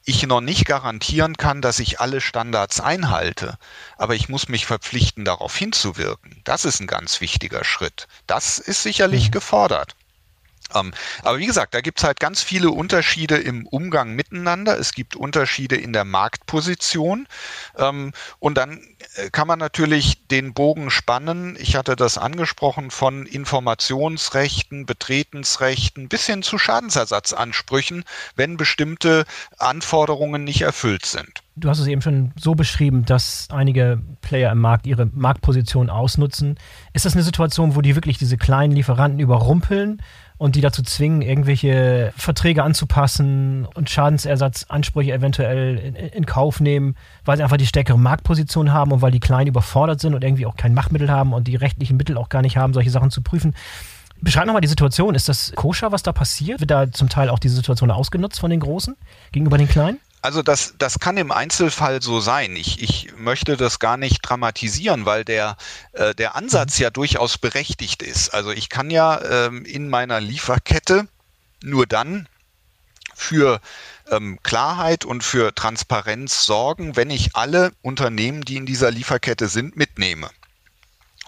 ich 0.08 0.26
noch 0.26 0.40
nicht 0.40 0.64
garantieren 0.64 1.36
kann, 1.36 1.60
dass 1.60 1.78
ich 1.78 2.00
alle 2.00 2.22
Standards 2.22 2.80
einhalte, 2.80 3.58
aber 3.98 4.14
ich 4.14 4.30
muss 4.30 4.48
mich 4.48 4.64
verpflichten, 4.64 5.26
darauf 5.26 5.54
hinzuwirken. 5.54 6.40
Das 6.44 6.64
ist 6.64 6.80
ein 6.80 6.86
ganz 6.86 7.20
wichtiger 7.20 7.62
Schritt. 7.62 8.08
Das 8.26 8.58
ist 8.58 8.82
sicherlich 8.82 9.28
mhm. 9.28 9.32
gefordert. 9.32 9.96
Ähm, 10.74 10.92
aber 11.22 11.38
wie 11.38 11.46
gesagt, 11.46 11.74
da 11.74 11.80
gibt 11.80 11.98
es 11.98 12.04
halt 12.04 12.20
ganz 12.20 12.42
viele 12.42 12.70
Unterschiede 12.70 13.36
im 13.36 13.66
Umgang 13.66 14.14
miteinander. 14.14 14.78
Es 14.78 14.92
gibt 14.92 15.16
Unterschiede 15.16 15.76
in 15.76 15.92
der 15.92 16.04
Marktposition. 16.04 17.26
Ähm, 17.76 18.12
und 18.38 18.56
dann 18.56 18.80
äh, 19.16 19.30
kann 19.30 19.48
man 19.48 19.58
natürlich 19.58 20.26
den 20.28 20.54
Bogen 20.54 20.90
spannen. 20.90 21.56
Ich 21.58 21.76
hatte 21.76 21.96
das 21.96 22.18
angesprochen 22.18 22.90
von 22.90 23.26
Informationsrechten, 23.26 24.86
Betretensrechten 24.86 26.08
bis 26.08 26.26
hin 26.26 26.42
zu 26.42 26.58
Schadensersatzansprüchen, 26.58 28.04
wenn 28.36 28.56
bestimmte 28.56 29.24
Anforderungen 29.58 30.44
nicht 30.44 30.62
erfüllt 30.62 31.06
sind. 31.06 31.42
Du 31.56 31.68
hast 31.68 31.80
es 31.80 31.88
eben 31.88 32.02
schon 32.02 32.32
so 32.38 32.54
beschrieben, 32.54 33.04
dass 33.04 33.48
einige 33.50 34.00
Player 34.20 34.52
im 34.52 34.60
Markt 34.60 34.86
ihre 34.86 35.06
Marktposition 35.06 35.90
ausnutzen. 35.90 36.56
Ist 36.92 37.04
das 37.04 37.14
eine 37.14 37.24
Situation, 37.24 37.74
wo 37.74 37.80
die 37.80 37.96
wirklich 37.96 38.18
diese 38.18 38.36
kleinen 38.36 38.72
Lieferanten 38.72 39.18
überrumpeln? 39.18 40.00
Und 40.38 40.54
die 40.54 40.60
dazu 40.60 40.82
zwingen, 40.82 41.20
irgendwelche 41.20 42.12
Verträge 42.16 42.62
anzupassen 42.62 43.66
und 43.74 43.90
Schadensersatzansprüche 43.90 45.12
eventuell 45.12 45.76
in, 45.78 45.94
in, 45.94 46.26
Kauf 46.26 46.60
nehmen, 46.60 46.94
weil 47.24 47.36
sie 47.36 47.42
einfach 47.42 47.56
die 47.56 47.66
stärkere 47.66 47.98
Marktposition 47.98 48.72
haben 48.72 48.92
und 48.92 49.02
weil 49.02 49.10
die 49.10 49.20
Kleinen 49.20 49.48
überfordert 49.48 50.00
sind 50.00 50.14
und 50.14 50.22
irgendwie 50.22 50.46
auch 50.46 50.56
kein 50.56 50.74
Machtmittel 50.74 51.10
haben 51.10 51.32
und 51.32 51.48
die 51.48 51.56
rechtlichen 51.56 51.96
Mittel 51.96 52.16
auch 52.16 52.28
gar 52.28 52.42
nicht 52.42 52.56
haben, 52.56 52.72
solche 52.72 52.90
Sachen 52.90 53.10
zu 53.10 53.20
prüfen. 53.20 53.54
Beschreib 54.20 54.46
nochmal 54.46 54.62
die 54.62 54.68
Situation. 54.68 55.14
Ist 55.14 55.28
das 55.28 55.52
koscher, 55.54 55.92
was 55.92 56.02
da 56.02 56.12
passiert? 56.12 56.60
Wird 56.60 56.70
da 56.70 56.90
zum 56.90 57.08
Teil 57.08 57.28
auch 57.28 57.38
diese 57.38 57.54
Situation 57.54 57.90
ausgenutzt 57.90 58.40
von 58.40 58.50
den 58.50 58.60
Großen 58.60 58.96
gegenüber 59.32 59.58
den 59.58 59.68
Kleinen? 59.68 59.98
Also 60.20 60.42
das, 60.42 60.74
das 60.78 60.98
kann 60.98 61.16
im 61.16 61.30
Einzelfall 61.30 62.02
so 62.02 62.20
sein. 62.20 62.56
Ich, 62.56 62.82
ich 62.82 63.12
möchte 63.16 63.56
das 63.56 63.78
gar 63.78 63.96
nicht 63.96 64.20
dramatisieren, 64.22 65.06
weil 65.06 65.24
der, 65.24 65.56
äh, 65.92 66.14
der 66.14 66.34
Ansatz 66.34 66.78
ja 66.78 66.90
durchaus 66.90 67.38
berechtigt 67.38 68.02
ist. 68.02 68.30
Also 68.30 68.50
ich 68.50 68.68
kann 68.68 68.90
ja 68.90 69.46
ähm, 69.46 69.64
in 69.64 69.88
meiner 69.88 70.20
Lieferkette 70.20 71.06
nur 71.62 71.86
dann 71.86 72.28
für 73.14 73.60
ähm, 74.10 74.38
Klarheit 74.42 75.04
und 75.04 75.22
für 75.22 75.54
Transparenz 75.54 76.44
sorgen, 76.44 76.96
wenn 76.96 77.10
ich 77.10 77.36
alle 77.36 77.72
Unternehmen, 77.82 78.42
die 78.42 78.56
in 78.56 78.66
dieser 78.66 78.90
Lieferkette 78.90 79.48
sind, 79.48 79.76
mitnehme. 79.76 80.30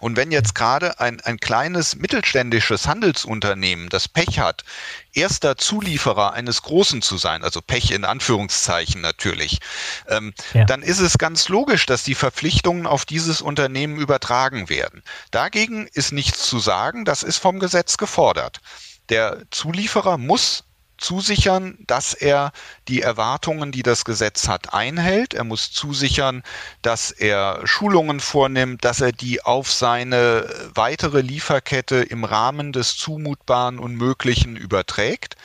Und 0.01 0.17
wenn 0.17 0.33
jetzt 0.33 0.55
gerade 0.55 0.99
ein, 0.99 1.21
ein 1.21 1.39
kleines 1.39 1.97
mittelständisches 1.97 2.87
Handelsunternehmen 2.87 3.89
das 3.89 4.09
Pech 4.09 4.39
hat, 4.39 4.65
erster 5.13 5.57
Zulieferer 5.57 6.33
eines 6.33 6.63
Großen 6.63 7.03
zu 7.03 7.19
sein, 7.19 7.45
also 7.45 7.61
Pech 7.61 7.91
in 7.91 8.05
Anführungszeichen 8.05 9.01
natürlich, 9.01 9.61
ähm, 10.09 10.33
ja. 10.55 10.65
dann 10.65 10.83
ist 10.83 11.01
es 11.01 11.19
ganz 11.19 11.49
logisch, 11.49 11.87
dass 11.87 12.03
die 12.03 12.15
Verpflichtungen 12.15 12.87
auf 12.87 13.05
dieses 13.05 13.43
Unternehmen 13.43 13.97
übertragen 13.97 14.69
werden. 14.69 15.03
Dagegen 15.31 15.87
ist 15.93 16.13
nichts 16.13 16.49
zu 16.49 16.59
sagen, 16.59 17.05
das 17.05 17.23
ist 17.23 17.39
vom 17.39 17.59
Gesetz 17.61 17.97
gefordert. 17.97 18.61
Der 19.09 19.43
Zulieferer 19.51 20.19
muss 20.19 20.65
zusichern, 21.01 21.79
dass 21.87 22.15
er 22.15 22.53
die 22.89 23.03
Erwartungen, 23.03 23.73
die 23.73 23.83
das 23.83 24.05
Gesetz 24.05 24.49
hat, 24.49 24.73
einhält. 24.75 25.35
Er 25.35 25.45
muss 25.45 25.73
zusichern, 25.73 26.43
dass 26.83 27.11
er 27.11 27.61
Schulungen 27.65 28.21
vornimmt, 28.21 28.85
dass 28.85 29.01
er 29.01 29.13
die 29.13 29.43
auf 29.43 29.71
seine 29.73 30.49
weitere 30.75 31.21
Lieferkette 31.21 31.97
im 31.97 32.25
Rahmen 32.25 32.73
des 32.73 32.97
Zumutbaren 32.97 33.79
und 33.79 33.95
Möglichen 33.95 34.57
überträgt 34.57 35.37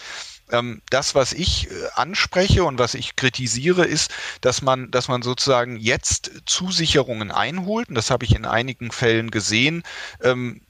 ähm, 0.52 0.82
das, 0.90 1.16
was 1.16 1.34
ich 1.34 1.70
äh, 1.70 1.74
anspreche 1.96 2.64
und 2.64 2.78
was 2.78 2.94
ich 2.94 3.16
kritisiere, 3.16 3.86
ist, 3.86 4.12
dass 4.42 4.62
man, 4.62 4.92
dass 4.92 5.08
man 5.08 5.22
sozusagen 5.22 5.78
jetzt 5.78 6.32
Zusicherungen 6.46 7.32
einholt. 7.32 7.90
Und 7.90 7.96
das 7.96 8.12
habe 8.12 8.26
ich 8.26 8.36
in 8.36 8.46
einigen 8.46 8.92
Fällen 8.92 9.32
gesehen, 9.32 9.84
ähm, 10.22 10.62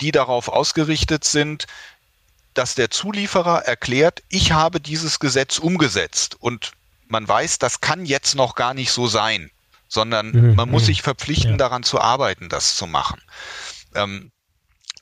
die 0.00 0.12
darauf 0.12 0.48
ausgerichtet 0.48 1.24
sind, 1.24 1.66
dass 2.54 2.74
der 2.74 2.90
Zulieferer 2.90 3.64
erklärt, 3.66 4.22
ich 4.28 4.52
habe 4.52 4.80
dieses 4.80 5.18
Gesetz 5.18 5.58
umgesetzt 5.58 6.36
und 6.40 6.72
man 7.08 7.26
weiß, 7.26 7.58
das 7.58 7.80
kann 7.80 8.06
jetzt 8.06 8.34
noch 8.34 8.54
gar 8.54 8.74
nicht 8.74 8.92
so 8.92 9.06
sein, 9.06 9.50
sondern 9.88 10.30
mhm. 10.30 10.54
man 10.54 10.70
muss 10.70 10.82
mhm. 10.82 10.86
sich 10.86 11.02
verpflichten, 11.02 11.52
ja. 11.52 11.56
daran 11.56 11.82
zu 11.82 12.00
arbeiten, 12.00 12.48
das 12.48 12.76
zu 12.76 12.86
machen. 12.86 13.20
Ähm, 13.94 14.30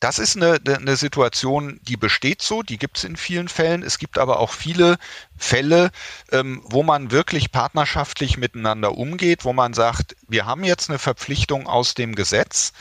das 0.01 0.21
ist 0.21 0.37
eine, 0.37 0.61
eine 0.65 0.97
Situation, 0.97 1.81
die 1.83 1.97
besteht 1.97 2.41
so, 2.41 2.63
die 2.63 2.79
gibt 2.79 2.99
es 2.99 3.05
in 3.05 3.17
vielen 3.17 3.49
Fällen. 3.49 3.83
Es 3.83 3.99
gibt 3.99 4.19
aber 4.19 4.39
auch 4.39 4.53
viele 4.53 4.97
Fälle, 5.37 5.91
ähm, 6.31 6.63
wo 6.65 6.85
man 6.85 7.11
wirklich 7.11 7.51
partnerschaftlich 7.51 8.37
miteinander 8.39 8.97
umgeht, 8.97 9.45
wo 9.45 9.53
man 9.53 9.75
sagt, 9.75 10.15
wir 10.29 10.47
haben 10.47 10.63
jetzt 10.63 10.89
eine 10.89 11.01
Verpflichtung 11.01 11.67
aus 11.67 11.95
dem 11.95 12.15
Gesetz, 12.15 12.73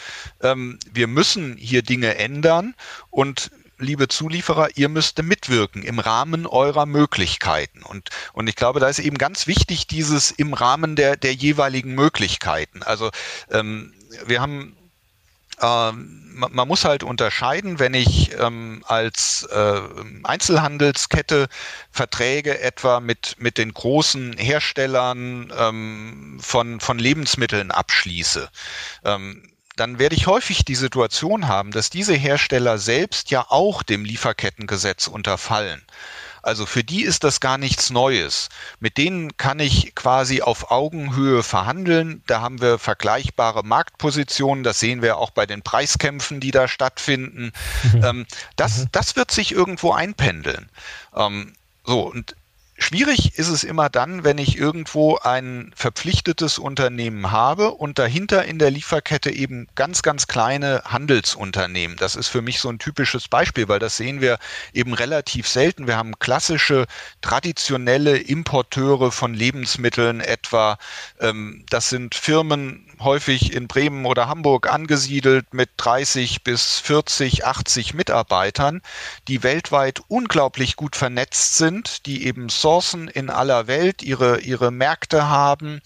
ähm, 0.42 0.78
wir 0.92 1.08
müssen 1.08 1.58
hier 1.58 1.82
Dinge 1.82 2.18
ändern 2.18 2.76
und 3.10 3.50
liebe 3.80 4.08
Zulieferer, 4.08 4.70
ihr 4.76 4.90
müsst 4.90 5.22
mitwirken 5.22 5.84
im 5.84 6.00
Rahmen 6.00 6.46
eurer 6.46 6.86
Möglichkeiten. 6.86 7.84
Und, 7.84 8.10
und 8.34 8.48
ich 8.48 8.56
glaube, 8.56 8.80
da 8.80 8.88
ist 8.88 9.00
eben 9.00 9.18
ganz 9.18 9.48
wichtig 9.48 9.88
dieses 9.88 10.32
im 10.32 10.54
Rahmen 10.54 10.96
der, 10.96 11.16
der 11.16 11.34
jeweiligen 11.34 11.94
Möglichkeiten. 11.94 12.84
Also 12.84 13.12
ähm, 13.52 13.94
wir 14.26 14.42
haben 14.42 14.76
ähm, 15.62 16.28
man, 16.38 16.68
muss 16.68 16.86
halt 16.86 17.04
unterscheiden, 17.04 17.80
wenn 17.80 17.94
ich 17.94 18.32
ähm, 18.40 18.84
als 18.88 19.48
äh, 19.52 19.82
Einzelhandelskette 20.24 21.48
Verträge 21.92 22.60
etwa 22.60 23.00
mit, 23.00 23.36
mit 23.40 23.58
den 23.58 23.74
großen 23.74 24.34
Herstellern 24.38 25.52
ähm, 25.58 26.38
von, 26.40 26.80
von 26.80 27.00
Lebensmitteln 27.00 27.72
abschließe. 27.72 28.50
Ähm, 29.04 29.52
dann 29.80 30.00
werde 30.00 30.16
ich 30.16 30.28
häufig 30.28 30.66
die 30.66 30.76
Situation 30.76 31.48
haben, 31.48 31.72
dass 31.72 31.90
diese 31.90 32.14
Hersteller 32.14 32.78
selbst 32.78 33.32
ja 33.32 33.46
auch 33.50 33.84
dem 33.84 34.04
Lieferkettengesetz 34.04 35.08
unterfallen. 35.08 35.84
Also 36.48 36.66
für 36.66 36.84
die 36.84 37.02
ist 37.02 37.26
das 37.26 37.42
gar 37.42 37.58
nichts 37.58 37.90
Neues. 37.90 38.48
Mit 38.80 38.98
denen 38.98 39.36
kann 39.36 39.60
ich 39.60 39.96
quasi 39.96 40.42
auf 40.42 40.72
Augenhöhe 40.72 41.44
verhandeln. 41.44 42.24
Da 42.26 42.40
haben 42.40 42.62
wir 42.62 42.80
vergleichbare 42.80 43.64
Marktpositionen. 43.64 44.64
Das 44.64 44.80
sehen 44.80 45.02
wir 45.02 45.18
auch 45.18 45.32
bei 45.32 45.46
den 45.46 45.62
Preiskämpfen, 45.62 46.40
die 46.40 46.52
da 46.52 46.68
stattfinden. 46.70 47.52
Mhm. 47.92 48.04
Ähm, 48.04 48.26
das, 48.56 48.78
mhm. 48.78 48.88
das 48.94 49.18
wird 49.18 49.32
sich 49.32 49.52
irgendwo 49.52 49.92
einpendeln. 49.92 50.70
Ähm, 51.14 51.54
so, 51.84 52.02
und 52.02 52.36
Schwierig 52.80 53.40
ist 53.40 53.48
es 53.48 53.64
immer 53.64 53.90
dann, 53.90 54.24
wenn 54.24 54.38
ich 54.38 54.56
irgendwo 54.56 55.18
ein 55.18 55.72
verpflichtetes 55.76 56.60
Unternehmen 56.60 57.32
habe 57.32 57.72
und 57.72 57.98
dahinter 57.98 58.46
in 58.46 58.60
der 58.60 58.70
Lieferkette 58.70 59.32
eben 59.32 59.68
ganz, 59.74 60.04
ganz 60.04 60.28
kleine 60.28 60.84
Handelsunternehmen. 60.86 61.98
Das 61.98 62.16
ist 62.16 62.28
für 62.28 62.44
mich 62.44 62.60
so 62.60 62.70
ein 62.70 62.78
typisches 62.78 63.28
Beispiel, 63.30 63.68
weil 63.68 63.80
das 63.80 63.98
sehen 63.98 64.22
wir 64.22 64.38
eben 64.74 64.94
relativ 64.94 65.48
selten. 65.48 65.88
Wir 65.88 65.98
haben 65.98 66.20
klassische, 66.20 66.86
traditionelle 67.22 68.16
Importeure 68.16 69.12
von 69.12 69.34
Lebensmitteln 69.34 70.22
etwa. 70.22 70.78
Ähm, 71.20 71.66
das 71.72 71.90
sind 71.90 72.14
Firmen, 72.14 72.87
häufig 73.00 73.54
in 73.54 73.68
Bremen 73.68 74.06
oder 74.06 74.28
Hamburg 74.28 74.72
angesiedelt 74.72 75.54
mit 75.54 75.70
30 75.78 76.44
bis 76.44 76.80
40, 76.80 77.46
80 77.46 77.94
Mitarbeitern, 77.94 78.82
die 79.28 79.44
weltweit 79.44 80.02
unglaublich 80.08 80.76
gut 80.76 80.96
vernetzt 80.96 81.56
sind, 81.56 82.06
die 82.06 82.26
eben 82.26 82.50
Sourcen 82.50 83.08
in 83.08 83.30
aller 83.30 83.68
Welt, 83.68 84.04
ihre, 84.04 84.40
ihre 84.42 84.72
Märkte 84.72 85.30
haben, 85.30 85.82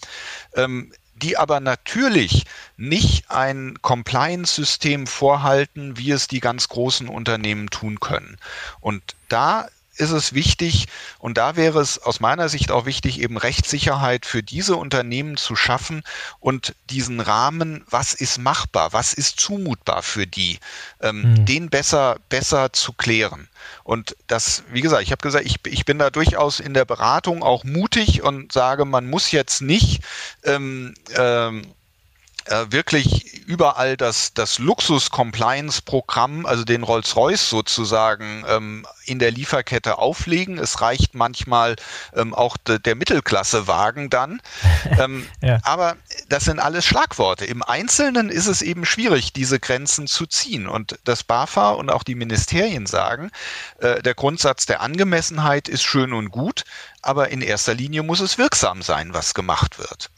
ähm, 0.54 0.92
die 1.14 1.36
aber 1.36 1.60
natürlich 1.60 2.44
nicht 2.76 3.30
ein 3.30 3.78
Compliance-System 3.80 5.06
vorhalten, 5.06 5.96
wie 5.96 6.10
es 6.10 6.26
die 6.26 6.40
ganz 6.40 6.68
großen 6.68 7.08
Unternehmen 7.08 7.70
tun 7.70 8.00
können. 8.00 8.38
Und 8.80 9.02
da 9.28 9.68
ist 10.02 10.10
es 10.10 10.34
wichtig, 10.34 10.88
und 11.18 11.38
da 11.38 11.56
wäre 11.56 11.80
es 11.80 11.98
aus 11.98 12.20
meiner 12.20 12.48
Sicht 12.48 12.70
auch 12.70 12.84
wichtig, 12.84 13.20
eben 13.20 13.38
Rechtssicherheit 13.38 14.26
für 14.26 14.42
diese 14.42 14.76
Unternehmen 14.76 15.36
zu 15.36 15.56
schaffen 15.56 16.02
und 16.40 16.74
diesen 16.90 17.20
Rahmen, 17.20 17.84
was 17.88 18.12
ist 18.12 18.38
machbar, 18.38 18.92
was 18.92 19.14
ist 19.14 19.40
zumutbar 19.40 20.02
für 20.02 20.26
die, 20.26 20.58
ähm, 21.00 21.22
mhm. 21.22 21.46
den 21.46 21.70
besser, 21.70 22.18
besser 22.28 22.72
zu 22.72 22.92
klären. 22.92 23.48
Und 23.84 24.16
das, 24.26 24.64
wie 24.70 24.80
gesagt, 24.80 25.02
ich 25.02 25.12
habe 25.12 25.22
gesagt, 25.22 25.46
ich, 25.46 25.56
ich 25.66 25.84
bin 25.84 25.98
da 25.98 26.10
durchaus 26.10 26.60
in 26.60 26.74
der 26.74 26.84
Beratung 26.84 27.42
auch 27.42 27.64
mutig 27.64 28.22
und 28.22 28.52
sage, 28.52 28.84
man 28.84 29.08
muss 29.08 29.30
jetzt 29.30 29.62
nicht 29.62 30.02
ähm, 30.44 30.94
ähm, 31.16 31.62
äh, 32.46 32.66
wirklich 32.70 33.42
überall 33.46 33.96
das, 33.96 34.34
das 34.34 34.58
Luxus-Compliance-Programm, 34.58 36.46
also 36.46 36.64
den 36.64 36.82
Rolls-Royce 36.82 37.48
sozusagen, 37.48 38.44
ähm, 38.48 38.86
in 39.04 39.18
der 39.18 39.30
Lieferkette 39.30 39.98
auflegen. 39.98 40.58
Es 40.58 40.80
reicht 40.80 41.14
manchmal 41.14 41.76
ähm, 42.14 42.34
auch 42.34 42.56
de, 42.56 42.78
der 42.78 42.94
Mittelklasse-Wagen 42.94 44.10
dann. 44.10 44.40
ähm, 44.98 45.26
ja. 45.40 45.58
Aber 45.62 45.96
das 46.28 46.44
sind 46.44 46.58
alles 46.58 46.84
Schlagworte. 46.84 47.44
Im 47.44 47.62
Einzelnen 47.62 48.28
ist 48.28 48.46
es 48.46 48.62
eben 48.62 48.84
schwierig, 48.84 49.32
diese 49.32 49.60
Grenzen 49.60 50.06
zu 50.06 50.26
ziehen. 50.26 50.66
Und 50.66 50.98
das 51.04 51.24
BAFA 51.24 51.70
und 51.70 51.90
auch 51.90 52.02
die 52.02 52.14
Ministerien 52.14 52.86
sagen, 52.86 53.30
äh, 53.78 54.02
der 54.02 54.14
Grundsatz 54.14 54.66
der 54.66 54.80
Angemessenheit 54.80 55.68
ist 55.68 55.82
schön 55.82 56.12
und 56.12 56.30
gut, 56.30 56.64
aber 57.02 57.30
in 57.30 57.40
erster 57.40 57.74
Linie 57.74 58.02
muss 58.02 58.20
es 58.20 58.38
wirksam 58.38 58.82
sein, 58.82 59.12
was 59.12 59.34
gemacht 59.34 59.78
wird. 59.78 60.10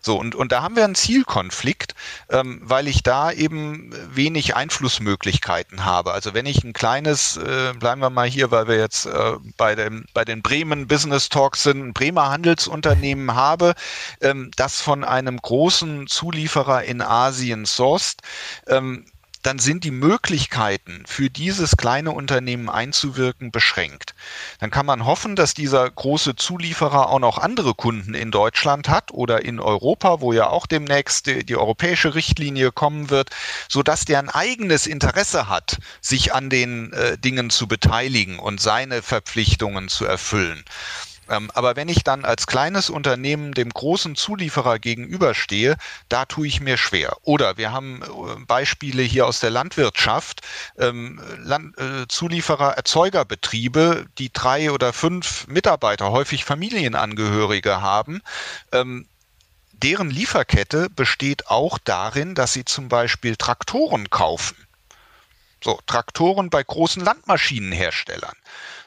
So, 0.00 0.18
und, 0.18 0.34
und 0.34 0.52
da 0.52 0.62
haben 0.62 0.76
wir 0.76 0.84
einen 0.84 0.94
Zielkonflikt, 0.94 1.94
ähm, 2.30 2.60
weil 2.62 2.88
ich 2.88 3.02
da 3.02 3.30
eben 3.32 3.92
wenig 4.14 4.56
Einflussmöglichkeiten 4.56 5.84
habe. 5.84 6.12
Also 6.12 6.34
wenn 6.34 6.46
ich 6.46 6.64
ein 6.64 6.72
kleines, 6.72 7.36
äh, 7.36 7.74
bleiben 7.78 8.00
wir 8.00 8.10
mal 8.10 8.28
hier, 8.28 8.50
weil 8.50 8.66
wir 8.68 8.78
jetzt 8.78 9.06
äh, 9.06 9.32
bei, 9.56 9.74
dem, 9.74 10.06
bei 10.14 10.24
den 10.24 10.42
Bremen 10.42 10.86
Business 10.86 11.28
Talks 11.28 11.62
sind, 11.62 11.80
ein 11.80 11.92
Bremer 11.92 12.30
Handelsunternehmen 12.30 13.34
habe, 13.34 13.74
ähm, 14.20 14.50
das 14.56 14.80
von 14.80 15.04
einem 15.04 15.36
großen 15.36 16.06
Zulieferer 16.06 16.84
in 16.84 17.02
Asien 17.02 17.66
sourced, 17.66 18.22
ähm, 18.66 19.04
dann 19.42 19.58
sind 19.58 19.84
die 19.84 19.90
Möglichkeiten 19.90 21.04
für 21.06 21.30
dieses 21.30 21.76
kleine 21.76 22.12
Unternehmen 22.12 22.68
einzuwirken 22.68 23.50
beschränkt. 23.50 24.14
Dann 24.58 24.70
kann 24.70 24.86
man 24.86 25.06
hoffen, 25.06 25.36
dass 25.36 25.54
dieser 25.54 25.88
große 25.90 26.36
Zulieferer 26.36 27.08
auch 27.08 27.18
noch 27.18 27.38
andere 27.38 27.74
Kunden 27.74 28.14
in 28.14 28.30
Deutschland 28.30 28.88
hat 28.88 29.10
oder 29.12 29.44
in 29.44 29.60
Europa, 29.60 30.20
wo 30.20 30.32
ja 30.32 30.48
auch 30.48 30.66
demnächst 30.66 31.26
die, 31.26 31.44
die 31.44 31.56
europäische 31.56 32.14
Richtlinie 32.14 32.72
kommen 32.72 33.10
wird, 33.10 33.30
so 33.68 33.82
dass 33.82 34.04
der 34.04 34.18
ein 34.18 34.28
eigenes 34.28 34.86
Interesse 34.86 35.48
hat, 35.48 35.78
sich 36.00 36.34
an 36.34 36.50
den 36.50 36.92
äh, 36.92 37.16
Dingen 37.18 37.50
zu 37.50 37.66
beteiligen 37.66 38.38
und 38.38 38.60
seine 38.60 39.02
Verpflichtungen 39.02 39.88
zu 39.88 40.04
erfüllen. 40.04 40.64
Ähm, 41.30 41.50
aber 41.54 41.76
wenn 41.76 41.88
ich 41.88 42.02
dann 42.02 42.24
als 42.24 42.46
kleines 42.46 42.90
Unternehmen 42.90 43.52
dem 43.52 43.70
großen 43.70 44.16
Zulieferer 44.16 44.80
gegenüberstehe, 44.80 45.76
da 46.08 46.24
tue 46.24 46.48
ich 46.48 46.60
mir 46.60 46.76
schwer. 46.76 47.16
Oder 47.22 47.56
wir 47.56 47.72
haben 47.72 48.02
äh, 48.02 48.44
Beispiele 48.46 49.02
hier 49.02 49.26
aus 49.26 49.38
der 49.38 49.50
Landwirtschaft, 49.50 50.40
ähm, 50.76 51.20
äh, 51.48 52.06
Zulieferer, 52.08 52.72
Erzeugerbetriebe, 52.72 54.06
die 54.18 54.32
drei 54.32 54.72
oder 54.72 54.92
fünf 54.92 55.46
Mitarbeiter, 55.46 56.10
häufig 56.10 56.44
Familienangehörige 56.44 57.80
haben. 57.80 58.22
Ähm, 58.72 59.06
deren 59.72 60.10
Lieferkette 60.10 60.90
besteht 60.90 61.46
auch 61.46 61.78
darin, 61.78 62.34
dass 62.34 62.52
sie 62.52 62.64
zum 62.64 62.88
Beispiel 62.88 63.36
Traktoren 63.36 64.10
kaufen. 64.10 64.56
So, 65.62 65.78
Traktoren 65.86 66.50
bei 66.50 66.62
großen 66.62 67.04
Landmaschinenherstellern. 67.04 68.34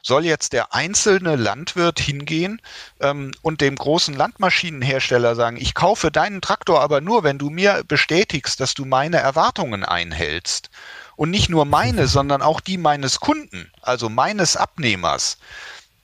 Soll 0.06 0.26
jetzt 0.26 0.52
der 0.52 0.74
einzelne 0.74 1.34
Landwirt 1.34 1.98
hingehen 1.98 2.60
ähm, 3.00 3.32
und 3.40 3.62
dem 3.62 3.74
großen 3.74 4.14
Landmaschinenhersteller 4.14 5.34
sagen, 5.34 5.56
ich 5.56 5.72
kaufe 5.72 6.10
deinen 6.10 6.42
Traktor 6.42 6.82
aber 6.82 7.00
nur, 7.00 7.24
wenn 7.24 7.38
du 7.38 7.48
mir 7.48 7.82
bestätigst, 7.88 8.60
dass 8.60 8.74
du 8.74 8.84
meine 8.84 9.16
Erwartungen 9.16 9.82
einhältst. 9.82 10.68
Und 11.16 11.30
nicht 11.30 11.48
nur 11.48 11.64
meine, 11.64 12.06
sondern 12.16 12.42
auch 12.42 12.60
die 12.60 12.76
meines 12.76 13.18
Kunden, 13.18 13.72
also 13.80 14.10
meines 14.10 14.58
Abnehmers 14.58 15.38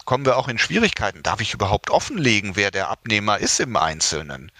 kommen 0.06 0.24
wir 0.24 0.38
auch 0.38 0.48
in 0.48 0.56
Schwierigkeiten. 0.56 1.22
Darf 1.22 1.42
ich 1.42 1.52
überhaupt 1.52 1.90
offenlegen, 1.90 2.56
wer 2.56 2.70
der 2.70 2.88
Abnehmer 2.88 3.36
ist 3.36 3.60
im 3.60 3.76
Einzelnen? 3.76 4.50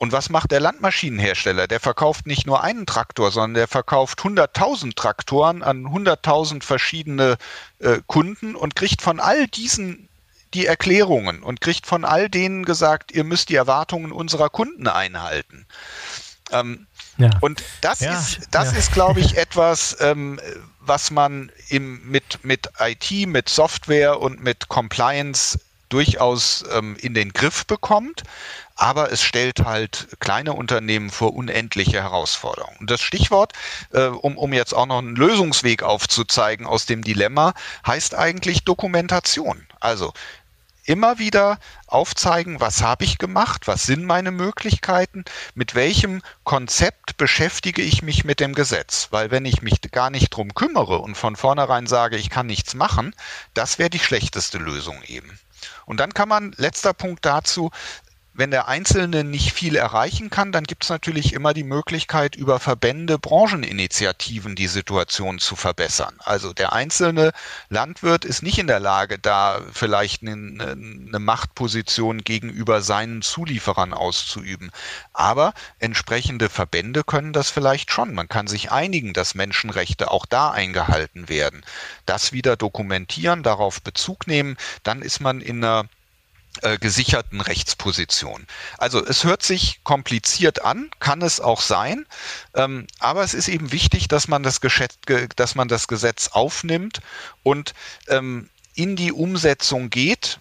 Und 0.00 0.12
was 0.12 0.30
macht 0.30 0.50
der 0.50 0.60
Landmaschinenhersteller? 0.60 1.66
Der 1.66 1.78
verkauft 1.78 2.26
nicht 2.26 2.46
nur 2.46 2.64
einen 2.64 2.86
Traktor, 2.86 3.30
sondern 3.30 3.52
der 3.52 3.68
verkauft 3.68 4.20
100.000 4.20 4.94
Traktoren 4.96 5.62
an 5.62 5.84
100.000 5.84 6.64
verschiedene 6.64 7.36
äh, 7.80 7.98
Kunden 8.06 8.56
und 8.56 8.74
kriegt 8.74 9.02
von 9.02 9.20
all 9.20 9.46
diesen 9.46 10.08
die 10.54 10.64
Erklärungen 10.64 11.42
und 11.42 11.60
kriegt 11.60 11.86
von 11.86 12.06
all 12.06 12.30
denen 12.30 12.64
gesagt, 12.64 13.12
ihr 13.12 13.24
müsst 13.24 13.50
die 13.50 13.56
Erwartungen 13.56 14.10
unserer 14.10 14.48
Kunden 14.48 14.88
einhalten. 14.88 15.66
Ähm, 16.50 16.86
ja. 17.18 17.28
Und 17.42 17.62
das 17.82 18.00
ja, 18.00 18.18
ist, 18.18 18.48
das 18.52 18.72
ja. 18.72 18.78
ist, 18.78 18.92
glaube 18.92 19.20
ich, 19.20 19.36
etwas, 19.36 19.98
ähm, 20.00 20.40
was 20.80 21.10
man 21.10 21.52
im, 21.68 22.10
mit, 22.10 22.42
mit 22.42 22.70
IT, 22.78 23.28
mit 23.28 23.50
Software 23.50 24.18
und 24.18 24.42
mit 24.42 24.68
Compliance 24.68 25.60
durchaus 25.90 26.64
ähm, 26.72 26.96
in 27.00 27.12
den 27.12 27.32
Griff 27.32 27.66
bekommt 27.66 28.22
aber 28.80 29.12
es 29.12 29.22
stellt 29.22 29.60
halt 29.66 30.08
kleine 30.20 30.54
Unternehmen 30.54 31.10
vor 31.10 31.34
unendliche 31.34 32.02
Herausforderungen. 32.02 32.78
Und 32.80 32.90
das 32.90 33.02
Stichwort, 33.02 33.52
äh, 33.92 34.06
um, 34.06 34.38
um 34.38 34.54
jetzt 34.54 34.72
auch 34.72 34.86
noch 34.86 34.98
einen 34.98 35.16
Lösungsweg 35.16 35.82
aufzuzeigen 35.82 36.66
aus 36.66 36.86
dem 36.86 37.04
Dilemma, 37.04 37.52
heißt 37.86 38.14
eigentlich 38.14 38.64
Dokumentation. 38.64 39.66
Also 39.80 40.14
immer 40.84 41.18
wieder 41.18 41.58
aufzeigen, 41.88 42.58
was 42.60 42.80
habe 42.80 43.04
ich 43.04 43.18
gemacht, 43.18 43.66
was 43.66 43.84
sind 43.84 44.06
meine 44.06 44.30
Möglichkeiten, 44.30 45.26
mit 45.54 45.74
welchem 45.74 46.22
Konzept 46.44 47.18
beschäftige 47.18 47.82
ich 47.82 48.02
mich 48.02 48.24
mit 48.24 48.40
dem 48.40 48.54
Gesetz. 48.54 49.08
Weil 49.10 49.30
wenn 49.30 49.44
ich 49.44 49.60
mich 49.60 49.82
gar 49.92 50.08
nicht 50.08 50.30
drum 50.30 50.54
kümmere 50.54 51.00
und 51.00 51.16
von 51.16 51.36
vornherein 51.36 51.86
sage, 51.86 52.16
ich 52.16 52.30
kann 52.30 52.46
nichts 52.46 52.72
machen, 52.72 53.14
das 53.52 53.78
wäre 53.78 53.90
die 53.90 53.98
schlechteste 53.98 54.56
Lösung 54.56 55.02
eben. 55.06 55.38
Und 55.84 56.00
dann 56.00 56.14
kann 56.14 56.30
man, 56.30 56.54
letzter 56.56 56.94
Punkt 56.94 57.26
dazu, 57.26 57.70
wenn 58.32 58.50
der 58.50 58.68
Einzelne 58.68 59.24
nicht 59.24 59.52
viel 59.52 59.74
erreichen 59.74 60.30
kann, 60.30 60.52
dann 60.52 60.64
gibt 60.64 60.84
es 60.84 60.90
natürlich 60.90 61.32
immer 61.32 61.52
die 61.52 61.64
Möglichkeit, 61.64 62.36
über 62.36 62.60
Verbände, 62.60 63.18
Brancheninitiativen 63.18 64.54
die 64.54 64.68
Situation 64.68 65.38
zu 65.38 65.56
verbessern. 65.56 66.14
Also 66.20 66.52
der 66.52 66.72
einzelne 66.72 67.32
Landwirt 67.68 68.24
ist 68.24 68.42
nicht 68.42 68.58
in 68.58 68.68
der 68.68 68.78
Lage, 68.78 69.18
da 69.18 69.60
vielleicht 69.72 70.22
eine, 70.22 70.32
eine 70.32 71.18
Machtposition 71.18 72.22
gegenüber 72.22 72.82
seinen 72.82 73.22
Zulieferern 73.22 73.92
auszuüben. 73.92 74.70
Aber 75.12 75.52
entsprechende 75.80 76.48
Verbände 76.48 77.02
können 77.02 77.32
das 77.32 77.50
vielleicht 77.50 77.90
schon. 77.90 78.14
Man 78.14 78.28
kann 78.28 78.46
sich 78.46 78.70
einigen, 78.70 79.12
dass 79.12 79.34
Menschenrechte 79.34 80.10
auch 80.10 80.24
da 80.24 80.50
eingehalten 80.50 81.28
werden. 81.28 81.62
Das 82.06 82.32
wieder 82.32 82.56
dokumentieren, 82.56 83.42
darauf 83.42 83.82
Bezug 83.82 84.28
nehmen, 84.28 84.56
dann 84.84 85.02
ist 85.02 85.20
man 85.20 85.40
in 85.40 85.64
einer 85.64 85.88
äh, 86.62 86.78
gesicherten 86.78 87.40
Rechtsposition. 87.40 88.46
Also 88.76 89.04
es 89.04 89.24
hört 89.24 89.42
sich 89.42 89.82
kompliziert 89.84 90.62
an, 90.64 90.90
kann 90.98 91.22
es 91.22 91.40
auch 91.40 91.60
sein, 91.60 92.06
ähm, 92.54 92.86
aber 92.98 93.22
es 93.22 93.34
ist 93.34 93.48
eben 93.48 93.72
wichtig, 93.72 94.08
dass 94.08 94.26
man 94.26 94.42
das, 94.42 94.60
Geschäft, 94.60 94.98
dass 95.36 95.54
man 95.54 95.68
das 95.68 95.86
Gesetz 95.86 96.28
aufnimmt 96.28 97.00
und 97.44 97.74
ähm, 98.08 98.50
in 98.74 98.96
die 98.96 99.12
Umsetzung 99.12 99.90
geht. 99.90 100.40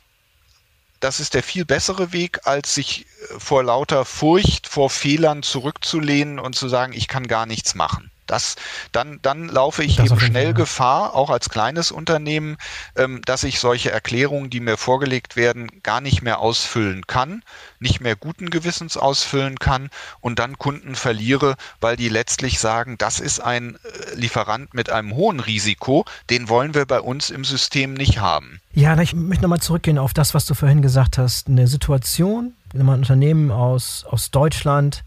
Das 1.00 1.20
ist 1.20 1.34
der 1.36 1.44
viel 1.44 1.64
bessere 1.64 2.12
Weg, 2.12 2.40
als 2.46 2.74
sich 2.74 3.06
äh, 3.06 3.40
vor 3.40 3.64
lauter 3.64 4.04
Furcht 4.04 4.68
vor 4.68 4.90
Fehlern 4.90 5.44
zurückzulehnen 5.44 6.40
und 6.40 6.56
zu 6.56 6.68
sagen, 6.70 6.94
ich 6.94 7.08
kann 7.08 7.28
gar 7.28 7.46
nichts 7.46 7.76
machen. 7.76 8.09
Das, 8.30 8.56
dann, 8.92 9.20
dann 9.22 9.50
laufe 9.50 9.84
ich 9.84 9.96
das 9.96 10.12
eben 10.12 10.20
schnell 10.20 10.46
Fall. 10.46 10.54
Gefahr, 10.54 11.16
auch 11.16 11.30
als 11.30 11.50
kleines 11.50 11.92
Unternehmen, 11.92 12.58
ähm, 12.96 13.22
dass 13.26 13.44
ich 13.44 13.60
solche 13.60 13.92
Erklärungen, 13.92 14.50
die 14.50 14.60
mir 14.60 14.78
vorgelegt 14.78 15.36
werden, 15.36 15.68
gar 15.82 16.00
nicht 16.00 16.22
mehr 16.22 16.40
ausfüllen 16.40 17.08
kann, 17.08 17.44
nicht 17.80 18.02
mehr 18.02 18.16
guten 18.16 18.50
Gewissens 18.50 18.98
ausfüllen 18.98 19.58
kann 19.58 19.90
und 20.22 20.38
dann 20.38 20.58
Kunden 20.58 20.96
verliere, 20.96 21.56
weil 21.82 21.96
die 21.96 22.10
letztlich 22.10 22.60
sagen, 22.60 22.98
das 22.98 23.20
ist 23.20 23.40
ein 23.40 23.76
äh, 23.76 24.16
Lieferant 24.16 24.74
mit 24.74 24.92
einem 24.92 25.16
hohen 25.16 25.40
Risiko, 25.40 26.06
den 26.30 26.50
wollen 26.50 26.76
wir 26.76 26.86
bei 26.86 27.02
uns 27.02 27.32
im 27.32 27.44
System 27.44 27.96
nicht 27.96 28.20
haben. 28.20 28.60
Ja, 28.74 29.00
ich 29.00 29.14
möchte 29.16 29.42
nochmal 29.42 29.62
zurückgehen 29.62 29.98
auf 29.98 30.14
das, 30.14 30.36
was 30.36 30.46
du 30.46 30.54
vorhin 30.54 30.82
gesagt 30.84 31.18
hast. 31.18 31.48
Eine 31.48 31.68
Situation, 31.68 32.54
ein 32.74 32.88
Unternehmen 32.88 33.50
aus, 33.50 34.06
aus 34.08 34.30
Deutschland, 34.30 35.04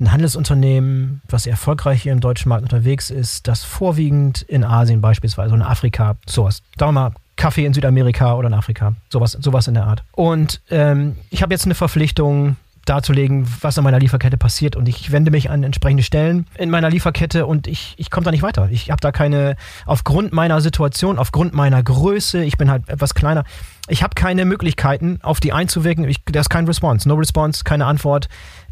ein 0.00 0.12
Handelsunternehmen, 0.12 1.22
was 1.28 1.46
erfolgreich 1.46 2.02
hier 2.02 2.12
im 2.12 2.20
deutschen 2.20 2.48
Markt 2.48 2.62
unterwegs 2.62 3.10
ist, 3.10 3.48
das 3.48 3.64
vorwiegend 3.64 4.42
in 4.42 4.64
Asien 4.64 5.00
beispielsweise 5.00 5.54
und 5.54 5.60
in 5.60 5.66
Afrika, 5.66 6.16
sowas, 6.26 6.62
sagen 6.78 6.94
wir 6.94 7.00
mal, 7.00 7.12
Kaffee 7.36 7.66
in 7.66 7.74
Südamerika 7.74 8.34
oder 8.34 8.48
in 8.48 8.54
Afrika, 8.54 8.94
sowas, 9.10 9.32
sowas 9.32 9.68
in 9.68 9.74
der 9.74 9.84
Art. 9.84 10.02
Und 10.12 10.60
ähm, 10.70 11.16
ich 11.30 11.42
habe 11.42 11.52
jetzt 11.52 11.64
eine 11.64 11.74
Verpflichtung, 11.74 12.56
darzulegen, 12.86 13.46
was 13.60 13.76
an 13.76 13.84
meiner 13.84 13.98
Lieferkette 13.98 14.38
passiert 14.38 14.76
und 14.76 14.88
ich 14.88 15.12
wende 15.12 15.30
mich 15.30 15.50
an 15.50 15.62
entsprechende 15.62 16.02
Stellen 16.02 16.46
in 16.56 16.70
meiner 16.70 16.88
Lieferkette 16.88 17.44
und 17.44 17.66
ich, 17.66 17.94
ich 17.98 18.10
komme 18.10 18.24
da 18.24 18.30
nicht 18.30 18.42
weiter. 18.42 18.68
Ich 18.70 18.90
habe 18.90 19.00
da 19.00 19.12
keine, 19.12 19.56
aufgrund 19.84 20.32
meiner 20.32 20.60
Situation, 20.60 21.18
aufgrund 21.18 21.52
meiner 21.52 21.82
Größe, 21.82 22.44
ich 22.44 22.56
bin 22.56 22.70
halt 22.70 22.88
etwas 22.88 23.14
kleiner, 23.14 23.44
ich 23.88 24.02
habe 24.02 24.14
keine 24.14 24.44
Möglichkeiten, 24.44 25.18
auf 25.22 25.40
die 25.40 25.52
einzuwirken. 25.52 26.08
Ich, 26.08 26.24
da 26.24 26.40
ist 26.40 26.48
kein 26.48 26.66
Response, 26.66 27.08
no 27.08 27.16
Response, 27.16 27.64
keine 27.64 27.86
Antwort 27.86 28.28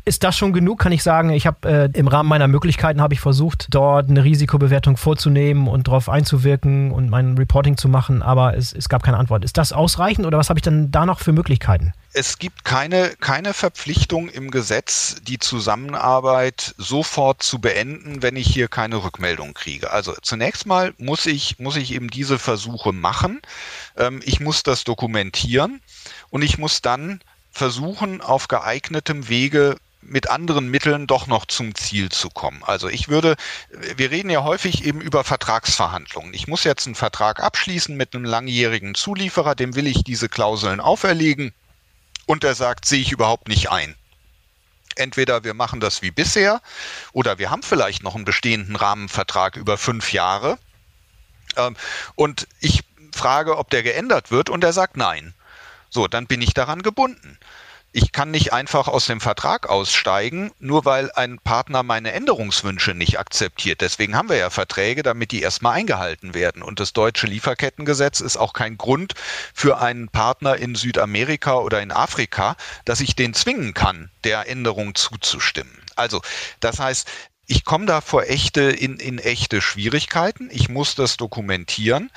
ist 0.07 0.23
das 0.23 0.37
schon 0.37 0.53
genug? 0.53 0.79
Kann 0.79 0.93
ich 0.93 1.03
sagen, 1.03 1.31
ich 1.31 1.47
habe 1.47 1.91
äh, 1.95 1.99
im 1.99 2.09
Rahmen 2.09 2.29
meiner 2.29 2.47
Möglichkeiten 2.47 3.01
habe 3.01 3.15
ich 3.15 3.21
versucht, 3.21 3.69
dort 3.71 4.11
eine 4.11 4.23
Risikobewertung 4.23 4.99
vorzunehmen 4.99 5.67
und 5.67 5.89
darauf 5.89 6.11
einzuwirken 6.11 6.91
und 6.91 7.09
mein 7.09 7.39
Reporting 7.39 7.79
zu 7.79 7.89
machen, 7.89 8.23
aber 8.23 8.57
es, 8.57 8.73
es 8.75 8.91
gab 8.91 9.03
keine 9.03 9.17
Antwort. 9.17 9.45
Ist 9.45 9.57
das 9.57 9.73
ausreichend 9.73 10.27
oder 10.27 10.37
was 10.37 10.51
habe 10.51 10.59
ich 10.59 10.63
dann 10.63 10.91
da 10.91 11.07
noch 11.07 11.21
für 11.21 11.33
Möglichkeiten? 11.33 11.95
Es 12.13 12.39
gibt 12.39 12.65
keine, 12.65 13.13
keine 13.19 13.55
Verpflichtung 13.55 14.29
im 14.29 14.51
Gesetz, 14.51 15.17
die 15.27 15.39
Zusammenarbeit 15.39 16.75
sofort 16.77 17.43
zu 17.43 17.59
beenden, 17.59 18.23
wenn 18.23 18.37
ich 18.37 18.47
hier 18.47 18.69
keine 18.69 19.03
Rückmeldung 19.03 19.55
kriege. 19.55 19.91
Also 19.91 20.15
zunächst 20.21 20.67
mal 20.67 20.93
muss 20.99 21.25
ich, 21.25 21.59
muss 21.59 21.77
ich 21.77 21.95
eben 21.95 22.09
diese 22.09 22.39
Versuche 22.39 22.93
machen. 22.93 23.41
Ähm, 23.97 24.21
ich 24.25 24.39
muss 24.39 24.63
das 24.63 24.85
dokumentieren 24.85 25.81
und 26.29 26.43
ich 26.43 26.59
muss 26.59 26.83
dann 26.83 27.21
versuchen, 27.51 28.21
auf 28.21 28.49
geeignetem 28.49 29.29
Wege 29.29 29.77
mit 30.07 30.29
anderen 30.29 30.69
Mitteln 30.69 31.07
doch 31.07 31.27
noch 31.27 31.47
zum 31.47 31.75
Ziel 31.75 32.11
zu 32.11 32.31
kommen. 32.31 32.63
Also 32.65 32.89
ich 32.89 33.09
würde, 33.09 33.37
wir 33.97 34.11
reden 34.11 34.31
ja 34.31 34.43
häufig 34.45 34.85
eben 34.85 35.01
über 35.01 35.25
Vertragsverhandlungen. 35.25 36.35
Ich 36.35 36.47
muss 36.47 36.65
jetzt 36.65 36.87
einen 36.87 36.95
Vertrag 36.95 37.41
abschließen 37.41 37.97
mit 37.97 38.15
einem 38.15 38.25
langjährigen 38.25 38.95
Zulieferer, 38.95 39.55
dem 39.55 39.75
will 39.75 39.87
ich 39.87 40.05
diese 40.05 40.29
Klauseln 40.29 40.81
auferlegen 40.81 41.53
und 42.27 42.43
der 42.43 42.55
sagt, 42.55 42.85
sehe 42.85 43.01
ich 43.01 43.13
überhaupt 43.13 43.49
nicht 43.49 43.71
ein. 43.71 43.95
Entweder 44.97 45.43
wir 45.43 45.55
machen 45.55 45.81
das 45.81 46.03
wie 46.03 46.11
bisher 46.11 46.61
oder 47.13 47.39
wir 47.39 47.51
haben 47.51 47.63
vielleicht 47.63 48.03
noch 48.03 48.15
einen 48.15 48.25
bestehenden 48.25 48.77
Rahmenvertrag 48.77 49.57
über 49.57 49.77
fünf 49.77 50.13
Jahre 50.13 50.59
ähm, 51.57 51.77
und 52.15 52.47
ich 52.61 52.85
frage, 53.13 53.59
ob 53.59 53.71
der 53.71 53.83
geändert 53.83 54.31
wird 54.31 54.51
und 54.51 54.63
er 54.65 54.73
sagt 54.73 54.97
nein. 54.97 55.35
So, 55.91 56.09
dann 56.09 56.27
bin 56.27 56.43
ich 56.43 56.55
daran 56.55 56.83
gebunden. 56.83 57.39
Ich 57.97 58.11
kann 58.11 58.33
nicht 58.33 58.53
einfach 58.53 58.89
aus 58.89 59.07
dem 59.07 59.21
Vertrag 59.21 59.69
aussteigen, 59.69 60.51
nur 60.59 60.85
weil 60.85 61.13
ein 61.13 61.39
Partner 61.39 61.85
meine 61.85 62.11
Änderungswünsche 62.11 62.93
nicht 62.93 63.21
akzeptiert. 63.21 63.83
Deswegen 63.83 64.17
haben 64.17 64.29
wir 64.29 64.37
ja 64.37 64.51
Verträge, 64.51 65.05
damit 65.05 65.31
die 65.31 65.43
erstmal 65.43 65.75
eingehalten 65.75 66.35
werden. 66.35 66.65
Und 66.65 66.81
das 66.81 66.93
deutsche 66.93 67.29
Lieferkettengesetz 67.29 68.21
ist 68.21 68.37
auch 68.37 68.53
kein 68.53 68.79
Grund 68.79 69.15
für 69.55 69.79
einen 69.79 70.09
Partner 70.09 70.57
in 70.57 70.75
Südamerika 70.75 71.59
oder 71.59 71.83
in 71.83 71.93
Afrika, 71.93 72.57
dass 72.85 72.99
ich 72.99 73.15
den 73.15 73.33
zwingen 73.33 73.75
kann, 73.75 74.11
der 74.25 74.49
Änderung 74.49 74.97
zuzustimmen. 74.97 75.81
Also, 75.95 76.21
das 76.59 76.81
heißt, 76.81 77.09
ich 77.47 77.65
komme 77.65 77.87
da 77.87 78.01
vor 78.01 78.25
echte, 78.25 78.63
in, 78.63 78.97
in 78.97 79.21
echte 79.21 79.63
Schwierigkeiten. 79.63 80.49
Ich 80.51 80.69
muss 80.69 80.97
das 80.97 81.17
dokumentieren 81.17 82.11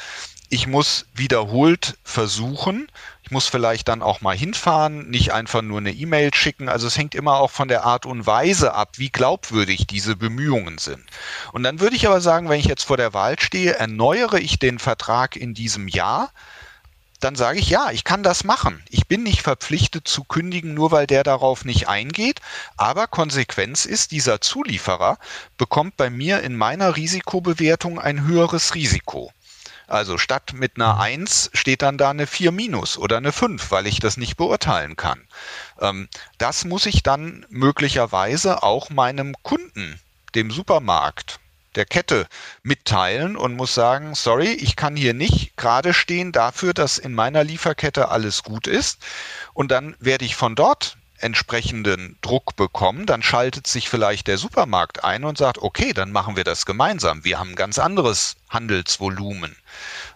ich 0.50 0.68
muss 0.68 1.06
wiederholt 1.14 1.98
versuchen, 2.04 2.88
ich 3.24 3.32
muss 3.32 3.48
vielleicht 3.48 3.90
dann 3.90 4.02
auch 4.02 4.22
mal 4.22 4.38
hinfahren, 4.38 5.10
nicht 5.10 5.34
einfach 5.34 5.62
nur 5.62 5.80
eine 5.80 5.92
E-Mail 5.92 6.34
schicken. 6.34 6.70
Also 6.70 6.88
es 6.88 6.98
hängt 6.98 7.16
immer 7.16 7.40
auch 7.40 7.52
von 7.52 7.68
der 7.68 7.84
Art 7.84 8.06
und 8.06 8.26
Weise 8.26 8.74
ab, 8.74 8.94
wie 8.98 9.10
glaubwürdig 9.10 9.86
diese 9.88 10.16
Bemühungen 10.16 10.78
sind. 10.78 11.04
Und 11.52 11.64
dann 11.64 11.82
würde 11.82 11.98
ich 11.98 12.08
aber 12.08 12.22
sagen, 12.22 12.48
wenn 12.48 12.60
ich 12.60 12.68
jetzt 12.68 12.84
vor 12.84 12.96
der 12.96 13.14
Wahl 13.14 13.38
stehe, 13.40 13.74
erneuere 13.74 14.40
ich 14.40 14.60
den 14.60 14.80
Vertrag 14.80 15.36
in 15.36 15.54
diesem 15.54 15.90
Jahr, 15.90 16.32
dann 17.20 17.36
sage 17.36 17.60
ich, 17.60 17.70
ja, 17.70 17.90
ich 17.92 18.04
kann 18.04 18.24
das 18.24 18.44
machen. 18.44 18.84
Ich 18.90 19.08
bin 19.08 19.24
nicht 19.24 19.42
verpflichtet 19.42 20.08
zu 20.08 20.24
kündigen, 20.24 20.74
nur 20.74 20.92
weil 20.92 21.08
der 21.08 21.24
darauf 21.24 21.66
nicht 21.66 21.90
eingeht. 21.90 22.40
Aber 22.78 23.08
Konsequenz 23.08 23.86
ist, 23.86 24.12
dieser 24.12 24.40
Zulieferer 24.40 25.18
bekommt 25.58 25.98
bei 25.98 26.10
mir 26.10 26.42
in 26.42 26.56
meiner 26.56 26.96
Risikobewertung 26.96 28.00
ein 28.00 28.26
höheres 28.26 28.76
Risiko. 28.76 29.32
Also 29.88 30.18
statt 30.18 30.52
mit 30.54 30.74
einer 30.76 31.00
1 31.00 31.50
steht 31.54 31.82
dann 31.82 31.98
da 31.98 32.10
eine 32.10 32.28
4 32.28 32.52
minus 32.52 32.98
oder 32.98 33.18
eine 33.18 33.32
5, 33.32 33.72
weil 33.72 33.88
ich 33.88 34.00
das 34.00 34.18
nicht 34.18 34.36
beurteilen 34.36 34.98
kann. 34.98 35.26
Ähm, 35.80 36.10
das 36.38 36.66
muss 36.66 36.86
ich 36.86 37.04
dann 37.04 37.46
möglicherweise 37.50 38.64
auch 38.64 38.90
meinem 38.90 39.34
Kunden, 39.44 40.00
dem 40.36 40.52
Supermarkt, 40.52 41.40
der 41.76 41.86
Kette 41.86 42.28
mitteilen 42.64 43.38
und 43.38 43.56
muss 43.56 43.74
sagen, 43.74 44.14
sorry, 44.14 44.50
ich 44.50 44.76
kann 44.76 44.98
hier 44.98 45.14
nicht 45.14 45.56
gerade 45.56 45.94
stehen 45.94 46.34
dafür, 46.34 46.74
dass 46.74 46.98
in 46.98 47.14
meiner 47.14 47.46
Lieferkette 47.46 48.10
alles 48.10 48.44
gut 48.44 48.68
ist. 48.68 49.00
Und 49.54 49.72
dann 49.72 49.96
werde 50.00 50.26
ich 50.26 50.36
von 50.36 50.56
dort 50.56 50.98
entsprechenden 51.20 52.18
Druck 52.22 52.56
bekommen, 52.56 53.06
dann 53.06 53.24
schaltet 53.24 53.68
sich 53.68 53.90
vielleicht 53.90 54.28
der 54.28 54.38
Supermarkt 54.38 55.04
ein 55.04 55.24
und 55.24 55.38
sagt, 55.38 55.60
okay, 55.60 55.94
dann 55.94 56.12
machen 56.12 56.36
wir 56.36 56.44
das 56.44 56.66
gemeinsam. 56.66 57.24
Wir 57.24 57.40
haben 57.40 57.52
ein 57.52 57.56
ganz 57.56 57.80
anderes 57.80 58.36
Handelsvolumen. 58.50 59.56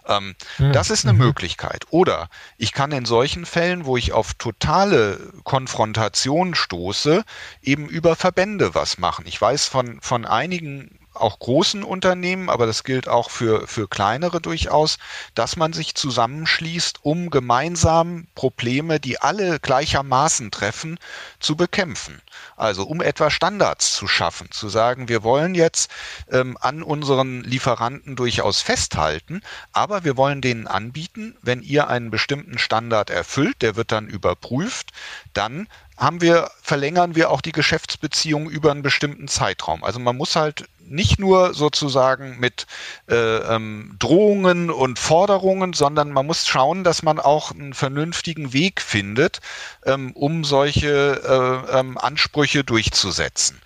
Ähm, 0.06 0.34
ja. 0.58 0.72
Das 0.72 0.90
ist 0.90 1.04
eine 1.04 1.12
mhm. 1.12 1.26
Möglichkeit. 1.26 1.86
Oder 1.90 2.28
ich 2.56 2.72
kann 2.72 2.92
in 2.92 3.04
solchen 3.04 3.46
Fällen, 3.46 3.84
wo 3.84 3.96
ich 3.96 4.12
auf 4.12 4.34
totale 4.34 5.18
Konfrontation 5.44 6.54
stoße, 6.54 7.24
eben 7.62 7.88
über 7.88 8.16
Verbände 8.16 8.74
was 8.74 8.98
machen. 8.98 9.24
Ich 9.26 9.40
weiß 9.40 9.66
von, 9.66 10.00
von 10.00 10.24
einigen 10.24 10.98
auch 11.14 11.38
großen 11.38 11.82
Unternehmen, 11.82 12.48
aber 12.48 12.66
das 12.66 12.84
gilt 12.84 13.08
auch 13.08 13.30
für, 13.30 13.66
für 13.66 13.88
kleinere 13.88 14.40
durchaus, 14.40 14.98
dass 15.34 15.56
man 15.56 15.72
sich 15.72 15.94
zusammenschließt, 15.94 17.00
um 17.02 17.30
gemeinsam 17.30 18.26
Probleme, 18.34 19.00
die 19.00 19.20
alle 19.20 19.60
gleichermaßen 19.60 20.50
treffen, 20.50 20.98
zu 21.40 21.56
bekämpfen. 21.56 22.20
Also 22.56 22.84
um 22.84 23.00
etwa 23.00 23.30
Standards 23.30 23.94
zu 23.94 24.06
schaffen, 24.06 24.50
zu 24.50 24.68
sagen, 24.68 25.08
wir 25.08 25.22
wollen 25.22 25.54
jetzt 25.54 25.90
ähm, 26.30 26.56
an 26.60 26.82
unseren 26.82 27.42
Lieferanten 27.42 28.16
durchaus 28.16 28.60
festhalten, 28.60 29.42
aber 29.72 30.04
wir 30.04 30.16
wollen 30.16 30.40
denen 30.40 30.66
anbieten, 30.66 31.36
wenn 31.42 31.62
ihr 31.62 31.88
einen 31.88 32.10
bestimmten 32.10 32.58
Standard 32.58 33.10
erfüllt, 33.10 33.62
der 33.62 33.76
wird 33.76 33.92
dann 33.92 34.08
überprüft, 34.08 34.92
dann 35.34 35.68
haben 35.96 36.20
wir, 36.20 36.50
verlängern 36.62 37.14
wir 37.14 37.30
auch 37.30 37.40
die 37.40 37.52
Geschäftsbeziehung 37.52 38.48
über 38.48 38.70
einen 38.70 38.82
bestimmten 38.82 39.28
Zeitraum. 39.28 39.84
Also 39.84 39.98
man 40.00 40.16
muss 40.16 40.36
halt 40.36 40.64
nicht 40.88 41.18
nur 41.18 41.54
sozusagen 41.54 42.38
mit 42.38 42.66
äh, 43.08 43.14
ähm, 43.14 43.96
Drohungen 43.98 44.70
und 44.70 44.98
Forderungen, 44.98 45.72
sondern 45.72 46.10
man 46.12 46.26
muss 46.26 46.46
schauen, 46.46 46.84
dass 46.84 47.02
man 47.02 47.18
auch 47.18 47.52
einen 47.52 47.74
vernünftigen 47.74 48.52
Weg 48.52 48.80
findet, 48.82 49.40
ähm, 49.86 50.12
um 50.12 50.44
solche 50.44 51.66
äh, 51.70 51.78
ähm, 51.78 51.98
Ansprüche 51.98 52.64
durchzusetzen. 52.64 53.60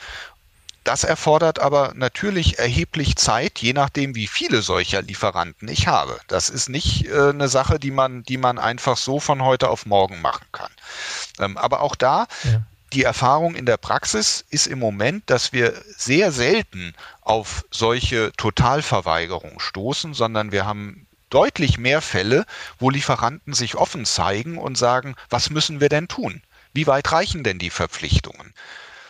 Das 0.86 1.02
erfordert 1.02 1.58
aber 1.58 1.94
natürlich 1.96 2.60
erheblich 2.60 3.16
Zeit, 3.16 3.58
je 3.58 3.72
nachdem, 3.72 4.14
wie 4.14 4.28
viele 4.28 4.62
solcher 4.62 5.02
Lieferanten 5.02 5.66
ich 5.66 5.88
habe. 5.88 6.20
Das 6.28 6.48
ist 6.48 6.68
nicht 6.68 7.06
äh, 7.08 7.30
eine 7.30 7.48
Sache, 7.48 7.80
die 7.80 7.90
man, 7.90 8.22
die 8.22 8.36
man 8.36 8.60
einfach 8.60 8.96
so 8.96 9.18
von 9.18 9.42
heute 9.42 9.68
auf 9.68 9.84
morgen 9.84 10.22
machen 10.22 10.46
kann. 10.52 10.70
Ähm, 11.38 11.56
aber 11.56 11.80
auch 11.80 11.94
da 11.94 12.26
ja 12.44 12.62
die 12.92 13.02
Erfahrung 13.02 13.54
in 13.54 13.66
der 13.66 13.76
Praxis 13.76 14.44
ist 14.50 14.66
im 14.66 14.78
Moment, 14.78 15.28
dass 15.28 15.52
wir 15.52 15.74
sehr 15.96 16.32
selten 16.32 16.94
auf 17.20 17.64
solche 17.70 18.32
Totalverweigerungen 18.36 19.60
stoßen, 19.60 20.14
sondern 20.14 20.52
wir 20.52 20.66
haben 20.66 21.06
deutlich 21.30 21.78
mehr 21.78 22.00
Fälle, 22.00 22.46
wo 22.78 22.90
Lieferanten 22.90 23.52
sich 23.52 23.74
offen 23.74 24.04
zeigen 24.04 24.58
und 24.58 24.78
sagen, 24.78 25.16
was 25.28 25.50
müssen 25.50 25.80
wir 25.80 25.88
denn 25.88 26.08
tun? 26.08 26.42
Wie 26.72 26.86
weit 26.86 27.10
reichen 27.10 27.42
denn 27.42 27.58
die 27.58 27.70
Verpflichtungen? 27.70 28.54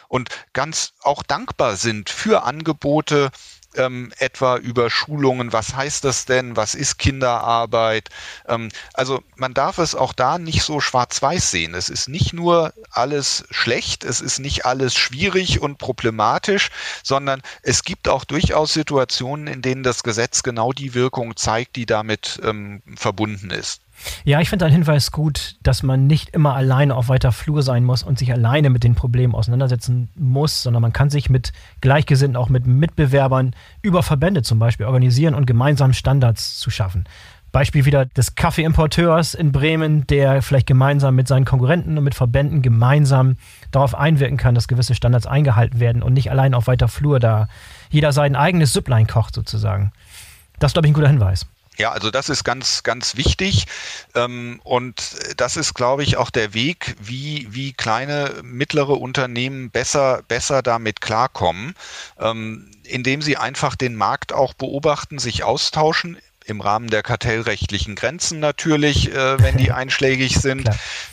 Und 0.09 0.31
ganz 0.53 0.93
auch 1.03 1.23
dankbar 1.23 1.77
sind 1.77 2.11
für 2.11 2.45
Angebote, 2.45 3.31
ähm, 3.77 4.13
etwa 4.19 4.57
über 4.57 4.91
Schulungen, 4.91 5.53
was 5.53 5.75
heißt 5.75 6.05
das 6.05 6.27
denn, 6.27 6.57
was 6.57 6.75
ist 6.75 6.99
Kinderarbeit. 6.99 8.09
Ähm, 8.49 8.69
also 8.95 9.23
man 9.37 9.55
darf 9.55 9.79
es 9.79 9.95
auch 9.95 10.13
da 10.13 10.39
nicht 10.39 10.63
so 10.63 10.81
schwarz-weiß 10.81 11.51
sehen. 11.51 11.75
Es 11.75 11.89
ist 11.89 12.09
nicht 12.09 12.33
nur 12.33 12.73
alles 12.91 13.45
schlecht, 13.51 14.05
es 14.05 14.21
ist 14.21 14.39
nicht 14.39 14.67
alles 14.67 14.95
schwierig 14.95 15.61
und 15.61 15.79
problematisch, 15.79 16.71
sondern 17.03 17.43
es 17.63 17.83
gibt 17.83 18.09
auch 18.09 18.25
durchaus 18.25 18.73
Situationen, 18.73 19.47
in 19.47 19.63
denen 19.63 19.83
das 19.83 20.03
Gesetz 20.03 20.43
genau 20.43 20.73
die 20.73 20.95
Wirkung 20.95 21.37
zeigt, 21.37 21.77
die 21.77 21.87
damit 21.87 22.41
ähm, 22.43 22.83
verbunden 22.97 23.51
ist. 23.51 23.81
Ja, 24.25 24.41
ich 24.41 24.49
finde 24.49 24.65
deinen 24.65 24.73
Hinweis 24.73 25.11
gut, 25.11 25.57
dass 25.63 25.83
man 25.83 26.07
nicht 26.07 26.31
immer 26.31 26.55
alleine 26.55 26.95
auf 26.95 27.09
weiter 27.09 27.33
Flur 27.33 27.63
sein 27.63 27.85
muss 27.85 28.03
und 28.03 28.19
sich 28.19 28.33
alleine 28.33 28.71
mit 28.71 28.85
den 28.85 28.95
Problemen 28.95 29.35
auseinandersetzen 29.35 30.09
muss, 30.15 30.63
sondern 30.63 30.83
man 30.83 30.93
kann 30.93 31.11
sich 31.11 31.31
mit 31.31 31.53
Gleichgesinnten, 31.81 32.37
auch 32.37 32.49
mit 32.49 32.67
Mitbewerbern 32.67 33.55
über 33.83 34.03
Verbände 34.03 34.43
zum 34.43 34.59
Beispiel 34.59 34.87
organisieren 34.87 35.35
und 35.35 35.47
gemeinsam 35.47 35.93
Standards 35.93 36.59
zu 36.59 36.71
schaffen. 36.71 37.05
Beispiel 37.53 37.87
wieder 37.87 38.05
des 38.05 38.35
Kaffeeimporteurs 38.35 39.33
in 39.33 39.51
Bremen, 39.51 40.07
der 40.09 40.43
vielleicht 40.43 40.67
gemeinsam 40.67 41.15
mit 41.15 41.27
seinen 41.27 41.47
Konkurrenten 41.47 41.97
und 41.97 42.05
mit 42.05 42.15
Verbänden 42.15 42.61
gemeinsam 42.61 43.37
darauf 43.71 43.95
einwirken 43.95 44.37
kann, 44.37 44.55
dass 44.55 44.69
gewisse 44.69 44.95
Standards 44.95 45.27
eingehalten 45.27 45.81
werden 45.81 46.03
und 46.03 46.13
nicht 46.13 46.31
allein 46.31 46.53
auf 46.53 46.67
weiter 46.67 46.89
Flur 46.89 47.19
da 47.19 47.49
jeder 47.89 48.13
sein 48.13 48.37
eigenes 48.37 48.75
Süpplein 48.75 49.07
kocht 49.07 49.35
sozusagen. 49.35 49.93
Das 50.59 50.71
ist, 50.71 50.73
glaube 50.75 50.87
ich, 50.87 50.91
ein 50.91 50.95
guter 50.95 51.09
Hinweis. 51.09 51.47
Ja, 51.79 51.93
also 51.93 52.11
das 52.11 52.29
ist 52.31 52.45
ganz, 52.45 52.83
ganz 52.83 53.17
wichtig. 53.17 53.67
Ähm, 54.15 54.61
und 54.65 55.17
das 55.37 55.57
ist, 55.57 55.75
glaube 55.75 56.03
ich, 56.03 56.17
auch 56.17 56.31
der 56.31 56.55
Weg, 56.55 56.97
wie, 57.01 57.47
wie 57.51 57.73
kleine, 57.75 58.41
mittlere 58.43 58.99
Unternehmen 59.01 59.71
besser, 59.71 60.23
besser 60.27 60.63
damit 60.63 61.01
klarkommen, 61.01 61.75
ähm, 62.19 62.71
indem 62.85 63.21
sie 63.21 63.37
einfach 63.37 63.77
den 63.77 63.95
Markt 63.95 64.33
auch 64.33 64.55
beobachten, 64.55 65.19
sich 65.19 65.45
austauschen 65.45 66.17
im 66.47 66.61
Rahmen 66.61 66.89
der 66.89 67.03
kartellrechtlichen 67.03 67.95
Grenzen 67.95 68.41
natürlich, 68.41 69.13
äh, 69.13 69.43
wenn 69.43 69.57
die 69.57 69.73
einschlägig 69.77 70.39
sind. 70.39 70.69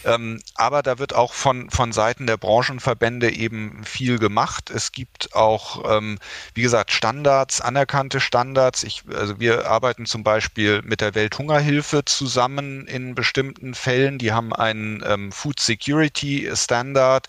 Ähm, 0.05 0.41
aber 0.55 0.83
da 0.83 0.99
wird 0.99 1.13
auch 1.13 1.33
von, 1.33 1.69
von 1.69 1.91
Seiten 1.91 2.27
der 2.27 2.37
Branchenverbände 2.37 3.31
eben 3.31 3.83
viel 3.83 4.19
gemacht. 4.19 4.69
Es 4.69 4.91
gibt 4.91 5.35
auch, 5.35 5.97
ähm, 5.97 6.19
wie 6.53 6.61
gesagt, 6.61 6.91
Standards, 6.91 7.61
anerkannte 7.61 8.19
Standards. 8.19 8.83
Ich, 8.83 9.03
also 9.13 9.39
wir 9.39 9.67
arbeiten 9.67 10.05
zum 10.05 10.23
Beispiel 10.23 10.81
mit 10.83 11.01
der 11.01 11.15
Welthungerhilfe 11.15 12.05
zusammen 12.05 12.87
in 12.87 13.15
bestimmten 13.15 13.73
Fällen. 13.73 14.17
Die 14.17 14.31
haben 14.31 14.53
einen 14.53 15.03
ähm, 15.05 15.31
Food 15.31 15.59
Security 15.59 16.49
Standard, 16.53 17.27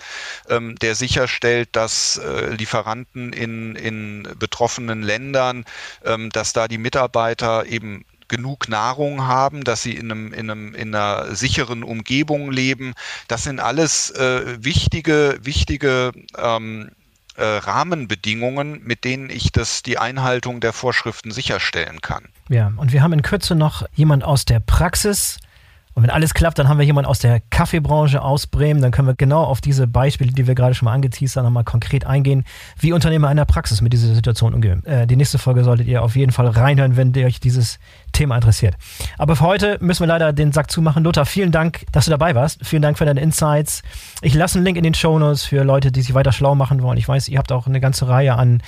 ähm, 0.48 0.76
der 0.76 0.94
sicherstellt, 0.94 1.70
dass 1.72 2.18
äh, 2.18 2.50
Lieferanten 2.50 3.32
in, 3.32 3.76
in 3.76 4.28
betroffenen 4.38 5.02
Ländern, 5.02 5.64
ähm, 6.05 6.30
dass 6.30 6.52
da 6.52 6.68
die 6.68 6.78
Mitarbeiter 6.78 7.66
eben 7.66 7.93
genug 8.35 8.68
Nahrung 8.68 9.26
haben, 9.26 9.62
dass 9.62 9.82
sie 9.82 9.93
in, 9.93 10.11
einem, 10.11 10.32
in, 10.32 10.51
einem, 10.51 10.74
in 10.74 10.95
einer 10.95 11.35
sicheren 11.35 11.82
Umgebung 11.85 12.51
leben. 12.51 12.95
Das 13.28 13.45
sind 13.45 13.61
alles 13.61 14.11
äh, 14.11 14.64
wichtige, 14.64 15.39
wichtige 15.43 16.12
ähm, 16.37 16.91
äh, 17.37 17.45
Rahmenbedingungen, 17.45 18.82
mit 18.85 19.05
denen 19.05 19.30
ich 19.30 19.53
das, 19.53 19.82
die 19.82 19.99
Einhaltung 19.99 20.61
der 20.61 20.72
Vorschriften 20.72 21.30
sicherstellen 21.30 22.01
kann. 22.01 22.24
Ja, 22.49 22.72
und 22.76 22.93
wir 22.93 23.03
haben 23.03 23.12
in 23.12 23.22
Kürze 23.22 23.55
noch 23.55 23.87
jemand 23.95 24.24
aus 24.24 24.45
der 24.45 24.61
Praxis, 24.61 25.39
und 25.95 26.03
wenn 26.03 26.11
alles 26.11 26.34
klappt, 26.34 26.59
dann 26.59 26.68
haben 26.68 26.78
wir 26.78 26.84
jemanden 26.84 27.09
aus 27.09 27.20
der 27.20 27.40
Kaffeebranche 27.51 28.20
aus 28.20 28.49
Bremen. 28.49 28.82
Dann 28.82 28.90
können 28.90 29.07
wir 29.07 29.14
genau 29.14 29.45
auf 29.45 29.61
diese 29.61 29.86
Beispiele, 29.86 30.32
die 30.32 30.47
wir 30.47 30.57
gerade 30.57 30.74
schon 30.74 30.86
mal 30.86 30.92
angeteasert 30.92 31.36
haben, 31.36 31.45
nochmal 31.45 31.64
konkret 31.64 32.05
eingehen, 32.05 32.45
wie 32.78 32.92
Unternehmer 32.92 33.30
in 33.30 33.36
der 33.36 33.45
Praxis 33.45 33.80
mit 33.80 33.92
dieser 33.92 34.12
Situation 34.12 34.55
umgehen. 34.55 34.84
Äh, 34.86 35.07
die 35.07 35.14
nächste 35.14 35.38
Folge 35.38 35.62
solltet 35.62 35.86
ihr 35.86 36.03
auf 36.03 36.16
jeden 36.16 36.32
Fall 36.32 36.49
reinhören, 36.49 36.97
wenn 36.97 37.14
euch 37.16 37.38
dieses 37.38 37.78
Thema 38.12 38.34
interessiert. 38.34 38.74
Aber 39.18 39.36
für 39.36 39.45
heute 39.45 39.78
müssen 39.80 40.03
wir 40.03 40.09
leider 40.09 40.32
den 40.32 40.53
Sack 40.53 40.70
zumachen. 40.70 41.05
Lothar, 41.05 41.26
vielen 41.26 41.53
Dank, 41.53 41.84
dass 41.92 42.07
du 42.07 42.11
dabei 42.11 42.34
warst. 42.34 42.66
Vielen 42.66 42.82
Dank 42.82 42.99
für 42.99 43.05
deine 43.05 43.20
Insights. 43.20 43.82
Ich 44.20 44.34
lasse 44.34 44.59
einen 44.59 44.64
Link 44.64 44.76
in 44.76 44.84
den 44.84 44.95
Show 44.95 45.18
Notes 45.18 45.45
für 45.45 45.62
Leute, 45.62 45.92
die 45.92 46.03
sich 46.03 46.14
weiter 46.14 46.32
schlau 46.32 46.57
machen 46.57 46.82
wollen. 46.82 46.99
Ich 46.99 47.07
weiß, 47.07 47.28
ihr 47.28 47.38
habt 47.38 47.53
auch 47.53 47.68
eine 47.68 47.80
ganze 47.80 48.09
Reihe 48.09 48.34
an 48.34 48.62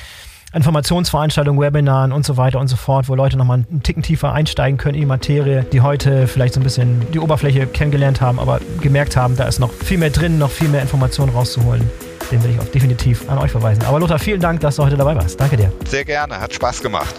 Informationsveranstaltungen, 0.57 1.61
Webinaren 1.61 2.13
und 2.13 2.25
so 2.25 2.37
weiter 2.37 2.59
und 2.59 2.69
so 2.69 2.77
fort, 2.77 3.09
wo 3.09 3.15
Leute 3.15 3.37
nochmal 3.37 3.65
einen 3.71 3.83
Ticken 3.83 4.03
tiefer 4.03 4.33
einsteigen 4.33 4.79
können 4.79 4.95
in 4.95 5.03
die 5.03 5.07
Materie, 5.07 5.65
die 5.73 5.83
heute 5.83 6.27
vielleicht 6.27 6.55
so 6.55 6.61
ein 6.61 6.65
bisschen 6.65 7.07
die 7.13 7.21
Oberfläche 7.21 7.67
kennengelernt 7.67 8.21
haben, 8.21 8.41
aber 8.41 8.61
gemerkt 8.81 9.17
haben, 9.17 9.37
da 9.37 9.45
ist 9.45 9.61
noch 9.61 9.73
viel 9.73 9.99
mehr 9.99 10.11
drin, 10.11 10.39
noch 10.39 10.51
viel 10.51 10.69
mehr 10.69 10.83
Informationen 10.83 11.33
rauszuholen. 11.33 11.89
Den 12.33 12.43
will 12.43 12.51
ich 12.51 12.59
auch 12.59 12.65
definitiv 12.65 13.29
an 13.31 13.39
euch 13.39 13.53
verweisen. 13.53 13.85
Aber 13.85 14.01
Lothar, 14.01 14.19
vielen 14.19 14.41
Dank, 14.41 14.61
dass 14.61 14.77
du 14.77 14.85
heute 14.85 14.97
dabei 14.97 15.15
warst. 15.15 15.39
Danke 15.39 15.57
dir. 15.57 15.71
Sehr 15.87 16.05
gerne, 16.05 16.41
hat 16.41 16.53
Spaß 16.53 16.83
gemacht. 16.83 17.15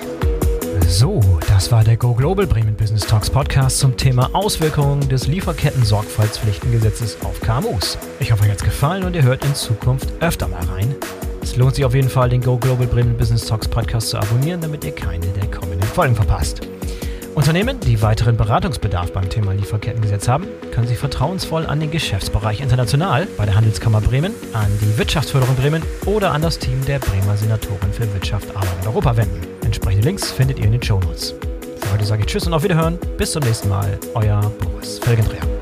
So, 0.87 1.21
das 1.47 1.71
war 1.71 1.83
der 1.83 1.97
Go 1.97 2.13
Global 2.13 2.47
Bremen 2.47 2.75
Business 2.75 3.05
Talks 3.05 3.29
Podcast 3.29 3.79
zum 3.79 3.97
Thema 3.97 4.29
Auswirkungen 4.33 5.07
des 5.09 5.27
Lieferketten-Sorgfaltspflichtengesetzes 5.27 7.17
auf 7.23 7.39
KMUs. 7.41 7.97
Ich 8.19 8.31
hoffe, 8.31 8.43
euch 8.43 8.51
hat 8.51 8.57
es 8.57 8.63
gefallen 8.63 9.03
und 9.03 9.15
ihr 9.15 9.23
hört 9.23 9.43
in 9.45 9.53
Zukunft 9.53 10.07
öfter 10.21 10.47
mal 10.47 10.63
rein. 10.63 10.95
Es 11.47 11.55
lohnt 11.55 11.75
sich 11.75 11.85
auf 11.85 11.95
jeden 11.95 12.09
Fall, 12.09 12.27
den 12.27 12.41
Go 12.41 12.57
Global 12.57 12.85
Bremen 12.85 13.15
Business 13.15 13.45
Talks 13.45 13.69
Podcast 13.69 14.09
zu 14.09 14.17
abonnieren, 14.17 14.59
damit 14.59 14.83
ihr 14.83 14.91
keine 14.91 15.25
der 15.27 15.49
kommenden 15.49 15.81
Folgen 15.81 16.13
verpasst. 16.13 16.67
Unternehmen, 17.35 17.79
die 17.79 18.01
weiteren 18.01 18.35
Beratungsbedarf 18.35 19.13
beim 19.13 19.29
Thema 19.29 19.53
Lieferkettengesetz 19.53 20.27
haben, 20.27 20.45
können 20.71 20.87
sich 20.87 20.97
vertrauensvoll 20.97 21.65
an 21.65 21.79
den 21.79 21.89
Geschäftsbereich 21.89 22.59
International 22.59 23.29
bei 23.37 23.45
der 23.45 23.55
Handelskammer 23.55 24.01
Bremen, 24.01 24.33
an 24.51 24.67
die 24.81 24.97
Wirtschaftsförderung 24.97 25.55
Bremen 25.55 25.83
oder 26.05 26.33
an 26.33 26.41
das 26.41 26.59
Team 26.59 26.83
der 26.85 26.99
Bremer 26.99 27.37
Senatorin 27.37 27.93
für 27.93 28.13
Wirtschaft, 28.13 28.53
Arbeit 28.53 28.75
und 28.81 28.87
Europa 28.87 29.15
wenden. 29.15 29.39
Entsprechende 29.63 30.05
Links 30.05 30.29
findet 30.29 30.59
ihr 30.59 30.65
in 30.65 30.73
den 30.73 30.83
Shownotes. 30.83 31.33
Für 31.79 31.93
heute 31.93 32.03
sage 32.03 32.23
ich 32.23 32.27
Tschüss 32.27 32.45
und 32.45 32.53
auf 32.53 32.63
Wiederhören. 32.63 32.99
Bis 33.17 33.31
zum 33.31 33.43
nächsten 33.43 33.69
Mal. 33.69 33.97
Euer 34.15 34.41
Boris 34.59 34.99
Felgendreher. 34.99 35.56